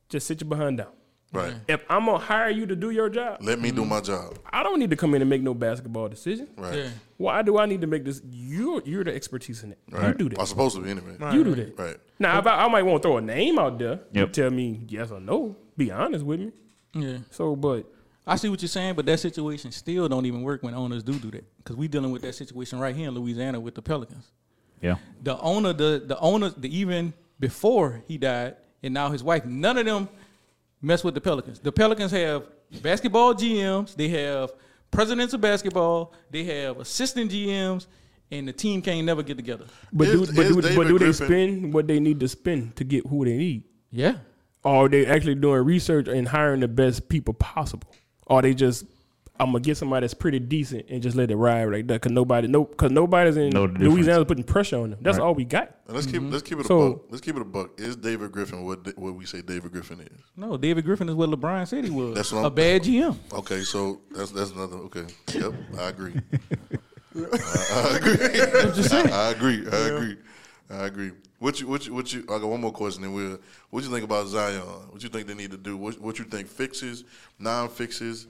[0.09, 0.87] just sit your behind down.
[1.33, 1.53] Right.
[1.69, 4.37] If I'm gonna hire you to do your job, Let me do my job.
[4.51, 6.49] I don't need to come in and make no basketball decision.
[6.57, 6.77] Right.
[6.77, 6.89] Yeah.
[7.17, 8.21] Why do I need to make this?
[8.29, 9.79] You're you're the expertise in it.
[9.89, 10.39] You do that.
[10.39, 11.15] I'm supposed to be anyway.
[11.33, 11.79] You do that.
[11.79, 11.97] Right.
[12.19, 14.01] Now, if I, I might want to throw a name out there.
[14.11, 14.33] You Yep.
[14.33, 15.55] tell me yes or no.
[15.77, 16.51] Be honest with me.
[16.93, 17.19] Yeah.
[17.29, 17.85] So, but
[18.25, 21.13] I see what you're saying, but that situation still don't even work when owners do
[21.13, 21.43] do that.
[21.57, 24.31] Because we dealing with that situation right here in Louisiana with the Pelicans.
[24.81, 24.95] Yeah.
[25.23, 29.77] The owner, the the owner, the even before he died, and now his wife, none
[29.77, 30.07] of them
[30.81, 31.59] mess with the Pelicans.
[31.59, 32.47] The Pelicans have
[32.81, 34.51] basketball GMs, they have
[34.91, 37.87] presidents of basketball, they have assistant GMs,
[38.31, 39.65] and the team can't never get together.
[39.91, 42.83] but Is- do but do, but do they spend what they need to spend to
[42.83, 43.63] get who they need?
[43.89, 44.17] Yeah.
[44.63, 47.93] Or are they actually doing research and hiring the best people possible?
[48.31, 48.85] Or they just
[49.39, 52.01] I'm gonna get somebody that's pretty decent and just let it ride like that?
[52.01, 53.91] Cause nobody, no, cause nobody's in No difference.
[53.91, 54.99] Louisiana putting pressure on them.
[55.01, 55.25] That's Right.
[55.25, 55.75] all we got.
[55.87, 56.31] And let's keep mm-hmm.
[56.31, 57.01] let's keep it a So- buck.
[57.09, 57.79] Let's keep it a buck.
[57.79, 60.21] Is David Griffin what what we say David Griffin is?
[60.37, 62.15] No, David Griffin is what LeBron said he was.
[62.15, 63.17] That's what I'm, a bad GM.
[63.33, 64.77] Okay, so that's that's another.
[64.77, 66.13] Okay, yep, I agree.
[67.15, 67.19] I,
[67.83, 69.09] I agree.
[69.11, 69.67] I, agree.
[69.71, 70.17] I agree.
[70.69, 71.11] I agree.
[71.41, 72.21] What you what you what you?
[72.29, 73.03] I got one more question.
[73.03, 73.39] And we'll.
[73.71, 74.61] What you think about Zion?
[74.91, 75.75] What you think they need to do?
[75.75, 77.03] What what you think fixes,
[77.39, 78.27] non fixes?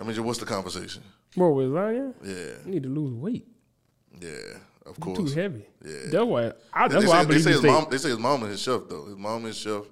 [0.00, 1.02] I mean, what's the conversation?
[1.36, 2.14] More with Zion?
[2.24, 2.32] Yeah,
[2.64, 3.46] You need to lose weight.
[4.18, 4.30] yeah,
[4.86, 5.18] of course.
[5.18, 5.66] Too heavy.
[5.84, 5.92] Yeah.
[6.12, 6.52] That's why.
[6.72, 7.86] I, They that's why I say, they say his mom.
[7.90, 9.04] They say his mom is his chef though.
[9.04, 9.82] His mom is chef,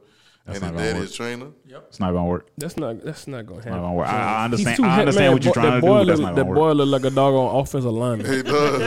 [0.45, 1.09] and That's his not gonna daddy work.
[1.09, 1.47] is trainer.
[1.89, 2.49] It's not gonna work.
[2.59, 3.05] That's not.
[3.05, 3.81] That's not gonna Not happen.
[3.81, 4.09] gonna work.
[4.09, 4.85] I, I understand.
[4.85, 5.93] I understand Man, what you're trying to boy do.
[5.99, 6.77] But that's look, not that gonna boy work.
[6.77, 8.27] look like a doggone offensive lineman.
[8.33, 8.83] He does.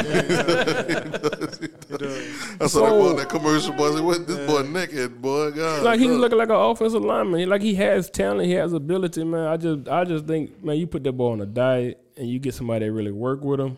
[1.55, 3.89] I saw that, So- boy, that commercial boy.
[3.89, 5.51] I said, "What this boy naked boy?
[5.51, 6.17] God, like he's bro.
[6.17, 7.39] looking like an offensive lineman.
[7.39, 9.47] He, like he has talent, he has ability, man.
[9.47, 12.39] I just I just think, man, you put that boy on a diet and you
[12.39, 13.77] get somebody that really work with him.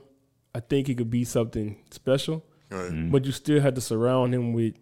[0.55, 3.11] I think he could be something special, right, mm-hmm.
[3.11, 4.73] but you still have to surround him with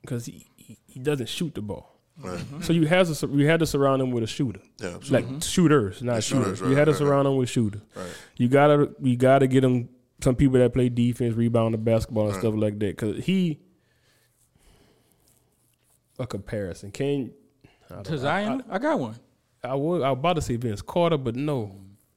[0.00, 1.89] because he, he he doesn't shoot the ball.
[2.20, 2.40] Right.
[2.62, 5.10] So you have to you had to surround him with a shooter, Yeah, absolutely.
[5.10, 5.38] like mm-hmm.
[5.40, 6.60] shooters, not shooters, shooters.
[6.62, 7.06] right, you had to right, right.
[7.06, 7.82] surround him with shooters.
[7.94, 8.06] Right.
[8.36, 9.88] You gotta you gotta get him
[10.22, 12.40] some people that play defense, rebound the basketball and Right.
[12.40, 12.96] stuff like that.
[12.98, 13.58] Cause he
[16.18, 16.90] a comparison.
[16.90, 17.32] Can
[17.90, 19.16] I, To Zion, I, got one.
[19.64, 21.74] I, I was I was about to say Vince Carter, but no.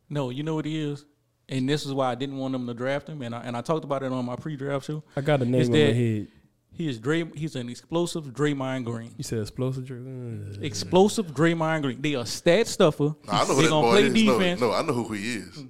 [0.09, 1.05] No, you know what he is?
[1.49, 3.61] and this is why I didn't want them to draft him, and I, and I
[3.61, 5.03] talked about it on my pre-draft show.
[5.15, 6.27] I got a name Is in my head.
[6.75, 7.23] He is Dray.
[7.35, 9.13] He's an explosive Draymond Green.
[9.17, 9.85] You said explosive.
[9.85, 12.01] Dre- uh, Explosive Draymond Green.
[12.01, 13.13] They are stat stuffer.
[13.25, 14.13] Nah, I know who they that gonna boy play is.
[14.13, 14.61] defense.
[14.61, 15.63] No, no, I know who he is.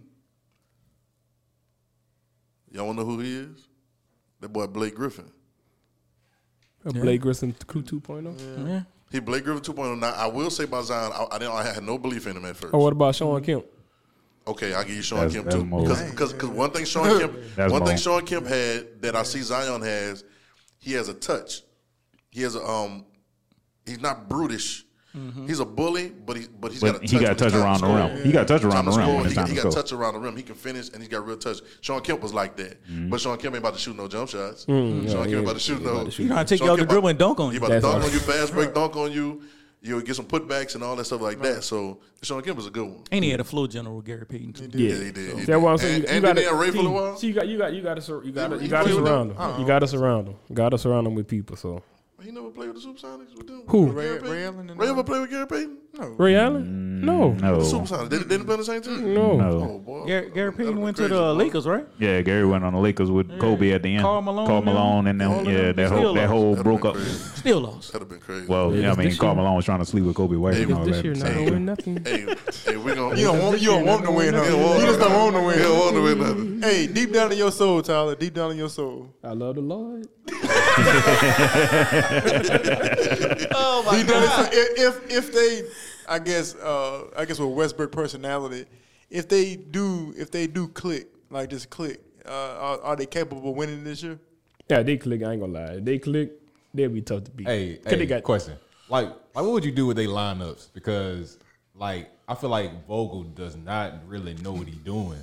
[2.71, 3.67] Y'all want to know who he is?
[4.39, 5.25] That boy Blake Griffin.
[6.85, 8.67] uh, Blake Griffin crew 2.0.
[8.67, 8.81] Yeah.
[9.11, 9.99] He Blake Griffin 2.0.
[9.99, 11.53] Now I will say about Zion, I, I didn't.
[11.53, 12.73] I had no belief in him at first.
[12.73, 13.65] Oh, what about Shawn Kemp?
[14.47, 15.65] Okay, I'll give you Shawn That's- Kemp that's too.
[15.65, 15.81] more.
[15.84, 17.97] Because because one thing Shawn Kemp That's one thing more.
[17.97, 20.23] Shawn Kemp had that I see Zion has,
[20.84, 21.61] he has a touch.
[22.30, 23.05] He has a um
[23.85, 24.85] he's not brutish.
[25.45, 27.53] He's a bully, but he but he's But got a touch he got when touch
[27.53, 27.97] around the score.
[28.15, 28.26] rim.
[28.26, 29.72] He got touch around the rim score, he, he to got score.
[29.72, 30.35] touch around the rim.
[30.35, 31.60] He can finish and he's got real touch.
[31.81, 33.10] Shawn Kemp was like that, Mm-hmm.
[33.10, 34.65] but Shawn Kemp ain't about to shoot no jump shots.
[34.65, 35.89] Mm, Shawn yeah, Kemp yeah, ain't about to shoot no.
[35.91, 36.23] about to shoot.
[36.23, 37.64] He trying to take Shawn you out the dribble and dunk on He you.
[37.64, 38.05] about to dunk right.
[38.07, 39.43] on you, fast break dunk on you.
[39.85, 41.61] You'll get some putbacks and all that stuff like that.
[41.64, 43.03] So Shawn Kemp was a good one.
[43.11, 44.53] And he had a flow general, Gary Payton.
[44.53, 44.69] Too.
[44.77, 45.39] Yeah, he did.
[45.39, 45.81] He That's what I'm did.
[45.81, 45.95] saying.
[45.95, 47.18] And, You, and got did he have Ray for a while?
[47.18, 48.93] See, you got you got you got to sur- you got to you got to
[48.93, 49.38] surround them?
[49.38, 49.53] Uh-huh.
[49.55, 49.61] him.
[49.61, 50.35] You got to surround him.
[50.53, 51.57] Got to surround him with people.
[51.57, 51.84] So
[52.22, 53.64] He never played with the Supersonics with them.
[53.68, 53.88] Who?
[53.88, 55.77] With Ray- Ray Allen and Ray ever played with Gary Payton?
[55.95, 56.64] Ray Allen?
[56.65, 58.10] Mm, no, No, Supersonics.
[58.10, 59.14] They, they didn't play on the same team.
[59.14, 59.38] no.
[59.38, 59.45] no.
[59.45, 60.06] Oh, oh boy.
[60.07, 61.32] Gary, Gary That'd Payton be went to crazy, the boy.
[61.34, 61.86] Lakers, right?
[61.99, 64.02] Yeah, Gary went on the Lakers with Kobe at the end.
[64.02, 64.74] Karl Malone Karl and them.
[64.74, 65.45] Malone and All them.
[65.45, 65.76] Yeah, them.
[65.76, 66.32] that Still whole that lost.
[66.32, 66.95] whole That'd broke been up.
[66.95, 67.10] crazy.
[67.36, 67.91] Still lost.
[67.94, 68.48] That'd have been crazy.
[68.48, 70.56] Well, Yeah, I mean, this Karl year- Malone was trying to sleep with Kobe White
[70.56, 71.06] Hey, and all This that.
[71.06, 71.34] year not Hey.
[71.45, 72.06] gonna win nothing.
[72.06, 73.15] hey, hey, we gonna.
[73.15, 74.34] You don't want you don't want to win.
[74.34, 74.44] Huh?
[74.44, 75.60] He don't want You just don't want to He win.
[75.60, 76.61] don't want to win nothing.
[76.61, 78.15] Hey, deep down in your soul, Tyler.
[78.15, 79.10] Deep down in your soul.
[79.24, 80.07] I love the Lord.
[83.56, 84.49] Oh my God.
[84.53, 85.61] If if they,
[86.07, 88.65] I guess, uh, I guess with Westbrook personality,
[89.09, 93.49] if they do, if they do click, like just click, uh, are, are they capable
[93.51, 94.19] of winning this year?
[94.69, 95.23] Yeah, they click.
[95.23, 95.73] I ain't gonna lie.
[95.75, 96.31] If they click,
[96.73, 97.47] they'll be tough to beat.
[97.47, 98.55] Hey, 'Cause hey they got question.
[98.89, 100.69] Like, like, what would you do with their lineups?
[100.73, 101.38] Because,
[101.75, 105.19] like, I feel like Vogel does not really know what he's doing.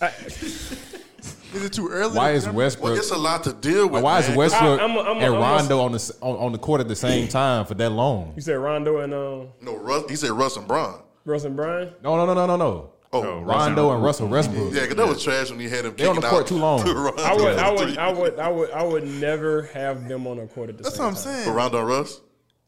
[1.54, 2.16] Is it too early?
[2.16, 2.56] Why to is determine?
[2.56, 2.84] Westbrook?
[2.90, 4.02] Well, it's a lot to deal with.
[4.02, 4.36] why is.
[4.36, 6.58] Westbrook I- I'm a- I'm a- and I'm a- Rondo on the on, on the
[6.58, 8.32] court at the same time for that long?
[8.36, 11.00] You said Rondo and um, No, Russ, he said Russ and Braun.
[11.24, 11.92] Russ and Brian.
[12.02, 12.90] No, no, no, no, no, no.
[13.10, 14.74] Oh, Rondo and Russell Westbrook.
[14.74, 16.84] yeah, because that was trash when he had him They on the court too long.
[16.84, 20.36] to I would, I would, I would, I would, I would never have them on
[20.36, 21.22] the court at the That's same what I'm time.
[21.22, 21.44] saying.
[21.46, 22.20] For Rondo and Russ?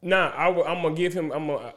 [0.02, 1.30] Nah, I would, I'm gonna give him.
[1.30, 1.74] I'm gonna.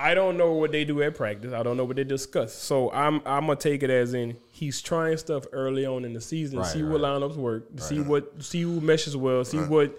[0.00, 1.52] I don't know what they do at practice.
[1.52, 2.54] I don't know what they discuss.
[2.54, 6.20] So I'm I'm gonna take it as in he's trying stuff early on in the
[6.20, 9.98] season, Right, see what lineups work, see what see who meshes well, see what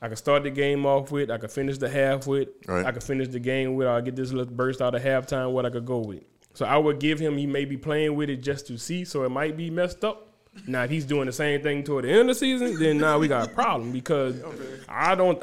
[0.00, 2.86] I can start the game off with, I can finish the half with, Right.
[2.86, 5.66] I can finish the game with, I'll get this little burst out of halftime, what
[5.66, 6.22] I could go with.
[6.54, 9.24] So I would give him he may be playing with it just to see, so
[9.24, 10.28] it might be messed up.
[10.68, 13.18] Now if he's doing the same thing toward the end of the season, then now
[13.18, 14.40] we got a problem because
[14.88, 15.42] I don't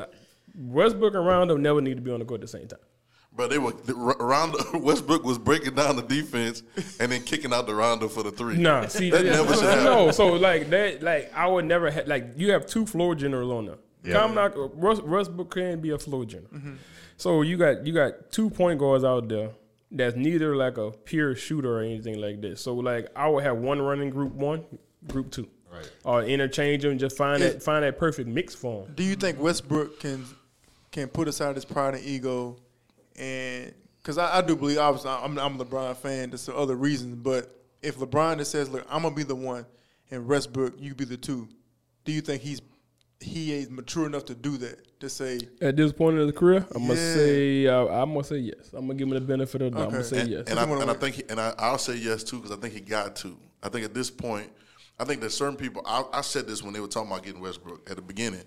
[0.56, 2.80] Westbrook and Rondo never need to be on the court at the same time.
[3.40, 6.62] But they were the- Rondo Westbrook was breaking down the defense
[7.00, 8.58] and then kicking out the Rondo for the three.
[8.58, 9.86] Nah, see, That never should happen.
[9.86, 10.12] no.
[10.12, 13.66] So like that, like I would never have like you have two floor generals on
[13.68, 13.78] there.
[14.04, 14.22] Yeah.
[14.26, 16.50] I'm not Russ, Westbrook can be a floor general.
[16.54, 16.74] Mm-hmm.
[17.16, 19.52] So you got you got two point guards out there
[19.90, 22.60] that's neither like a pure shooter or anything like this.
[22.60, 24.66] So like I would have one running group one,
[25.08, 25.90] group two, Right.
[26.04, 26.98] or interchange them.
[26.98, 28.96] Just find that find that perfect mix for them.
[28.96, 30.26] Do you think Westbrook can
[30.92, 32.58] can put aside his pride and ego,
[33.20, 36.30] and because I, I do believe, obviously, I'm I'm a LeBron fan.
[36.30, 39.66] There's some other reasons, but if LeBron just says, "Look, I'm gonna be the one,"
[40.10, 41.48] and Westbrook, you be the two,
[42.06, 42.62] do you think he's
[43.20, 44.86] he is mature enough to do that?
[45.00, 48.38] To say, At this point in the career, I'm gonna say uh, I'm gonna say
[48.40, 48.72] yes.
[48.74, 49.86] I'm gonna give him the benefit of the doubt.
[49.86, 50.10] I'm gonna Okay.
[50.10, 50.44] say and, yes.
[50.50, 52.74] and, I, and I think, he, and I, I'll say yes too because I think
[52.74, 53.38] he got to.
[53.64, 54.52] I think at this point,
[55.00, 55.82] I think that certain people.
[55.86, 58.44] I, I said this when they were talking about getting Westbrook at the beginning.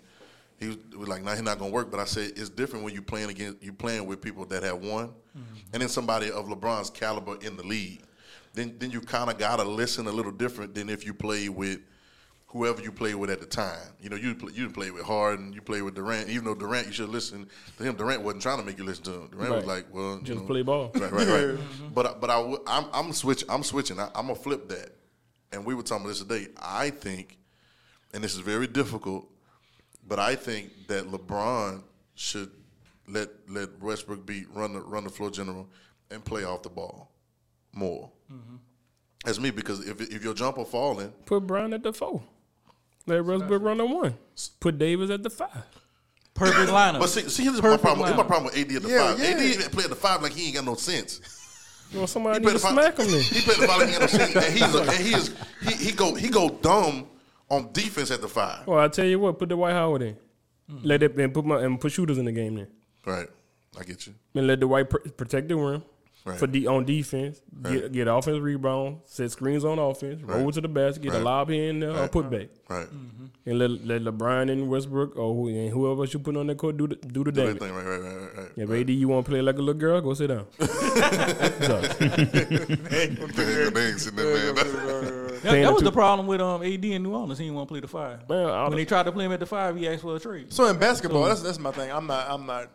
[0.58, 2.94] He was, was like, "Nah, he's not gonna work." But I said it's different when
[2.94, 5.54] you playing against you playing with people that have won, mm-hmm.
[5.72, 8.02] and then somebody of LeBron's caliber in the league.
[8.54, 11.80] Then then you kind of gotta listen a little different than if you play with
[12.52, 13.78] whoever you play with at the time.
[13.98, 16.28] You know, you play, you play with Harden, you play with Durant.
[16.28, 17.48] Even though Durant, you should listen
[17.78, 17.96] to him.
[17.96, 19.28] Durant wasn't trying to make you listen to him.
[19.28, 19.76] Durant was Right.
[19.76, 20.90] like, well, you know, play ball.
[20.94, 21.42] Right, right, right.
[21.62, 21.88] Mm-hmm.
[21.94, 23.98] But but I I'm, I'm switch I'm switching.
[23.98, 24.90] I, I'm gonna flip that.
[25.50, 26.48] And we were talking about this today.
[26.60, 27.38] I think,
[28.12, 29.28] and this is very difficult,
[30.12, 31.82] but I think that LeBron
[32.14, 32.50] should
[33.08, 35.66] let let Westbrook be run the run the floor general
[36.10, 37.10] and play off the ball
[37.72, 38.10] more.
[38.30, 38.56] Mm-hmm.
[39.24, 42.20] That's me because if if your jumper falling, Put Brown at the four.
[43.06, 44.14] Let Westbrook run the one.
[44.60, 45.64] Put Davis at the five.
[46.34, 46.98] Perfect lineup.
[47.00, 48.06] but see, see here's my Perfect problem.
[48.06, 49.18] Here's my problem with AD at the Yeah, five.
[49.18, 49.64] yeah.
[49.64, 51.20] AD play at the five like he ain't got no sense.
[51.92, 53.06] You want somebody He need to played the smack five.
[53.06, 53.22] him then.
[53.22, 55.14] He played the five like he ain't got no sense, and he's a, and he
[55.14, 55.34] is
[55.68, 57.06] he, he go he go dumb
[57.52, 58.66] on defense at the five.
[58.66, 60.16] Well, I tell you what, put Dwight Howard in.
[60.82, 62.66] Let it and put my and put shooters in the game then.
[63.06, 63.28] Right,
[63.78, 64.14] I get you.
[64.34, 65.82] And let Dwight pr- protect the rim.
[66.24, 66.38] Right.
[66.38, 67.92] for de- on defense, get Right.
[67.92, 70.54] get offense rebound, set screens on offense, roll Right.
[70.54, 71.20] to the basket, get Right.
[71.20, 72.12] a lob here and there, or Right.
[72.12, 72.86] put back, Right.
[73.44, 76.58] and let let LeBron and Westbrook or who, and whoever else you put on that
[76.58, 77.56] court do the, do the Do damage.
[77.56, 78.36] everything right, right, right, right.
[78.38, 78.48] right.
[78.54, 80.00] Yeah, but AD, you want to play like a little girl?
[80.00, 80.46] Go sit down.
[80.60, 83.08] So, They
[83.88, 85.21] ain't sitting there, man.
[85.42, 87.38] That, that was two- the problem with um AD in New Orleans.
[87.38, 88.28] He didn't want to play the five.
[88.28, 90.20] man, When the- they tried to play him at the five, he asked for a
[90.20, 90.52] trade.
[90.52, 91.90] So in basketball, that's that's my thing.
[91.90, 92.26] I'm not.
[92.30, 92.70] I'm not.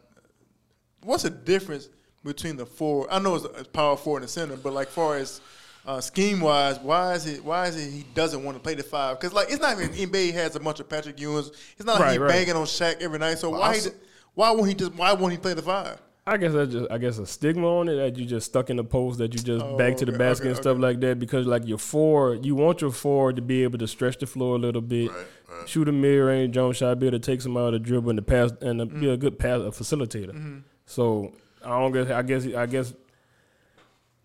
[1.03, 1.89] What's the difference
[2.23, 3.07] between the four?
[3.11, 5.39] I know it's, it's power forward and the center, but like far as
[5.85, 7.44] uh, scheme wise, why is it?
[7.45, 9.19] Why is it he doesn't want to play the five?
[9.19, 11.49] Because like it's not even NBA has a bunch of Patrick Ewings.
[11.77, 12.27] It's not like Right, he right.
[12.30, 13.38] banging on Shaq every night.
[13.38, 13.69] So Well, why?
[13.69, 13.89] I He, s-
[14.34, 14.94] why won't he just?
[14.95, 15.99] Why won't he play the five?
[16.27, 18.75] I guess that's just I guess a stigma on it that you just stuck in
[18.75, 20.81] the post that you just Oh, back to the okay, basket okay, and stuff okay.
[20.81, 24.17] like that because like your four you want your four to be able to stretch
[24.19, 25.69] the floor a little bit, Right, right.
[25.69, 28.09] shoot a mid range jump shot, be able to take some out of the dribble
[28.09, 28.99] and the pass and Mm-hmm.
[28.99, 30.63] be a good pass a facilitator.
[30.85, 31.31] So
[31.63, 32.93] I don't guess I guess I guess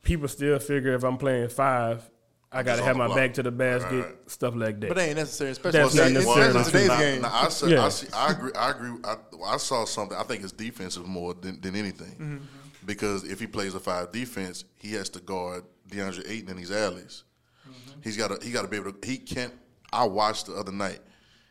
[0.02, 2.08] people still figure if I'm playing five,
[2.52, 4.30] I got to have my the back to the basket, Right, right.
[4.30, 4.88] stuff like that.
[4.88, 6.46] But that ain't necessary, especially That's in not today's- necessary.
[6.48, 7.22] especially in today's Now- game.
[7.22, 7.84] now, I, said, Yeah.
[7.84, 8.52] I, see, I agree.
[8.54, 8.90] I agree.
[9.04, 9.16] I,
[9.46, 10.16] I saw something.
[10.18, 12.36] I think it's defensive more than, than anything, Mm-hmm.
[12.84, 16.70] because if he plays a five defense, he has to guard DeAndre Ayton in these
[16.70, 17.24] alleys.
[17.66, 18.00] Mm-hmm.
[18.02, 18.44] He's got to.
[18.46, 19.06] He got to be able to.
[19.08, 19.52] He can't.
[19.92, 21.00] I watched the other night.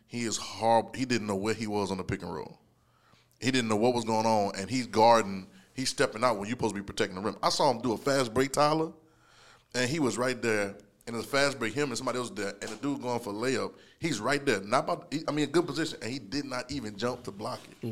[0.08, 0.92] He is horrible.
[0.96, 2.60] He didn't know where he was on the pick and roll.
[3.40, 5.48] He didn't know what was going on, and he's guarding.
[5.74, 7.38] He's stepping out when you're supposed to be protecting the rim.
[7.42, 8.92] I saw him do a fast break, Tyler,
[9.74, 10.76] and he was right there.
[11.14, 13.32] And it's a fast break, him and somebody else there, and the dude going for
[13.32, 13.74] a layup.
[14.00, 15.08] He's right there, not about.
[15.12, 17.88] he- I mean, a good position, and he did not even jump to block it.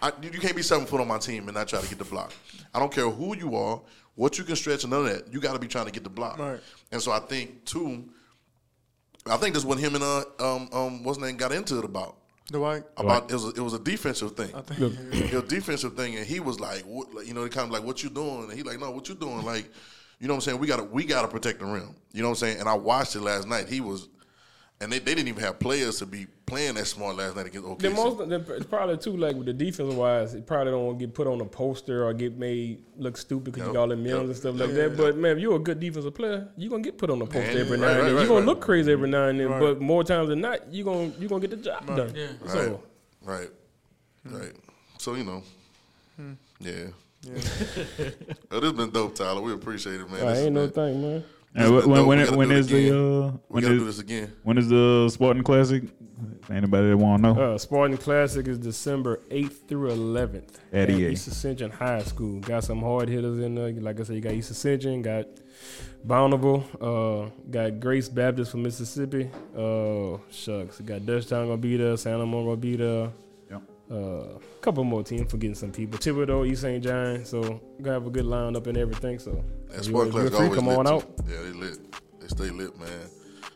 [0.00, 1.98] I, you you can't be seven foot on my team and not try to get
[1.98, 2.32] the block.
[2.74, 3.80] I don't care who you are,
[4.14, 5.32] what you can stretch, and none of that.
[5.32, 6.38] You got to be trying to get the block.
[6.38, 6.60] Right.
[6.92, 8.04] And so I think too.
[9.26, 11.78] I think this is what him and uh um um what's his name got into
[11.78, 12.16] it about
[12.48, 12.84] Dwight.
[12.96, 14.54] about it was a, it was a defensive thing.
[14.54, 14.80] I think.
[15.12, 17.72] It was a defensive thing, and he was like, what, like, you know, kind of
[17.72, 18.44] like, what you doing?
[18.44, 19.42] And he like, no, what you doing?
[19.44, 19.68] Like,
[20.18, 20.58] you know what I'm saying?
[20.58, 21.94] We got to we got to protect the rim.
[22.12, 22.60] You know what I'm saying?
[22.60, 23.68] And I watched it last night.
[23.68, 24.08] He was,
[24.80, 27.66] and they, they didn't even have players to be playing that smart last night against
[27.66, 27.78] OKC.
[27.80, 30.98] The most, the, it's probably too like with the defense wise, it probably don't want
[30.98, 33.80] to get put on a poster or get made look stupid because Yep, you got
[33.80, 34.96] all the millions yep, and stuff yep, like that.
[34.96, 37.40] But man, if you're a good defensive player, you're gonna get put on a poster
[37.40, 38.14] Man, every right, now and right, then.
[38.14, 39.60] right, you're gonna look crazy every now and then, Right.
[39.60, 42.14] but more times than not, you're gonna you gonna get the job done.
[42.14, 42.28] Yeah.
[42.46, 42.80] So
[43.22, 43.50] right,
[44.24, 44.52] right.
[44.98, 45.42] So you know,
[46.16, 46.32] hmm.
[46.60, 46.86] yeah.
[48.50, 49.40] Oh, this been dope, Tyler.
[49.40, 50.26] We appreciate it, man.
[50.26, 51.12] I This ain't no been- thing, man.
[51.20, 51.24] this
[51.54, 52.06] And has when dope.
[52.06, 54.32] when We it- gotta when do it is the uh, we gotta do this again.
[54.44, 55.82] when is the Spartan Classic?
[56.48, 57.40] Anybody that want to know?
[57.54, 61.08] Uh, Spartan Classic is December 8th through 11th At EA.
[61.08, 62.40] East Ascension High School.
[62.40, 63.72] Got some hard hitters in there.
[63.72, 65.26] Like I said, you got East Ascension, got
[66.04, 69.28] Bountiful, uh, got Grace Baptist from Mississippi.
[69.56, 72.14] Uh, shucks, got Dutchtown gonna be there, St.
[72.20, 73.10] Amant gonna be there.
[73.90, 75.98] Uh, a couple more teams, forgetting some people.
[75.98, 76.82] Thibodaux, East St.
[76.82, 77.24] John.
[77.24, 79.18] So gonna have a good lineup and everything.
[79.18, 80.90] So That if you- Spartan if Class free, always come on too.
[80.92, 81.04] out.
[81.28, 81.78] Yeah, they lit.
[82.20, 82.88] They stay lit, man.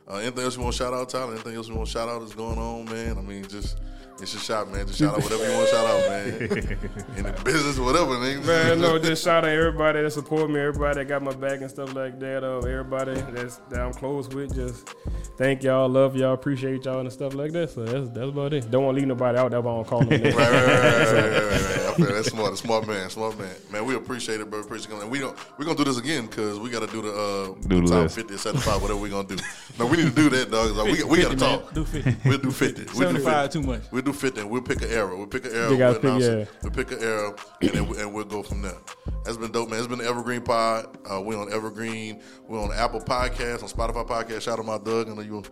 [0.09, 1.33] Uh, anything else you want to shout out, Tyler?
[1.33, 3.19] Anything else you want to shout out that's going on, man?
[3.19, 3.79] I mean, just
[4.23, 4.87] it's your shot, man.
[4.87, 6.27] Just shout out whatever you want to shout out, man.
[7.17, 8.45] In the business, whatever, nigga.
[8.45, 11.71] Man, no, just shout out everybody that support me, everybody that got my back and
[11.71, 12.45] stuff like that.
[12.45, 14.89] Uh, everybody that's that I'm close with, just
[15.37, 17.71] thank y'all, love y'all, appreciate y'all and stuff like that.
[17.71, 18.71] So that's that's about it.
[18.71, 19.51] Don't want to leave nobody out.
[19.51, 20.23] That's why I don't call them.
[20.23, 21.81] Right, right, right, right, right, right, right, right.
[21.91, 23.55] I feel that's smart, smart man, smart man.
[23.71, 24.61] Man, we appreciate it, bro.
[24.61, 25.03] Appreciate it.
[25.03, 27.47] And we don't, we're gonna do this again because we got to do the uh,
[27.67, 28.15] Do the top list.
[28.17, 29.37] 50, 75, whatever we're gonna do.
[29.79, 30.71] No, we need to do that, dog.
[30.77, 31.59] Like, we we got to 50, man.
[31.61, 31.75] talk.
[31.75, 32.17] Do 50.
[32.29, 32.83] We'll do 50.
[32.83, 33.61] We'll do 75 50.
[33.61, 33.83] too much.
[33.91, 35.17] We'll do 50 and we'll pick an era.
[35.17, 35.69] We'll pick an era.
[35.77, 36.45] We'll, pick- announce yeah.
[36.63, 38.79] we'll pick an era and, then we, and we'll go from there.
[39.25, 39.79] That's been dope, man.
[39.79, 40.97] It's been the Evergreen Pod.
[41.11, 42.23] Uh, we're on Evergreen.
[42.49, 44.43] We're on Apple Podcasts, on Spotify Podcast.
[44.43, 45.11] Shout out to my Doug.
[45.11, 45.43] I know you.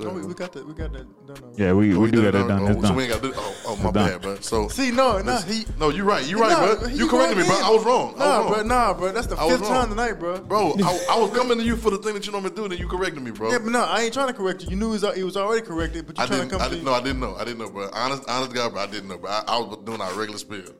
[0.00, 0.66] Oh, we, we got that.
[0.66, 1.54] We got that done.
[1.56, 2.62] Yeah, we, Oh, we do did got it that done.
[2.62, 2.96] Oh, That's So done.
[2.96, 4.34] we ain't got to Oh, oh my It's bad, bro.
[4.40, 5.64] So See, no, no, he.
[5.78, 6.26] no, you're right.
[6.28, 6.88] You're right, Nah, bro.
[6.88, 7.54] You corrected me, bro.
[7.62, 8.18] I was wrong.
[8.18, 9.12] Nah, was bro, nah, bro.
[9.12, 10.40] That's the I fifth time tonight, bro.
[10.40, 12.72] Bro, I, I was coming to you for the thing that you normally do, and
[12.72, 13.52] then you corrected me, bro.
[13.52, 14.70] Yeah, but no, I ain't trying to correct you.
[14.70, 16.68] You knew he was, he was already corrected, but you I trying to come I
[16.68, 16.84] didn't.
[16.84, 17.36] No, I didn't know.
[17.36, 17.88] I didn't know, bro.
[17.94, 18.82] Honest, honest guy, bro.
[18.82, 19.30] I didn't know, bro.
[19.30, 20.74] I, I was doing our regular spiel.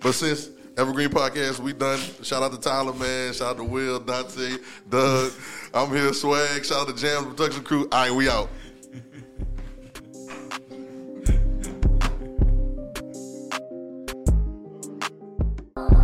[0.00, 1.98] But since Evergreen Podcast, we done.
[2.22, 3.32] Shout out to Tyler, man.
[3.32, 4.56] Shout out to Will, Dante,
[4.88, 5.32] Doug.
[5.72, 6.64] I'm here, Swag.
[6.64, 7.88] Shout out to Jam Production Crew.
[7.90, 8.48] All right, we out.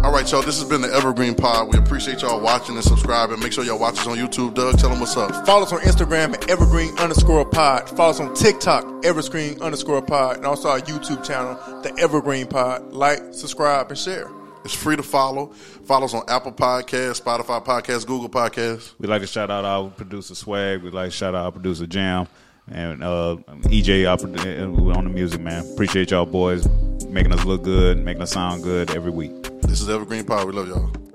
[0.02, 0.40] All right, y'all.
[0.40, 1.70] This has been the Evergreen Pod.
[1.70, 3.38] We appreciate y'all watching and subscribing.
[3.38, 4.54] Make sure y'all watch us on YouTube.
[4.54, 5.44] Doug, tell them what's up.
[5.44, 7.86] Follow us on Instagram at evergreen underscore pod.
[7.90, 12.92] Follow us on TikTok, evergreen underscore pod, and also our YouTube channel, the Evergreen Pod.
[12.92, 14.30] Like, subscribe, and share.
[14.64, 15.48] It's free to follow.
[15.84, 18.94] Follow us on Apple Podcasts, Spotify Podcasts, Google Podcasts.
[18.98, 20.82] We'd like to shout out our producer Swag.
[20.82, 22.26] We'd like to shout out our producer Jam
[22.70, 25.70] and uh, EJ our, produ- uh, on the music, man.
[25.74, 26.66] Appreciate y'all boys
[27.08, 29.32] making us look good, making us sound good every week.
[29.70, 30.46] This is Evergreen Power.
[30.46, 31.09] We love y'all.